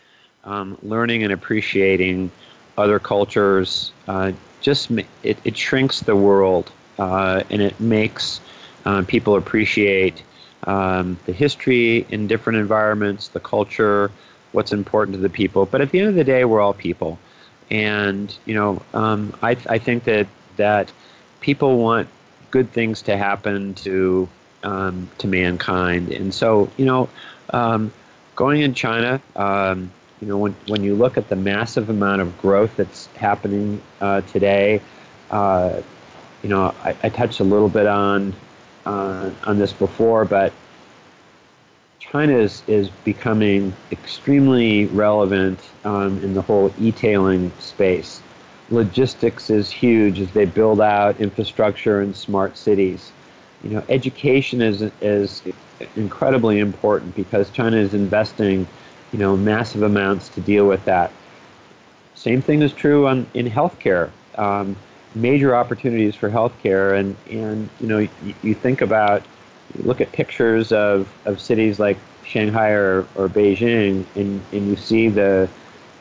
um, 0.45 0.77
learning 0.81 1.23
and 1.23 1.31
appreciating 1.31 2.31
other 2.77 2.97
cultures 2.97 3.91
uh, 4.07 4.31
just 4.61 4.91
it, 5.23 5.37
it 5.43 5.57
shrinks 5.57 6.01
the 6.01 6.15
world 6.15 6.71
uh, 6.99 7.43
and 7.49 7.61
it 7.61 7.79
makes 7.79 8.39
uh, 8.85 9.03
people 9.07 9.35
appreciate 9.35 10.23
um, 10.65 11.17
the 11.25 11.33
history 11.33 12.05
in 12.09 12.27
different 12.27 12.59
environments, 12.59 13.29
the 13.29 13.39
culture, 13.39 14.11
what's 14.51 14.71
important 14.71 15.15
to 15.15 15.21
the 15.21 15.29
people. 15.29 15.65
But 15.65 15.81
at 15.81 15.91
the 15.91 15.99
end 15.99 16.09
of 16.09 16.15
the 16.15 16.23
day, 16.23 16.45
we're 16.45 16.61
all 16.61 16.73
people, 16.73 17.17
and 17.69 18.35
you 18.45 18.53
know, 18.53 18.81
um, 18.93 19.33
I, 19.41 19.57
I 19.69 19.77
think 19.77 20.03
that 20.05 20.27
that 20.57 20.91
people 21.39 21.77
want 21.77 22.07
good 22.51 22.71
things 22.71 23.01
to 23.03 23.17
happen 23.17 23.73
to 23.75 24.29
um, 24.63 25.09
to 25.17 25.27
mankind. 25.27 26.09
And 26.09 26.33
so, 26.33 26.69
you 26.77 26.85
know, 26.85 27.09
um, 27.51 27.91
going 28.35 28.61
in 28.61 28.73
China, 28.73 29.21
um, 29.35 29.91
you 30.21 30.27
know, 30.27 30.37
when 30.37 30.55
when 30.67 30.83
you 30.83 30.95
look 30.95 31.17
at 31.17 31.29
the 31.29 31.35
massive 31.35 31.89
amount 31.89 32.21
of 32.21 32.37
growth 32.41 32.75
that's 32.77 33.07
happening 33.15 33.81
uh, 33.99 34.21
today, 34.21 34.81
uh, 35.31 35.81
you 36.43 36.49
know, 36.49 36.73
I, 36.83 36.95
I, 37.03 37.09
touched 37.09 37.39
a 37.39 37.43
little 37.43 37.69
bit 37.69 37.87
on 37.87 38.33
uh, 38.85 39.31
on 39.43 39.57
this 39.57 39.73
before, 39.73 40.25
but 40.25 40.53
China 41.99 42.37
is, 42.37 42.63
is 42.67 42.89
becoming 43.03 43.73
extremely 43.91 44.85
relevant 44.87 45.59
um, 45.85 46.23
in 46.23 46.33
the 46.33 46.41
whole 46.41 46.73
e-tailing 46.79 47.51
space 47.59 48.21
logistics 48.71 49.49
is 49.49 49.69
huge 49.69 50.19
as 50.19 50.31
they 50.31 50.45
build 50.45 50.81
out 50.81 51.19
infrastructure 51.19 51.99
and 51.99 52.15
smart 52.15 52.57
cities. 52.57 53.11
You 53.63 53.71
know, 53.71 53.83
education 53.89 54.61
is 54.61 54.81
is 55.01 55.43
incredibly 55.95 56.59
important 56.59 57.15
because 57.15 57.49
China 57.51 57.77
is 57.77 57.93
investing, 57.93 58.65
you 59.11 59.19
know, 59.19 59.35
massive 59.35 59.83
amounts 59.83 60.29
to 60.29 60.41
deal 60.41 60.65
with 60.67 60.83
that. 60.85 61.11
Same 62.15 62.41
thing 62.41 62.61
is 62.61 62.73
true 62.73 63.07
on 63.07 63.25
in 63.33 63.49
healthcare. 63.49 64.09
Um, 64.35 64.75
major 65.15 65.55
opportunities 65.55 66.15
for 66.15 66.29
healthcare, 66.29 66.97
and 66.97 67.15
and 67.29 67.69
you 67.79 67.87
know, 67.87 67.99
you, 67.99 68.09
you 68.43 68.53
think 68.53 68.81
about, 68.81 69.23
you 69.77 69.83
look 69.83 70.01
at 70.01 70.11
pictures 70.11 70.71
of, 70.71 71.11
of 71.25 71.41
cities 71.41 71.79
like 71.79 71.97
Shanghai 72.23 72.69
or, 72.69 73.01
or 73.15 73.27
Beijing, 73.27 74.05
and, 74.15 74.41
and 74.51 74.67
you 74.67 74.75
see 74.75 75.09
the 75.09 75.49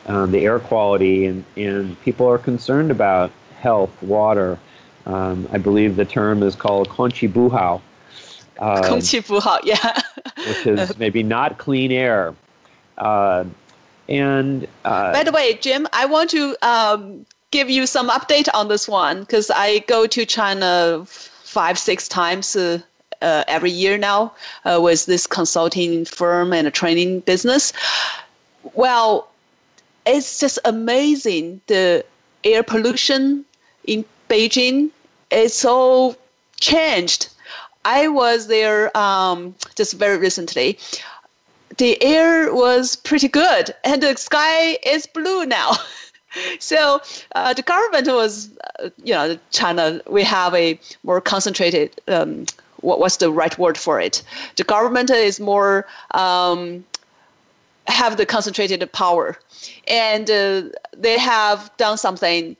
um, 0.05 0.31
the 0.31 0.45
air 0.45 0.59
quality, 0.59 1.25
and, 1.25 1.43
and 1.55 1.99
people 2.01 2.27
are 2.27 2.37
concerned 2.37 2.91
about 2.91 3.31
health, 3.59 3.91
water. 4.01 4.57
Um, 5.05 5.47
I 5.51 5.57
believe 5.57 5.95
the 5.95 6.05
term 6.05 6.43
is 6.43 6.55
called 6.55 6.89
Kongqi 6.89 7.31
buhao. 7.31 7.81
Uh, 8.59 8.81
Kongqi 8.81 9.25
buhao, 9.25 9.59
yeah. 9.63 10.01
which 10.47 10.67
is 10.67 10.97
maybe 10.99 11.23
not 11.23 11.57
clean 11.57 11.91
air. 11.91 12.33
Uh, 12.97 13.45
and 14.09 14.67
uh, 14.85 15.13
by 15.13 15.23
the 15.23 15.31
way, 15.31 15.55
Jim, 15.55 15.87
I 15.93 16.05
want 16.05 16.29
to 16.31 16.55
um, 16.61 17.25
give 17.51 17.69
you 17.69 17.85
some 17.85 18.09
update 18.09 18.47
on 18.53 18.67
this 18.67 18.87
one 18.87 19.21
because 19.21 19.49
I 19.49 19.79
go 19.79 20.07
to 20.07 20.25
China 20.25 21.05
five, 21.05 21.77
six 21.77 22.07
times 22.07 22.55
uh, 22.55 22.79
uh, 23.21 23.43
every 23.47 23.71
year 23.71 23.97
now 23.97 24.33
uh, 24.65 24.79
with 24.81 25.05
this 25.05 25.27
consulting 25.27 26.05
firm 26.05 26.53
and 26.53 26.67
a 26.67 26.71
training 26.71 27.21
business. 27.21 27.73
Well, 28.73 29.29
it's 30.05 30.39
just 30.39 30.59
amazing 30.65 31.61
the 31.67 32.03
air 32.43 32.63
pollution 32.63 33.45
in 33.85 34.03
Beijing 34.29 34.89
is 35.29 35.53
so 35.53 36.15
changed. 36.59 37.29
I 37.83 38.07
was 38.07 38.47
there 38.47 38.95
um, 38.97 39.55
just 39.75 39.93
very 39.93 40.17
recently. 40.17 40.77
The 41.77 42.01
air 42.03 42.53
was 42.53 42.95
pretty 42.95 43.27
good, 43.27 43.73
and 43.83 44.03
the 44.03 44.15
sky 44.17 44.77
is 44.83 45.05
blue 45.05 45.45
now. 45.45 45.73
so 46.59 47.01
uh, 47.35 47.53
the 47.53 47.61
government 47.61 48.07
was, 48.07 48.49
uh, 48.79 48.89
you 49.03 49.13
know, 49.13 49.37
China. 49.51 50.01
We 50.07 50.23
have 50.23 50.53
a 50.53 50.79
more 51.03 51.21
concentrated. 51.21 51.99
Um, 52.07 52.45
what, 52.81 52.99
what's 52.99 53.17
the 53.17 53.31
right 53.31 53.57
word 53.57 53.77
for 53.77 53.99
it? 53.99 54.23
The 54.55 54.63
government 54.63 55.09
is 55.09 55.39
more 55.39 55.85
um, 56.11 56.83
have 57.87 58.17
the 58.17 58.25
concentrated 58.25 58.91
power, 58.91 59.37
and 59.87 60.29
uh, 60.29 60.63
they 60.97 61.17
have 61.17 61.71
done 61.77 61.97
something. 61.97 62.55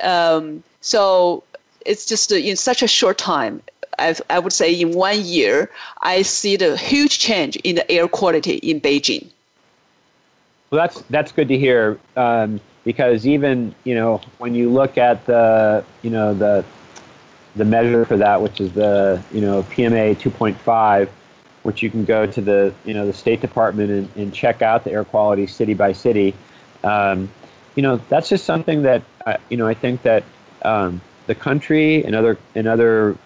Um, 0.00 0.62
so 0.80 1.42
it's 1.84 2.06
just 2.06 2.32
uh, 2.32 2.36
in 2.36 2.56
such 2.56 2.82
a 2.82 2.88
short 2.88 3.18
time. 3.18 3.62
I, 3.98 4.14
I 4.30 4.38
would 4.38 4.52
say 4.52 4.72
in 4.72 4.92
one 4.92 5.20
year, 5.22 5.70
I 6.02 6.22
see 6.22 6.56
the 6.56 6.76
huge 6.76 7.18
change 7.18 7.56
in 7.56 7.76
the 7.76 7.90
air 7.90 8.08
quality 8.08 8.56
in 8.56 8.80
Beijing. 8.80 9.28
Well, 10.70 10.80
that's 10.86 11.00
that's 11.08 11.32
good 11.32 11.48
to 11.48 11.58
hear 11.58 11.98
um, 12.16 12.60
because 12.84 13.26
even 13.26 13.74
you 13.84 13.94
know 13.94 14.20
when 14.38 14.54
you 14.54 14.68
look 14.68 14.98
at 14.98 15.24
the 15.26 15.84
you 16.02 16.10
know 16.10 16.34
the 16.34 16.64
the 17.56 17.64
measure 17.64 18.04
for 18.04 18.16
that, 18.18 18.40
which 18.40 18.60
is 18.60 18.72
the 18.72 19.22
you 19.32 19.40
know 19.40 19.62
PMA 19.64 20.16
2.5, 20.16 21.08
which 21.62 21.82
you 21.82 21.90
can 21.90 22.04
go 22.04 22.26
to 22.26 22.40
the 22.40 22.74
you 22.84 22.94
know 22.94 23.06
the 23.06 23.12
State 23.12 23.40
Department 23.40 23.90
and, 23.90 24.08
and 24.16 24.34
check 24.34 24.60
out 24.62 24.84
the 24.84 24.92
air 24.92 25.04
quality 25.04 25.46
city 25.46 25.74
by 25.74 25.92
city. 25.92 26.34
Um, 26.84 27.30
you 27.74 27.82
know 27.82 27.96
that's 28.08 28.28
just 28.28 28.44
something 28.44 28.82
that 28.82 29.02
uh, 29.24 29.38
you 29.48 29.56
know 29.56 29.66
I 29.66 29.74
think 29.74 30.02
that 30.02 30.22
um, 30.62 31.00
the 31.26 31.34
country 31.34 32.04
and 32.04 32.14
other 32.14 32.36
and 32.54 32.66
other 32.66 33.16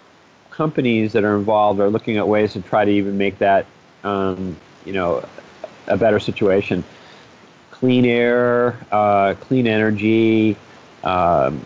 companies 0.53 1.13
that 1.13 1.25
are 1.25 1.37
involved 1.37 1.81
are 1.81 1.91
looking 1.91 2.19
at 2.19 2.29
ways 2.29 2.53
to 2.53 2.61
try 2.63 2.85
to 2.85 2.91
even 2.91 3.19
make 3.19 3.39
that 3.39 3.67
um, 4.05 4.57
you 4.85 4.93
know 4.93 5.25
a 5.89 5.97
better 5.97 6.21
situation. 6.21 6.85
Clean 7.71 8.05
air, 8.05 8.77
uh, 8.93 9.35
clean 9.41 9.67
energy, 9.67 10.57
um, 11.03 11.61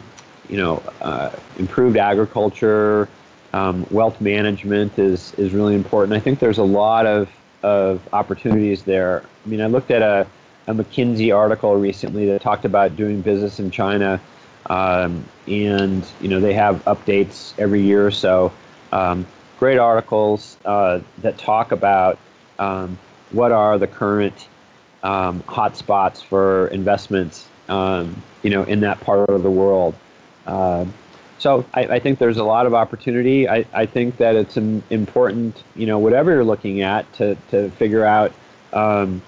you 0.48 0.56
know, 0.56 0.82
uh, 1.02 1.30
improved 1.58 1.96
agriculture, 1.98 3.08
um, 3.52 3.86
wealth 3.90 4.20
management 4.20 4.98
is, 4.98 5.34
is 5.34 5.52
really 5.52 5.74
important. 5.74 6.14
I 6.14 6.20
think 6.20 6.38
there's 6.38 6.58
a 6.58 6.64
lot 6.64 7.06
of, 7.06 7.28
of 7.62 8.00
opportunities 8.12 8.84
there. 8.84 9.24
I 9.44 9.48
mean, 9.48 9.60
I 9.60 9.66
looked 9.66 9.90
at 9.90 10.02
a, 10.02 10.26
a 10.66 10.74
McKinsey 10.74 11.34
article 11.36 11.76
recently 11.76 12.26
that 12.26 12.40
talked 12.40 12.64
about 12.64 12.96
doing 12.96 13.20
business 13.20 13.58
in 13.60 13.70
China, 13.70 14.20
um, 14.66 15.24
and 15.46 16.06
you 16.20 16.28
know 16.28 16.40
they 16.40 16.54
have 16.54 16.84
updates 16.86 17.52
every 17.58 17.82
year 17.82 18.04
or 18.04 18.10
so. 18.10 18.52
Um, 18.96 19.26
great 19.58 19.78
articles 19.78 20.56
uh, 20.64 21.00
that 21.18 21.36
talk 21.36 21.72
about 21.72 22.18
um, 22.58 22.98
what 23.30 23.52
are 23.52 23.78
the 23.78 23.86
current 23.86 24.48
um, 25.02 25.42
hotspots 25.42 26.22
for 26.22 26.68
investments, 26.68 27.46
um, 27.68 28.22
you 28.42 28.48
know, 28.48 28.62
in 28.62 28.80
that 28.80 29.00
part 29.00 29.28
of 29.28 29.42
the 29.42 29.50
world. 29.50 29.94
Uh, 30.46 30.86
so 31.38 31.66
I, 31.74 31.84
I, 31.84 31.98
think 31.98 32.18
there's 32.18 32.38
a 32.38 32.44
lot 32.44 32.64
of 32.64 32.72
opportunity. 32.72 33.46
I, 33.46 33.66
I 33.74 33.84
think 33.84 34.16
that 34.16 34.34
it's 34.34 34.56
important, 34.56 35.62
you 35.74 35.86
know, 35.86 35.98
whatever 35.98 36.32
you're 36.32 36.44
looking 36.44 36.80
at, 36.80 37.10
to, 37.14 37.36
to 37.50 37.70
figure 37.72 38.04
out, 38.04 38.32
um, 38.72 39.20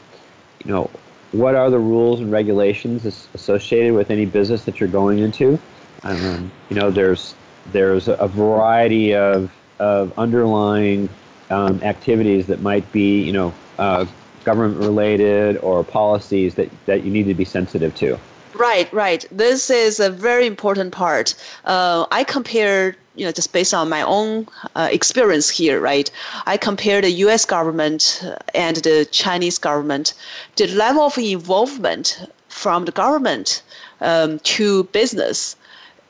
you 0.64 0.72
know, 0.72 0.90
what 1.32 1.54
are 1.54 1.68
the 1.68 1.78
rules 1.78 2.20
and 2.20 2.32
regulations 2.32 3.04
associated 3.34 3.92
with 3.92 4.10
any 4.10 4.24
business 4.24 4.64
that 4.64 4.80
you're 4.80 4.88
going 4.88 5.18
into. 5.18 5.58
Um, 6.04 6.50
you 6.70 6.76
know, 6.76 6.90
there's 6.90 7.34
there's 7.72 8.08
a 8.08 8.28
variety 8.28 9.14
of 9.14 9.52
of 9.78 10.16
underlying 10.18 11.08
um, 11.50 11.82
activities 11.82 12.46
that 12.46 12.60
might 12.60 12.90
be, 12.92 13.22
you 13.22 13.32
know, 13.32 13.52
uh, 13.78 14.04
government 14.44 14.82
related 14.82 15.56
or 15.58 15.84
policies 15.84 16.54
that, 16.54 16.68
that 16.86 17.04
you 17.04 17.10
need 17.10 17.24
to 17.24 17.34
be 17.34 17.44
sensitive 17.44 17.94
to. 17.96 18.18
Right, 18.54 18.92
right. 18.92 19.24
This 19.30 19.70
is 19.70 20.00
a 20.00 20.10
very 20.10 20.46
important 20.46 20.92
part. 20.92 21.34
Uh, 21.64 22.06
I 22.10 22.24
compare, 22.24 22.96
you 23.14 23.24
know, 23.24 23.32
just 23.32 23.52
based 23.52 23.74
on 23.74 23.88
my 23.88 24.02
own 24.02 24.48
uh, 24.74 24.88
experience 24.90 25.48
here, 25.48 25.80
right? 25.80 26.10
I 26.46 26.56
compare 26.56 27.00
the 27.00 27.10
U.S. 27.26 27.44
government 27.44 28.24
and 28.54 28.76
the 28.78 29.06
Chinese 29.12 29.58
government. 29.58 30.14
The 30.56 30.66
level 30.68 31.02
of 31.02 31.18
involvement 31.18 32.26
from 32.48 32.84
the 32.84 32.92
government 32.92 33.62
um, 34.00 34.38
to 34.40 34.84
business 34.84 35.54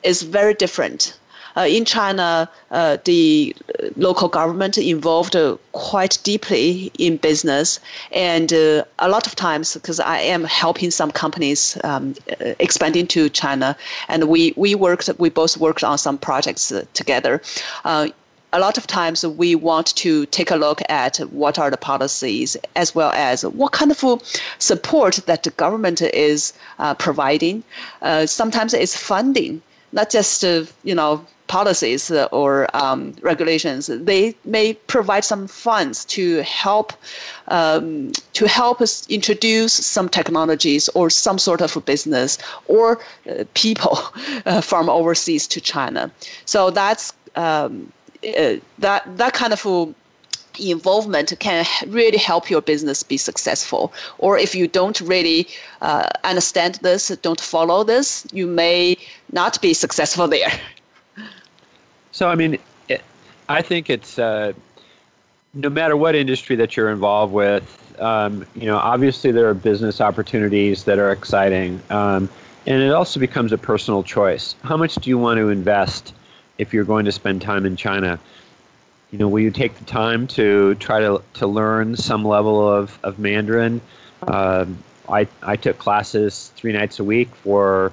is 0.03 0.23
very 0.23 0.55
different. 0.55 1.19
Uh, 1.59 1.67
in 1.67 1.85
China, 1.85 2.49
uh, 2.71 2.99
the 3.05 3.55
local 3.97 4.29
government 4.29 4.79
involved 4.79 5.35
uh, 5.35 5.57
quite 5.73 6.17
deeply 6.23 6.93
in 6.99 7.17
business, 7.17 7.81
and 8.13 8.53
a 8.53 9.09
lot 9.09 9.27
of 9.27 9.35
times, 9.35 9.75
because 9.75 9.99
I 9.99 10.19
am 10.21 10.45
helping 10.45 10.93
some 10.93 11.11
companies 11.11 11.77
um, 11.83 12.15
expanding 12.61 13.09
to 13.09 13.29
China, 13.29 13.77
and 14.09 14.29
we 14.29 14.53
we 14.57 14.77
worked, 14.77 15.11
we 15.19 15.31
both 15.31 15.57
worked 15.57 15.83
on 15.83 15.99
some 15.99 16.17
projects 16.17 16.73
together. 16.95 17.43
A 18.51 18.61
lot 18.61 18.79
of 18.79 18.87
times 18.87 19.27
we 19.27 19.55
want 19.55 19.95
to 19.97 20.25
take 20.27 20.51
a 20.51 20.57
look 20.57 20.81
at 20.89 21.19
what 21.33 21.59
are 21.59 21.71
the 21.71 21.77
policies 21.77 22.57
as 22.77 22.95
well 22.95 23.11
as 23.11 23.45
what 23.45 23.73
kind 23.73 23.91
of 23.91 24.23
support 24.59 25.15
that 25.27 25.43
the 25.43 25.51
government 25.51 26.01
is 26.01 26.55
uh, 26.79 26.95
providing. 26.95 27.63
Uh, 28.01 28.25
sometimes 28.25 28.73
it's 28.73 28.97
funding, 28.97 29.61
not 29.93 30.09
just 30.09 30.45
uh, 30.45 30.65
you 30.83 30.95
know 30.95 31.27
policies 31.49 32.11
or 32.33 32.69
um, 32.75 33.15
regulations. 33.23 33.87
They 33.87 34.35
may 34.45 34.75
provide 34.75 35.25
some 35.25 35.49
funds 35.49 36.05
to 36.07 36.43
help 36.43 36.93
um, 37.49 38.13
to 38.35 38.47
help 38.47 38.81
us 38.81 39.07
introduce 39.09 39.73
some 39.73 40.09
technologies 40.09 40.89
or 40.91 41.11
some 41.11 41.39
sort 41.39 41.61
of 41.61 41.85
business 41.85 42.39
or 42.67 43.01
uh, 43.29 43.45
people 43.55 43.99
uh, 44.47 44.61
from 44.61 44.89
overseas 44.89 45.49
to 45.49 45.61
China. 45.61 46.11
So 46.45 46.71
that's 46.71 47.13
um, 47.37 47.93
uh, 48.25 48.57
that 48.79 49.17
that 49.17 49.33
kind 49.33 49.53
of 49.53 49.95
involvement 50.61 51.33
can 51.39 51.65
really 51.87 52.19
help 52.19 52.51
your 52.51 52.61
business 52.61 53.03
be 53.03 53.17
successful. 53.17 53.93
Or 54.19 54.39
if 54.39 54.55
you 54.55 54.67
don't 54.67 55.01
really 55.01 55.49
uh, 55.81 56.09
understand 56.25 56.77
this, 56.83 57.09
don't 57.23 57.41
follow 57.41 57.85
this, 57.85 58.27
you 58.33 58.47
may 58.47 58.97
not 59.33 59.61
be 59.63 59.75
successful 59.75 60.29
there. 60.29 60.53
So, 62.19 62.29
I 62.29 62.35
mean, 62.35 62.59
it, 62.89 63.01
I 63.49 63.63
think 63.63 63.89
it's 63.89 64.19
uh, 64.19 64.53
no 65.55 65.71
matter 65.71 65.97
what 65.97 66.17
industry 66.17 66.57
that 66.57 66.77
you're 66.77 66.91
involved 66.91 67.33
with, 67.33 67.95
um, 68.01 68.45
you 68.57 68.67
know, 68.67 68.77
obviously 68.77 69.31
there 69.31 69.49
are 69.49 69.55
business 69.55 70.01
opportunities 70.01 70.83
that 70.83 70.99
are 70.99 71.13
exciting. 71.13 71.81
Um, 71.91 72.29
and 72.67 72.83
it 72.83 72.91
also 72.91 73.21
becomes 73.21 73.53
a 73.53 73.57
personal 73.57 74.03
choice. 74.03 74.57
How 74.65 74.77
much 74.77 74.97
do 74.97 75.09
you 75.11 75.17
want 75.17 75.39
to 75.39 75.49
invest 75.49 76.13
if 76.59 76.75
you're 76.75 76.83
going 76.83 77.05
to 77.05 77.13
spend 77.13 77.41
time 77.41 77.65
in 77.65 77.77
China? 77.77 78.19
You 79.13 79.21
know, 79.21 79.29
will 79.29 79.39
you 79.39 79.53
take 79.53 79.79
the 79.79 79.85
time 79.85 80.27
to 80.27 80.75
try 80.75 80.99
to, 80.99 81.23
to 81.35 81.47
learn 81.47 81.95
some 81.95 82.25
level 82.25 82.69
of, 82.69 82.99
of 83.05 83.21
Mandarin? 83.21 83.81
Um, 84.27 84.77
I, 85.09 85.29
I 85.45 85.55
took 85.55 85.79
classes 85.79 86.51
three 86.57 86.73
nights 86.73 86.99
a 86.99 87.05
week 87.05 87.33
for, 87.45 87.93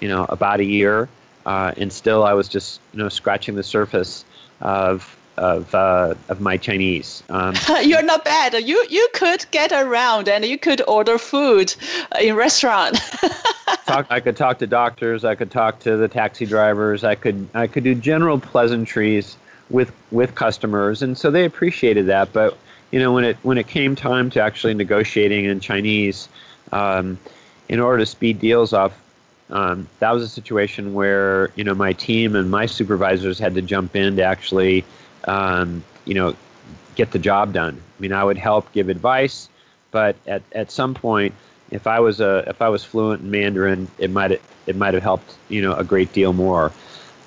you 0.00 0.08
know, 0.08 0.24
about 0.30 0.60
a 0.60 0.64
year 0.64 1.10
uh, 1.46 1.72
and 1.76 1.92
still 1.92 2.24
I 2.24 2.34
was 2.34 2.48
just 2.48 2.80
you 2.92 2.98
know 2.98 3.08
scratching 3.08 3.54
the 3.54 3.62
surface 3.62 4.24
of 4.60 5.16
of 5.38 5.74
uh, 5.74 6.14
of 6.28 6.40
my 6.40 6.56
Chinese. 6.56 7.22
Um, 7.28 7.54
You're 7.82 8.02
not 8.02 8.24
bad. 8.24 8.54
You 8.54 8.84
you 8.90 9.08
could 9.14 9.46
get 9.50 9.72
around 9.72 10.28
and 10.28 10.44
you 10.44 10.58
could 10.58 10.82
order 10.88 11.18
food 11.18 11.74
in 12.20 12.34
restaurant. 12.34 13.00
talk, 13.86 14.06
I 14.10 14.20
could 14.20 14.36
talk 14.36 14.58
to 14.58 14.66
doctors. 14.66 15.24
I 15.24 15.34
could 15.34 15.50
talk 15.50 15.78
to 15.80 15.96
the 15.96 16.08
taxi 16.08 16.46
drivers. 16.46 17.04
I 17.04 17.14
could 17.14 17.48
I 17.54 17.66
could 17.66 17.84
do 17.84 17.94
general 17.94 18.38
pleasantries 18.38 19.36
with 19.70 19.92
with 20.10 20.34
customers, 20.34 21.00
and 21.02 21.16
so 21.16 21.30
they 21.30 21.44
appreciated 21.44 22.06
that. 22.06 22.32
But 22.32 22.58
you 22.90 22.98
know 22.98 23.12
when 23.12 23.24
it 23.24 23.36
when 23.42 23.56
it 23.56 23.68
came 23.68 23.94
time 23.94 24.30
to 24.30 24.40
actually 24.40 24.74
negotiating 24.74 25.44
in 25.44 25.60
Chinese, 25.60 26.28
um, 26.72 27.18
in 27.68 27.78
order 27.78 27.98
to 27.98 28.06
speed 28.06 28.40
deals 28.40 28.72
off 28.72 28.92
um, 29.50 29.86
that 30.00 30.10
was 30.10 30.22
a 30.22 30.28
situation 30.28 30.94
where 30.94 31.50
you 31.54 31.64
know 31.64 31.74
my 31.74 31.92
team 31.92 32.34
and 32.34 32.50
my 32.50 32.66
supervisors 32.66 33.38
had 33.38 33.54
to 33.54 33.62
jump 33.62 33.94
in 33.94 34.16
to 34.16 34.22
actually 34.22 34.84
um, 35.24 35.84
you 36.04 36.14
know 36.14 36.34
get 36.94 37.12
the 37.12 37.18
job 37.18 37.52
done. 37.52 37.80
I 37.98 38.02
mean, 38.02 38.12
I 38.12 38.24
would 38.24 38.38
help 38.38 38.72
give 38.72 38.88
advice, 38.88 39.48
but 39.90 40.16
at, 40.26 40.42
at 40.52 40.70
some 40.70 40.94
point, 40.94 41.34
if 41.70 41.86
I 41.86 42.00
was 42.00 42.20
a 42.20 42.44
if 42.48 42.60
I 42.60 42.68
was 42.68 42.84
fluent 42.84 43.22
in 43.22 43.30
Mandarin, 43.30 43.88
it 43.98 44.10
might 44.10 44.40
it 44.66 44.76
might 44.76 44.94
have 44.94 45.02
helped 45.02 45.36
you 45.48 45.62
know 45.62 45.74
a 45.74 45.84
great 45.84 46.12
deal 46.12 46.32
more. 46.32 46.72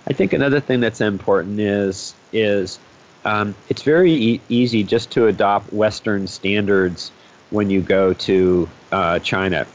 I 0.07 0.13
think 0.13 0.33
another 0.33 0.59
thing 0.59 0.79
that's 0.79 1.01
important 1.01 1.59
is 1.59 2.13
is 2.33 2.79
um, 3.25 3.55
it's 3.69 3.83
very 3.83 4.11
e- 4.11 4.41
easy 4.49 4.83
just 4.83 5.11
to 5.11 5.27
adopt 5.27 5.71
Western 5.71 6.27
standards 6.27 7.11
when 7.49 7.69
you 7.69 7.81
go 7.81 8.13
to 8.13 8.69
uh, 8.91 9.19
China. 9.19 9.65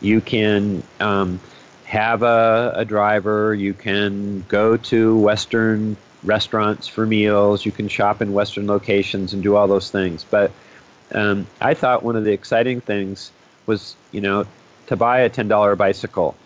You 0.00 0.20
can 0.20 0.82
um, 0.98 1.40
have 1.90 2.22
a, 2.22 2.72
a 2.76 2.84
driver. 2.84 3.52
You 3.52 3.74
can 3.74 4.44
go 4.46 4.76
to 4.76 5.16
Western 5.16 5.96
restaurants 6.22 6.86
for 6.86 7.04
meals. 7.04 7.66
You 7.66 7.72
can 7.72 7.88
shop 7.88 8.22
in 8.22 8.32
Western 8.32 8.68
locations 8.68 9.32
and 9.34 9.42
do 9.42 9.56
all 9.56 9.66
those 9.66 9.90
things. 9.90 10.22
But 10.22 10.52
um, 11.12 11.48
I 11.60 11.74
thought 11.74 12.04
one 12.04 12.14
of 12.14 12.22
the 12.22 12.30
exciting 12.30 12.80
things 12.80 13.32
was, 13.66 13.96
you 14.12 14.20
know, 14.20 14.46
to 14.86 14.96
buy 14.96 15.20
a 15.20 15.28
ten 15.28 15.48
dollar 15.48 15.74
bicycle, 15.74 16.36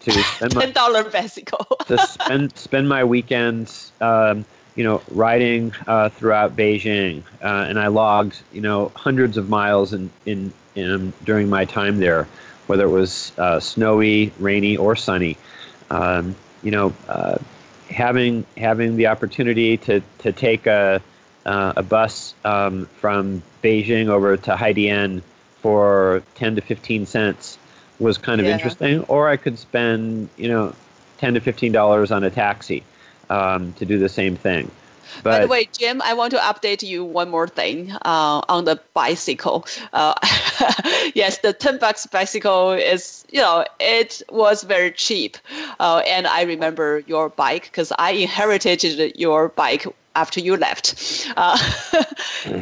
to 0.00 0.12
spend 0.12 0.52
ten 0.60 0.72
dollar 0.72 1.02
bicycle, 1.10 1.66
to 1.88 1.98
spend 1.98 2.56
spend 2.56 2.88
my 2.88 3.02
weekends, 3.02 3.90
um, 4.00 4.44
you 4.76 4.84
know, 4.84 5.02
riding 5.10 5.72
uh, 5.88 6.10
throughout 6.10 6.54
Beijing, 6.54 7.24
uh, 7.42 7.66
and 7.68 7.76
I 7.76 7.88
logged, 7.88 8.40
you 8.52 8.60
know, 8.60 8.92
hundreds 8.94 9.36
of 9.36 9.48
miles 9.48 9.92
in 9.92 10.10
in, 10.26 10.52
in 10.76 11.12
during 11.24 11.50
my 11.50 11.64
time 11.64 11.98
there 11.98 12.28
whether 12.72 12.86
it 12.86 12.90
was 12.90 13.32
uh, 13.36 13.60
snowy, 13.60 14.32
rainy, 14.38 14.78
or 14.78 14.96
sunny. 14.96 15.36
Um, 15.90 16.34
you 16.62 16.70
know, 16.70 16.94
uh, 17.06 17.36
having 17.90 18.46
having 18.56 18.96
the 18.96 19.08
opportunity 19.08 19.76
to 19.76 20.00
to 20.20 20.32
take 20.32 20.66
a 20.66 21.02
uh, 21.44 21.74
a 21.76 21.82
bus 21.82 22.32
um, 22.46 22.86
from 22.98 23.42
Beijing 23.62 24.08
over 24.08 24.38
to 24.38 24.54
Haidian 24.54 25.20
for 25.60 26.22
ten 26.34 26.56
to 26.56 26.62
fifteen 26.62 27.04
cents 27.04 27.58
was 27.98 28.16
kind 28.16 28.40
of 28.40 28.46
yeah. 28.46 28.54
interesting. 28.54 29.04
Or 29.04 29.28
I 29.28 29.36
could 29.36 29.58
spend 29.58 30.30
you 30.38 30.48
know 30.48 30.74
ten 31.18 31.34
to 31.34 31.40
fifteen 31.40 31.72
dollars 31.72 32.10
on 32.10 32.24
a 32.24 32.30
taxi 32.30 32.82
um, 33.28 33.74
to 33.74 33.84
do 33.84 33.98
the 33.98 34.08
same 34.08 34.34
thing. 34.34 34.70
But, 35.22 35.30
By 35.30 35.40
the 35.40 35.46
way, 35.48 35.68
Jim, 35.72 36.00
I 36.00 36.14
want 36.14 36.30
to 36.30 36.38
update 36.38 36.82
you 36.82 37.04
one 37.04 37.28
more 37.28 37.46
thing 37.46 37.92
uh, 37.92 38.40
on 38.48 38.64
the 38.64 38.80
bicycle. 38.94 39.66
Uh, 39.92 40.14
yes, 41.14 41.38
the 41.38 41.52
10 41.52 41.78
bucks 41.78 42.06
bicycle 42.06 42.72
is, 42.72 43.24
you 43.30 43.40
know, 43.40 43.64
it 43.80 44.22
was 44.30 44.62
very 44.62 44.90
cheap. 44.90 45.36
Uh, 45.80 46.02
and 46.06 46.26
I 46.26 46.42
remember 46.42 47.02
your 47.06 47.28
bike 47.28 47.64
because 47.64 47.92
I 47.98 48.12
inherited 48.12 48.82
your 49.18 49.48
bike 49.48 49.86
after 50.14 50.40
you 50.40 50.56
left. 50.56 51.26
Uh, 51.36 51.58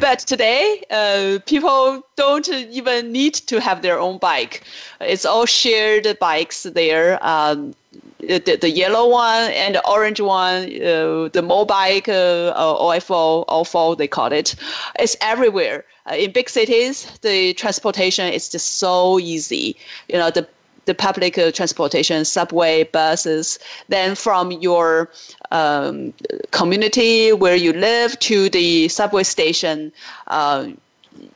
but 0.01 0.21
today, 0.21 0.83
uh, 0.91 1.39
people 1.47 2.07
don't 2.17 2.49
even 2.49 3.13
need 3.13 3.35
to 3.35 3.61
have 3.61 3.83
their 3.83 3.99
own 3.99 4.19
bike. 4.19 4.63
It's 5.01 5.25
all 5.25 5.47
shared 5.47 6.07
bikes 6.21 6.63
there. 6.63 7.19
Um, 7.27 7.75
the, 8.21 8.59
the 8.61 8.71
yellow 8.71 9.09
one 9.09 9.51
and 9.53 9.75
the 9.75 9.89
orange 9.89 10.21
one, 10.21 10.65
uh, 10.65 11.29
the 11.33 11.43
mobike, 11.43 12.09
uh, 12.09 12.55
OFO, 12.55 13.47
OFO, 13.47 13.97
they 13.97 14.07
call 14.07 14.33
it. 14.33 14.55
It's 14.99 15.17
everywhere. 15.21 15.85
Uh, 16.11 16.15
in 16.15 16.33
big 16.33 16.49
cities, 16.49 17.19
the 17.23 17.55
transportation 17.55 18.27
is 18.33 18.49
just 18.49 18.79
so 18.79 19.19
easy. 19.19 19.77
You 20.09 20.19
know, 20.19 20.31
the 20.31 20.47
the 20.87 20.95
public 20.95 21.39
uh, 21.39 21.53
transportation, 21.53 22.25
subway, 22.25 22.85
buses. 22.85 23.59
Then 23.89 24.15
from 24.15 24.51
your 24.51 25.11
um, 25.51 26.13
community 26.51 27.33
where 27.33 27.55
you 27.55 27.73
live 27.73 28.19
to 28.21 28.49
the 28.49 28.89
subway 28.89 29.23
station, 29.23 29.93
uh, 30.27 30.69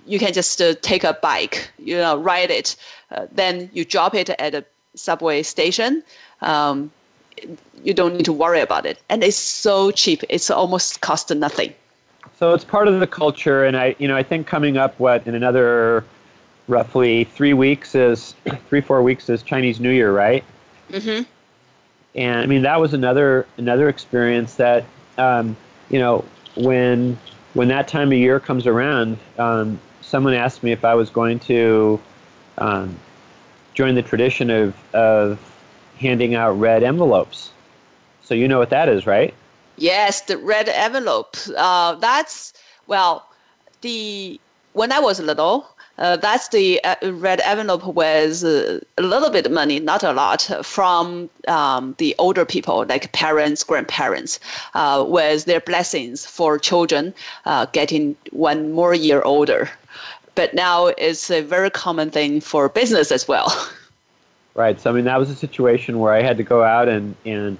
you 0.07 0.19
can 0.19 0.33
just 0.33 0.61
uh, 0.63 0.75
take 0.81 1.05
a 1.05 1.13
bike, 1.23 1.71
you 1.79 1.97
know, 1.97 2.17
ride 2.17 2.51
it. 2.51 2.75
Uh, 3.11 3.27
then 3.31 3.71
you 3.75 3.85
drop 3.85 4.15
it 4.15 4.31
at 4.31 4.55
a 4.55 4.65
subway 4.97 5.43
station 5.43 6.03
um, 6.41 6.91
you 7.83 7.93
don't 7.95 8.15
need 8.17 8.25
to 8.25 8.33
worry 8.33 8.61
about 8.61 8.87
it. 8.87 8.99
And 9.09 9.23
it's 9.23 9.37
so 9.37 9.91
cheap; 9.91 10.23
it's 10.29 10.51
almost 10.51 11.01
cost 11.01 11.35
nothing. 11.35 11.75
So 12.37 12.53
it's 12.53 12.65
part 12.65 12.89
of 12.89 12.99
the 12.99 13.07
culture, 13.07 13.65
and 13.65 13.77
I, 13.77 13.95
you 13.99 14.09
know, 14.09 14.17
I 14.17 14.23
think 14.23 14.47
coming 14.47 14.77
up 14.77 14.99
what 14.99 15.27
in 15.27 15.35
another 15.35 16.05
roughly 16.67 17.25
three 17.25 17.55
weeks 17.55 17.95
is 17.95 18.35
three 18.69 18.81
four 18.81 19.03
weeks 19.03 19.29
is 19.29 19.43
Chinese 19.43 19.81
New 19.81 19.91
Year, 19.91 20.13
right? 20.13 20.45
Mm-hmm. 20.91 21.23
And 22.17 22.41
I 22.41 22.47
mean 22.47 22.63
that 22.63 22.81
was 22.81 22.95
another 22.95 23.47
another 23.57 23.89
experience 23.89 24.55
that 24.57 24.85
um, 25.19 25.57
you 25.91 25.99
know 25.99 26.25
when 26.57 27.19
when 27.55 27.69
that 27.69 27.89
time 27.89 28.13
of 28.13 28.19
year 28.19 28.41
comes 28.41 28.67
around, 28.67 29.19
um, 29.39 29.79
someone 30.01 30.35
asked 30.35 30.63
me 30.63 30.73
if 30.73 30.85
I 30.85 30.95
was 30.95 31.11
going 31.11 31.39
to 31.41 32.01
um, 32.59 32.97
join 33.75 33.95
the 33.95 34.03
tradition 34.03 34.51
of 34.51 34.75
of 34.95 35.41
handing 35.99 36.35
out 36.35 36.53
red 36.53 36.83
envelopes. 36.83 37.51
So 38.23 38.35
you 38.35 38.49
know 38.49 38.59
what 38.59 38.71
that 38.71 38.89
is, 38.89 39.07
right? 39.07 39.35
Yes, 39.77 40.23
the 40.23 40.39
red 40.39 40.69
envelope. 40.69 41.37
Uh, 41.57 41.95
that's 41.97 42.53
well, 42.87 43.27
the 43.81 44.41
when 44.73 44.93
I 44.93 44.99
was 44.99 45.21
little, 45.21 45.69
uh, 45.99 46.17
that's 46.17 46.49
the 46.49 46.83
uh, 46.85 46.97
red 47.13 47.41
envelope 47.45 47.87
with 47.87 48.45
uh, 48.45 48.81
a 48.99 49.03
little 49.03 49.31
bit 49.31 49.47
of 49.47 49.53
money, 49.53 49.79
not 49.79 50.03
a 50.03 50.13
lot, 50.13 50.43
from 50.63 51.31
um, 51.47 51.95
the 51.99 52.15
older 52.19 52.45
people, 52.45 52.85
like 52.89 53.13
parents, 53.13 53.63
grandparents, 53.63 54.41
uh, 54.75 55.05
with 55.07 55.45
their 55.45 55.61
blessings 55.61 56.27
for 56.27 56.59
children 56.59 57.15
uh, 57.47 57.67
getting 57.67 58.17
one 58.33 58.73
more 58.73 58.95
year 58.95 59.23
older. 59.23 59.71
But 60.35 60.53
now 60.55 60.87
it's 60.87 61.31
a 61.31 61.43
very 61.43 61.71
common 61.71 62.11
thing 62.11 62.41
for 62.41 62.69
business 62.69 63.13
as 63.13 63.29
well. 63.29 63.53
Right. 64.57 64.81
So 64.81 64.89
I 64.89 64.93
mean, 64.93 65.05
that 65.07 65.19
was 65.19 65.31
a 65.31 65.35
situation 65.35 65.99
where 65.99 66.13
I 66.13 66.23
had 66.23 66.37
to 66.37 66.45
go 66.45 66.63
out 66.63 66.89
and 66.89 67.17
and 67.25 67.59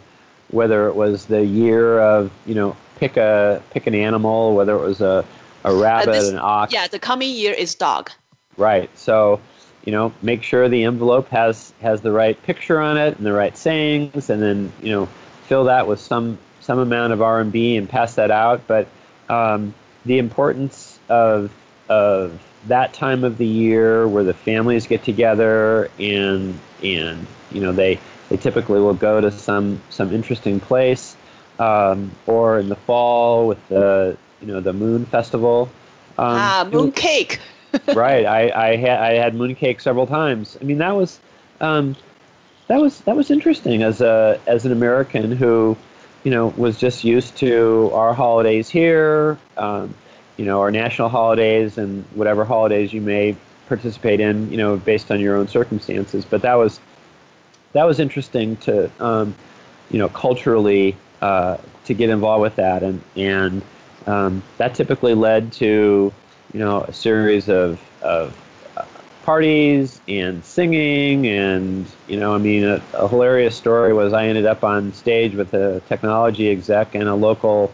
whether 0.51 0.89
it 0.89 0.95
was 0.95 1.27
the 1.27 1.45
year 1.45 2.01
of 2.01 2.31
you 2.47 2.55
know 2.55 2.77
pick 2.97 3.17
a 3.17 3.63
pick 3.71 3.87
an 3.87 3.95
animal, 3.95 4.55
whether 4.55 4.75
it 4.75 4.81
was 4.81 5.01
a 5.01 5.25
a 5.65 5.75
rabbit, 5.75 6.11
uh, 6.11 6.13
this, 6.13 6.31
an 6.31 6.39
ox. 6.39 6.73
Yeah, 6.73 6.87
the 6.87 6.99
coming 6.99 7.31
year 7.31 7.53
is 7.53 7.75
dog. 7.75 8.11
Right. 8.57 8.91
So, 8.97 9.41
you 9.85 9.93
know, 9.93 10.13
make 10.23 10.43
sure 10.43 10.69
the 10.69 10.85
envelope 10.85 11.29
has 11.31 11.73
has 11.81 12.01
the 12.03 12.13
right 12.13 12.41
picture 12.43 12.81
on 12.81 12.97
it 12.97 13.17
and 13.17 13.27
the 13.27 13.33
right 13.33 13.57
sayings, 13.57 14.31
and 14.31 14.43
then 14.43 14.73
you 14.83 14.91
know, 14.91 15.07
fill 15.47 15.65
that 15.65 15.89
with 15.89 16.01
some 16.01 16.39
some 16.61 16.79
amount 16.79 17.13
of 17.13 17.19
RMB 17.19 17.79
and 17.79 17.89
pass 17.89 18.15
that 18.15 18.31
out. 18.31 18.67
But 18.67 18.89
um, 19.29 19.75
the 20.05 20.19
importance 20.19 20.99
of 21.09 21.53
of 21.89 22.41
that 22.67 22.95
time 22.95 23.25
of 23.25 23.37
the 23.37 23.47
year 23.47 24.09
where 24.09 24.25
the 24.25 24.33
families 24.33 24.87
get 24.87 25.03
together 25.03 25.91
and 25.99 26.59
and 26.83 27.27
you 27.51 27.61
know 27.61 27.73
they 27.73 28.01
they 28.35 28.43
typically 28.43 28.81
will 28.81 28.95
go 28.95 29.21
to 29.21 29.31
some 29.31 29.81
some 29.91 30.13
interesting 30.13 30.59
place 30.59 31.17
um, 31.61 32.11
or 32.27 32.59
in 32.59 32.69
the 32.69 32.75
fall 32.75 33.47
with 33.47 33.69
the 33.69 34.17
you 34.41 34.49
know 34.49 34.61
the 34.61 34.73
moon 34.73 35.07
festival. 35.07 35.71
Um, 36.19 36.37
ah 36.37 36.69
moon 36.71 36.91
cake 36.91 37.41
right 37.95 38.25
I, 38.27 38.71
I 38.71 38.77
had 38.77 38.99
I 38.99 39.13
had 39.15 39.35
moon 39.37 39.55
cake 39.55 39.81
several 39.81 40.07
times. 40.07 40.59
I 40.61 40.65
mean 40.65 40.79
that 40.79 40.97
was 40.97 41.21
um, 41.61 41.95
that 42.67 42.81
was 42.81 43.01
that 43.03 43.15
was 43.15 43.31
interesting 43.31 43.85
as 43.85 44.01
a 44.01 44.41
as 44.47 44.67
an 44.67 44.73
American 44.73 45.31
who 45.31 45.77
you 46.25 46.33
know 46.33 46.49
was 46.57 46.77
just 46.79 47.05
used 47.05 47.37
to 47.37 47.91
our 47.95 48.15
holidays 48.15 48.69
here 48.69 49.39
um, 49.57 49.95
you 50.37 50.45
know, 50.45 50.61
our 50.61 50.73
national 50.73 51.09
holidays 51.09 51.79
and 51.79 52.05
whatever 52.15 52.45
holidays 52.45 52.93
you 52.93 53.01
may 53.01 53.37
participate 53.69 54.19
in, 54.19 54.51
you 54.51 54.57
know, 54.57 54.77
based 54.77 55.13
on 55.13 55.21
your 55.21 55.37
own 55.37 55.47
circumstances. 55.47 56.25
But 56.25 56.43
that 56.43 56.55
was 56.55 56.81
that 57.75 57.85
was 57.85 58.01
interesting 58.01 58.57
to, 58.59 58.91
um, 59.01 59.35
you 59.91 59.99
know, 59.99 60.09
culturally 60.09 60.97
uh, 61.21 61.59
to 61.85 61.95
get 61.95 62.09
involved 62.09 62.43
with 62.43 62.57
that, 62.57 62.83
and 62.83 63.03
and 63.17 63.63
um, 64.07 64.43
that 64.57 64.75
typically 64.75 65.15
led 65.15 65.53
to, 65.55 66.13
you 66.53 66.61
know, 66.61 66.83
a 66.83 66.93
series 66.93 67.49
of 67.49 67.81
of 68.03 68.35
uh, 68.77 68.85
parties 69.25 70.01
and 70.09 70.45
singing 70.45 71.27
and 71.27 71.87
you 72.09 72.19
know, 72.19 72.35
I 72.35 72.39
mean, 72.39 72.65
a, 72.65 72.83
a 72.95 73.09
hilarious 73.09 73.57
story 73.57 73.93
was 73.93 74.13
I 74.13 74.27
ended 74.27 74.47
up 74.47 74.65
on 74.65 74.93
stage 74.93 75.35
with 75.35 75.53
a 75.53 75.81
technology 75.89 76.51
exec 76.51 76.95
and 76.95 77.09
a 77.09 77.15
local 77.15 77.73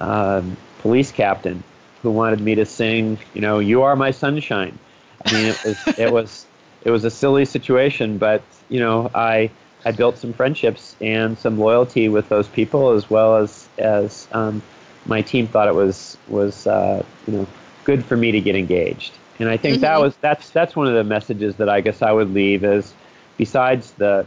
um, 0.00 0.56
police 0.78 1.12
captain 1.12 1.62
who 2.02 2.10
wanted 2.10 2.40
me 2.40 2.54
to 2.54 2.64
sing, 2.64 3.18
you 3.34 3.40
know, 3.40 3.58
"You 3.58 3.82
Are 3.82 3.96
My 3.96 4.10
Sunshine." 4.10 4.78
I 5.26 5.32
mean, 5.32 5.46
it 5.46 5.64
was 5.64 5.98
it 5.98 6.12
was 6.12 6.46
it 6.82 6.90
was 6.90 7.04
a 7.04 7.10
silly 7.10 7.44
situation, 7.44 8.18
but 8.18 8.42
you 8.68 8.80
know, 8.80 9.10
I 9.14 9.50
I 9.84 9.92
built 9.92 10.18
some 10.18 10.32
friendships 10.32 10.96
and 11.00 11.38
some 11.38 11.58
loyalty 11.58 12.08
with 12.08 12.28
those 12.28 12.48
people, 12.48 12.90
as 12.90 13.08
well 13.08 13.36
as 13.36 13.68
as 13.78 14.28
um, 14.32 14.62
my 15.06 15.22
team 15.22 15.46
thought 15.46 15.68
it 15.68 15.74
was 15.74 16.16
was 16.28 16.66
uh, 16.66 17.04
you 17.26 17.38
know 17.38 17.46
good 17.84 18.04
for 18.04 18.16
me 18.16 18.32
to 18.32 18.40
get 18.40 18.56
engaged. 18.56 19.12
And 19.38 19.48
I 19.48 19.56
think 19.56 19.76
mm-hmm. 19.76 19.82
that 19.82 20.00
was 20.00 20.16
that's 20.16 20.50
that's 20.50 20.76
one 20.76 20.86
of 20.86 20.94
the 20.94 21.04
messages 21.04 21.56
that 21.56 21.68
I 21.68 21.80
guess 21.80 22.02
I 22.02 22.12
would 22.12 22.32
leave 22.32 22.64
is 22.64 22.92
besides 23.38 23.92
the 23.92 24.26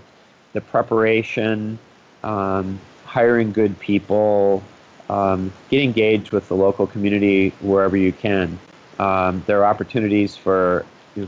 the 0.53 0.61
preparation, 0.61 1.77
um, 2.23 2.79
hiring 3.05 3.51
good 3.51 3.79
people, 3.79 4.63
um, 5.09 5.51
get 5.69 5.81
engaged 5.81 6.31
with 6.31 6.47
the 6.47 6.55
local 6.55 6.87
community 6.87 7.49
wherever 7.61 7.97
you 7.97 8.11
can. 8.11 8.59
Um, 8.99 9.43
there 9.47 9.59
are 9.63 9.65
opportunities 9.65 10.35
for 10.35 10.85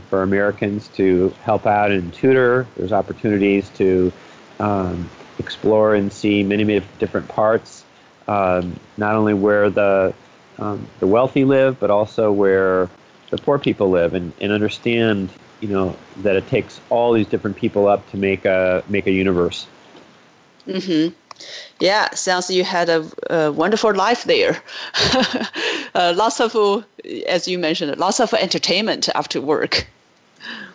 for 0.08 0.22
Americans 0.22 0.88
to 0.88 1.34
help 1.42 1.66
out 1.66 1.90
and 1.90 2.12
tutor. 2.12 2.66
There's 2.76 2.92
opportunities 2.92 3.68
to 3.70 4.12
um, 4.58 5.08
explore 5.38 5.94
and 5.94 6.12
see 6.12 6.42
many, 6.42 6.64
many 6.64 6.84
different 6.98 7.28
parts, 7.28 7.84
um, 8.26 8.78
not 8.96 9.14
only 9.14 9.34
where 9.34 9.70
the 9.70 10.14
um, 10.58 10.86
the 11.00 11.06
wealthy 11.06 11.44
live, 11.44 11.78
but 11.78 11.90
also 11.90 12.32
where 12.32 12.88
the 13.30 13.36
poor 13.36 13.58
people 13.58 13.90
live, 13.90 14.14
and, 14.14 14.32
and 14.40 14.52
understand 14.52 15.30
you 15.60 15.68
know 15.68 15.96
that 16.18 16.36
it 16.36 16.46
takes 16.48 16.80
all 16.90 17.12
these 17.12 17.26
different 17.26 17.56
people 17.56 17.86
up 17.86 18.08
to 18.10 18.16
make 18.16 18.44
a 18.44 18.82
make 18.88 19.06
a 19.06 19.12
universe. 19.12 19.66
Mm-hmm. 20.66 21.14
Yeah, 21.80 22.12
sounds 22.14 22.50
you 22.50 22.64
had 22.64 22.88
a, 22.88 23.06
a 23.28 23.52
wonderful 23.52 23.94
life 23.94 24.24
there. 24.24 24.62
uh, 25.94 26.14
lots 26.16 26.40
of, 26.40 26.84
as 27.26 27.46
you 27.46 27.58
mentioned, 27.58 27.96
lots 27.98 28.20
of 28.20 28.32
entertainment 28.32 29.08
after 29.14 29.40
work. 29.40 29.86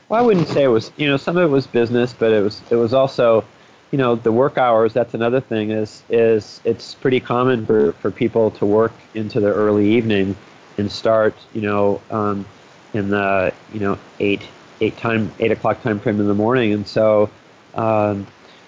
Well, 0.10 0.22
I 0.22 0.26
wouldn't 0.26 0.48
say 0.50 0.64
it 0.64 0.68
was. 0.68 0.92
You 0.98 1.08
know, 1.08 1.18
some 1.18 1.38
of 1.38 1.44
it 1.44 1.54
was 1.54 1.66
business, 1.66 2.14
but 2.14 2.32
it 2.34 2.44
was 2.44 2.62
it 2.70 2.76
was 2.76 2.94
also, 2.94 3.46
you 3.92 3.98
know, 3.98 4.16
the 4.16 4.32
work 4.32 4.58
hours. 4.58 4.94
That's 4.94 5.14
another 5.14 5.40
thing. 5.40 5.72
Is 5.72 6.04
is 6.10 6.60
it's 6.66 6.94
pretty 6.96 7.20
common 7.20 7.66
for 7.66 7.94
for 7.94 8.12
people 8.12 8.52
to 8.52 8.66
work 8.66 8.94
into 9.16 9.40
the 9.40 9.52
early 9.52 9.90
evening 9.90 10.36
and 10.78 10.92
start, 10.92 11.34
you 11.54 11.62
know, 11.62 12.02
um, 12.12 12.46
in 12.94 13.10
the 13.10 13.54
you 13.74 13.80
know 13.80 13.98
eight 14.20 14.42
eight 14.82 14.98
time 14.98 15.32
eight 15.40 15.52
o'clock 15.52 15.82
time 15.82 16.00
frame 16.00 16.20
in 16.20 16.28
the 16.28 16.36
morning, 16.36 16.74
and 16.74 16.86
so, 16.88 17.30
um, 17.74 18.28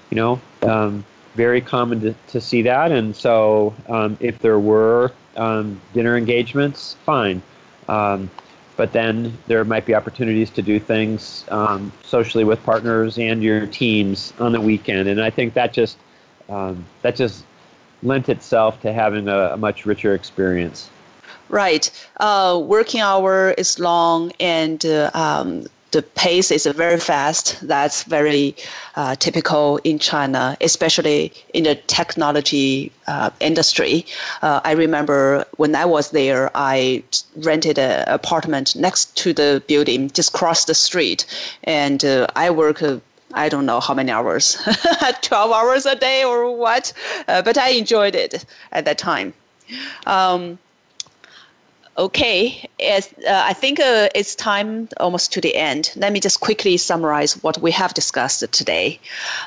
you 0.10 0.16
know. 0.16 0.39
Um, 0.62 1.04
very 1.36 1.62
common 1.62 2.02
to, 2.02 2.16
to 2.28 2.42
see 2.42 2.62
that. 2.64 2.92
And 2.92 3.16
so, 3.16 3.74
um, 3.88 4.18
if 4.20 4.40
there 4.40 4.60
were 4.60 5.12
um, 5.36 5.80
dinner 5.94 6.18
engagements, 6.18 6.96
fine. 7.06 7.42
Um, 7.88 8.30
but 8.76 8.92
then 8.92 9.38
there 9.48 9.64
might 9.64 9.86
be 9.86 9.94
opportunities 9.94 10.50
to 10.52 10.62
do 10.62 10.80
things 10.80 11.46
um, 11.50 11.92
socially 12.04 12.44
with 12.44 12.64
partners 12.64 13.18
and 13.20 13.44
your 13.44 13.68
teams 13.68 14.34
on 14.40 14.52
the 14.52 14.62
weekend. 14.62 15.08
And 15.08 15.22
I 15.22 15.30
think 15.30 15.54
that 15.54 15.74
just 15.74 15.98
um, 16.50 16.84
that 17.02 17.16
just 17.16 17.44
lent 18.02 18.30
itself 18.30 18.82
to 18.82 18.92
having 18.92 19.28
a, 19.28 19.52
a 19.54 19.58
much 19.58 19.86
richer 19.86 20.14
experience. 20.14 20.90
Right. 21.50 21.92
Uh, 22.18 22.62
working 22.64 23.02
hour 23.02 23.52
is 23.52 23.80
long, 23.80 24.32
and 24.40 24.84
uh, 24.86 25.12
um, 25.14 25.66
the 25.94 26.02
pace 26.02 26.52
is 26.52 26.66
very 26.66 27.00
fast. 27.00 27.58
That's 27.62 28.04
very 28.04 28.56
uh, 28.96 29.16
typical 29.16 29.80
in 29.84 30.00
China, 30.00 30.58
especially 30.60 31.32
in 31.54 31.64
the 31.64 31.76
technology 31.76 32.91
uh, 33.08 33.30
industry. 33.39 34.06
Uh, 34.41 34.60
I 34.64 34.72
remember 34.72 35.46
when 35.58 35.76
I 35.76 35.86
was 35.86 36.10
there, 36.10 36.52
I 36.56 37.04
rented 37.38 37.78
an 37.80 38.04
apartment 38.08 38.76
next 38.76 39.16
to 39.18 39.34
the 39.34 39.64
building, 39.68 40.10
just 40.10 40.34
across 40.34 40.66
the 40.66 40.74
street, 40.74 41.26
and 41.64 42.04
uh, 42.04 42.28
I 42.36 42.50
work. 42.50 42.82
Uh, 42.84 43.00
I 43.36 43.50
don't 43.50 43.66
know 43.66 43.80
how 43.80 43.96
many 43.96 44.12
hours, 44.12 44.60
12 45.24 45.52
hours 45.52 45.88
a 45.88 45.96
day 45.96 46.24
or 46.24 46.56
what, 46.56 46.94
uh, 47.28 47.41
but 47.41 47.58
I 47.58 47.70
enjoyed 47.70 48.14
it 48.14 48.46
at 48.72 48.86
that 48.86 49.00
time. 49.00 49.34
Um, 50.06 50.60
Okay, 51.96 52.68
as, 52.84 53.14
uh, 53.28 53.44
I 53.46 53.54
think 53.54 53.80
uh, 53.80 54.10
it's 54.16 54.34
time 54.34 54.89
almost 55.00 55.32
to 55.34 55.41
the 55.41 55.56
end. 55.56 55.91
Let 55.96 56.12
me 56.12 56.20
just 56.20 56.39
quickly 56.39 56.76
summarize 56.78 57.34
what 57.44 57.60
we 57.60 57.70
have 57.70 57.94
discussed 57.94 58.52
today. 58.52 59.00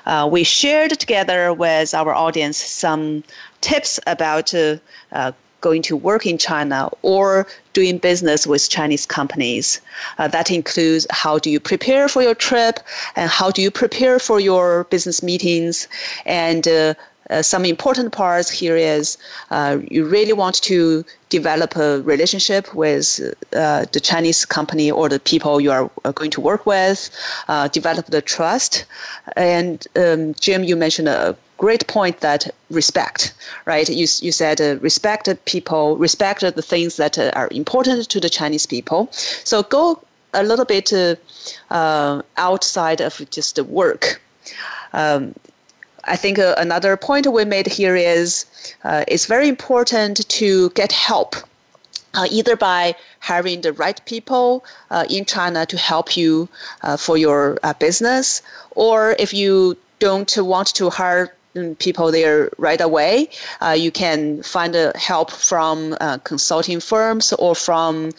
Uh, 0.06 0.28
we 0.30 0.44
shared 0.44 0.90
together 1.00 1.52
with 1.52 1.92
our 1.92 2.14
audience 2.14 2.56
some 2.56 3.24
tips 3.62 3.98
about 4.06 4.54
uh, 4.54 4.76
uh, 5.10 5.32
going 5.60 5.82
to 5.82 5.96
work 5.96 6.24
in 6.24 6.38
China 6.38 6.88
or 7.02 7.48
doing 7.72 7.98
business 7.98 8.46
with 8.46 8.70
Chinese 8.70 9.06
companies. 9.06 9.80
Uh, 10.18 10.28
that 10.28 10.48
includes 10.48 11.04
how 11.10 11.40
do 11.40 11.50
you 11.50 11.58
prepare 11.58 12.06
for 12.08 12.22
your 12.22 12.36
trip 12.36 12.78
and 13.16 13.28
how 13.28 13.50
do 13.50 13.60
you 13.60 13.72
prepare 13.72 14.20
for 14.20 14.38
your 14.38 14.84
business 14.84 15.20
meetings 15.20 15.88
and 16.24 16.68
uh, 17.30 17.42
some 17.42 17.64
important 17.64 18.12
parts 18.12 18.50
here 18.50 18.76
is 18.76 19.18
uh, 19.50 19.78
you 19.90 20.04
really 20.04 20.32
want 20.32 20.56
to 20.62 21.04
develop 21.28 21.76
a 21.76 22.00
relationship 22.02 22.72
with 22.74 23.20
uh, 23.52 23.84
the 23.92 24.00
Chinese 24.00 24.44
company 24.44 24.90
or 24.90 25.08
the 25.08 25.18
people 25.18 25.60
you 25.60 25.70
are 25.70 25.90
going 26.14 26.30
to 26.30 26.40
work 26.40 26.66
with, 26.66 27.10
uh, 27.48 27.68
develop 27.68 28.06
the 28.06 28.22
trust. 28.22 28.84
And 29.36 29.86
um, 29.96 30.34
Jim, 30.34 30.62
you 30.62 30.76
mentioned 30.76 31.08
a 31.08 31.36
great 31.58 31.86
point 31.88 32.20
that 32.20 32.48
respect, 32.70 33.34
right? 33.64 33.88
You, 33.88 34.06
you 34.20 34.32
said 34.32 34.60
uh, 34.60 34.76
respect 34.80 35.28
people, 35.46 35.96
respect 35.96 36.40
the 36.40 36.62
things 36.62 36.96
that 36.96 37.18
uh, 37.18 37.30
are 37.34 37.48
important 37.50 38.08
to 38.08 38.20
the 38.20 38.30
Chinese 38.30 38.66
people. 38.66 39.08
So 39.10 39.62
go 39.62 40.02
a 40.34 40.42
little 40.42 40.66
bit 40.66 40.92
outside 41.70 43.00
of 43.00 43.30
just 43.30 43.56
the 43.56 43.64
work. 43.64 44.20
Um, 44.92 45.34
I 46.06 46.16
think 46.16 46.38
uh, 46.38 46.54
another 46.56 46.96
point 46.96 47.26
we 47.26 47.44
made 47.44 47.66
here 47.66 47.96
is 47.96 48.46
uh, 48.84 49.04
it's 49.08 49.26
very 49.26 49.48
important 49.48 50.28
to 50.28 50.70
get 50.70 50.92
help. 50.92 51.36
Uh, 52.14 52.26
either 52.30 52.56
by 52.56 52.94
hiring 53.20 53.60
the 53.60 53.74
right 53.74 54.00
people 54.06 54.64
uh, 54.90 55.04
in 55.10 55.26
China 55.26 55.66
to 55.66 55.76
help 55.76 56.16
you 56.16 56.48
uh, 56.82 56.96
for 56.96 57.18
your 57.18 57.58
uh, 57.62 57.74
business, 57.74 58.40
or 58.70 59.14
if 59.18 59.34
you 59.34 59.76
don't 59.98 60.34
want 60.38 60.74
to 60.74 60.88
hire 60.88 61.34
mm, 61.54 61.78
people 61.78 62.10
there 62.10 62.48
right 62.56 62.80
away. 62.80 63.28
Uh, 63.60 63.76
you 63.78 63.90
can 63.90 64.42
find 64.42 64.74
uh, 64.74 64.92
help 64.94 65.30
from 65.30 65.94
uh, 66.00 66.16
consulting 66.24 66.80
firms 66.80 67.34
or 67.34 67.54
from 67.54 68.12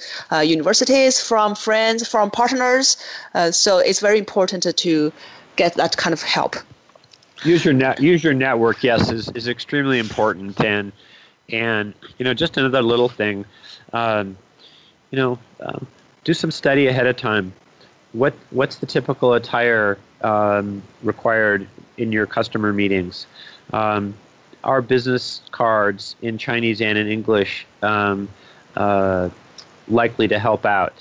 universities, 0.44 1.20
from 1.20 1.56
friends, 1.56 2.08
from 2.08 2.30
partners. 2.30 2.98
so 3.52 3.80
it's 3.80 4.00
very 4.00 4.20
important 4.20 4.64
to 4.78 5.12
get 5.56 5.74
that 5.76 5.98
kind 5.98 6.14
of 6.14 6.22
help 6.22 6.56
use 7.44 7.64
your 7.64 7.74
net 7.74 8.02
use 8.02 8.24
your 8.24 8.34
network 8.34 8.84
yes 8.84 9.12
is, 9.12 9.30
is 9.32 9.48
extremely 9.48 10.00
important 10.00 10.60
and 10.64 10.92
And 11.50 11.94
you 12.18 12.26
know, 12.26 12.34
just 12.34 12.58
another 12.58 12.82
little 12.82 13.10
thing, 13.10 13.46
um, 13.94 14.38
you 15.12 15.18
know, 15.18 15.40
um, 15.62 15.88
do 16.24 16.34
some 16.34 16.52
study 16.52 16.88
ahead 16.88 17.08
of 17.08 17.16
time. 17.16 17.54
What 18.12 18.34
what's 18.52 18.78
the 18.78 18.86
typical 18.86 19.34
attire 19.34 19.98
um, 20.22 20.82
required 21.04 21.68
in 21.98 22.12
your 22.12 22.26
customer 22.26 22.74
meetings? 22.74 23.28
Um, 23.74 24.14
our 24.64 24.82
business 24.82 25.42
cards 25.52 26.16
in 26.22 26.38
Chinese 26.38 26.82
and 26.82 26.98
in 26.98 27.08
English 27.08 27.66
um, 27.82 28.28
uh, 28.76 29.30
likely 29.88 30.28
to 30.28 30.40
help 30.40 30.66
out? 30.66 30.94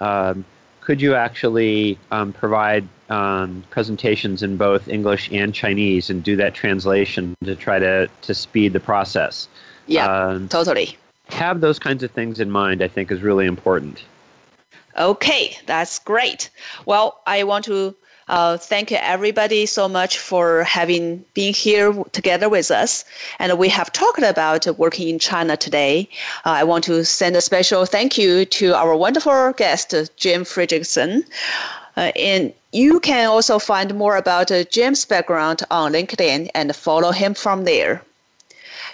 Um, 0.00 0.44
could 0.80 1.00
you 1.00 1.14
actually 1.14 1.98
um, 2.10 2.32
provide 2.32 2.86
um, 3.10 3.64
presentations 3.70 4.42
in 4.42 4.56
both 4.56 4.88
English 4.88 5.30
and 5.32 5.54
Chinese 5.54 6.10
and 6.10 6.22
do 6.22 6.36
that 6.36 6.54
translation 6.54 7.36
to 7.44 7.54
try 7.54 7.78
to, 7.78 8.08
to 8.22 8.34
speed 8.34 8.72
the 8.72 8.80
process? 8.80 9.48
Yeah, 9.86 10.06
um, 10.06 10.48
totally. 10.48 10.96
Have 11.28 11.60
those 11.60 11.78
kinds 11.78 12.02
of 12.02 12.10
things 12.10 12.40
in 12.40 12.50
mind, 12.50 12.82
I 12.82 12.88
think, 12.88 13.10
is 13.10 13.22
really 13.22 13.46
important. 13.46 14.02
Okay, 14.98 15.56
that's 15.66 15.98
great. 15.98 16.50
Well, 16.86 17.20
I 17.26 17.42
want 17.42 17.64
to 17.64 17.94
uh, 18.28 18.56
thank 18.56 18.92
everybody 18.92 19.66
so 19.66 19.88
much 19.88 20.18
for 20.18 20.64
having 20.64 21.24
been 21.34 21.52
here 21.52 21.92
together 22.12 22.48
with 22.48 22.70
us. 22.70 23.04
And 23.38 23.58
we 23.58 23.68
have 23.68 23.92
talked 23.92 24.22
about 24.22 24.66
working 24.78 25.08
in 25.08 25.18
China 25.18 25.56
today. 25.56 26.08
Uh, 26.46 26.50
I 26.50 26.64
want 26.64 26.84
to 26.84 27.04
send 27.04 27.36
a 27.36 27.40
special 27.40 27.84
thank 27.84 28.16
you 28.16 28.44
to 28.46 28.74
our 28.74 28.96
wonderful 28.96 29.52
guest, 29.52 29.94
Jim 30.16 30.44
Fredricksen. 30.44 31.24
Uh, 31.96 32.12
and 32.16 32.52
you 32.72 33.00
can 33.00 33.28
also 33.28 33.58
find 33.58 33.94
more 33.94 34.16
about 34.16 34.50
uh, 34.50 34.64
Jim's 34.64 35.04
background 35.04 35.62
on 35.70 35.92
LinkedIn 35.92 36.50
and 36.54 36.74
follow 36.74 37.12
him 37.12 37.34
from 37.34 37.64
there. 37.64 38.02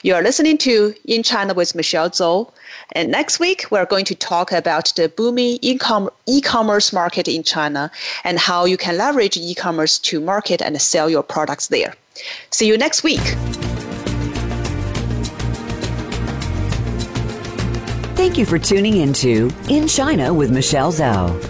You 0.03 0.15
are 0.15 0.23
listening 0.23 0.57
to 0.59 0.95
In 1.05 1.23
China 1.23 1.53
with 1.53 1.75
Michelle 1.75 2.11
Zou. 2.11 2.47
And 2.93 3.11
next 3.11 3.39
week, 3.39 3.67
we're 3.71 3.87
going 3.87 4.07
to 4.07 4.15
talk 4.15 4.51
about 4.51 4.93
the 4.97 5.09
booming 5.09 5.59
e-commerce 5.63 6.93
market 6.93 7.29
in 7.29 7.43
China 7.43 7.91
and 8.25 8.39
how 8.39 8.65
you 8.65 8.77
can 8.77 8.97
leverage 8.97 9.37
e-commerce 9.37 9.99
to 9.99 10.21
market 10.21 10.63
and 10.63 10.81
sell 10.81 11.11
your 11.11 11.23
products 11.23 11.69
there. 11.69 11.95
See 12.51 12.67
you 12.67 12.79
next 12.79 13.03
week. 13.03 13.21
Thank 18.17 18.37
you 18.37 18.45
for 18.45 18.59
tuning 18.59 18.97
into 18.97 19.51
In 19.69 19.87
China 19.87 20.33
with 20.35 20.51
Michelle 20.51 20.93
Zou. 20.93 21.50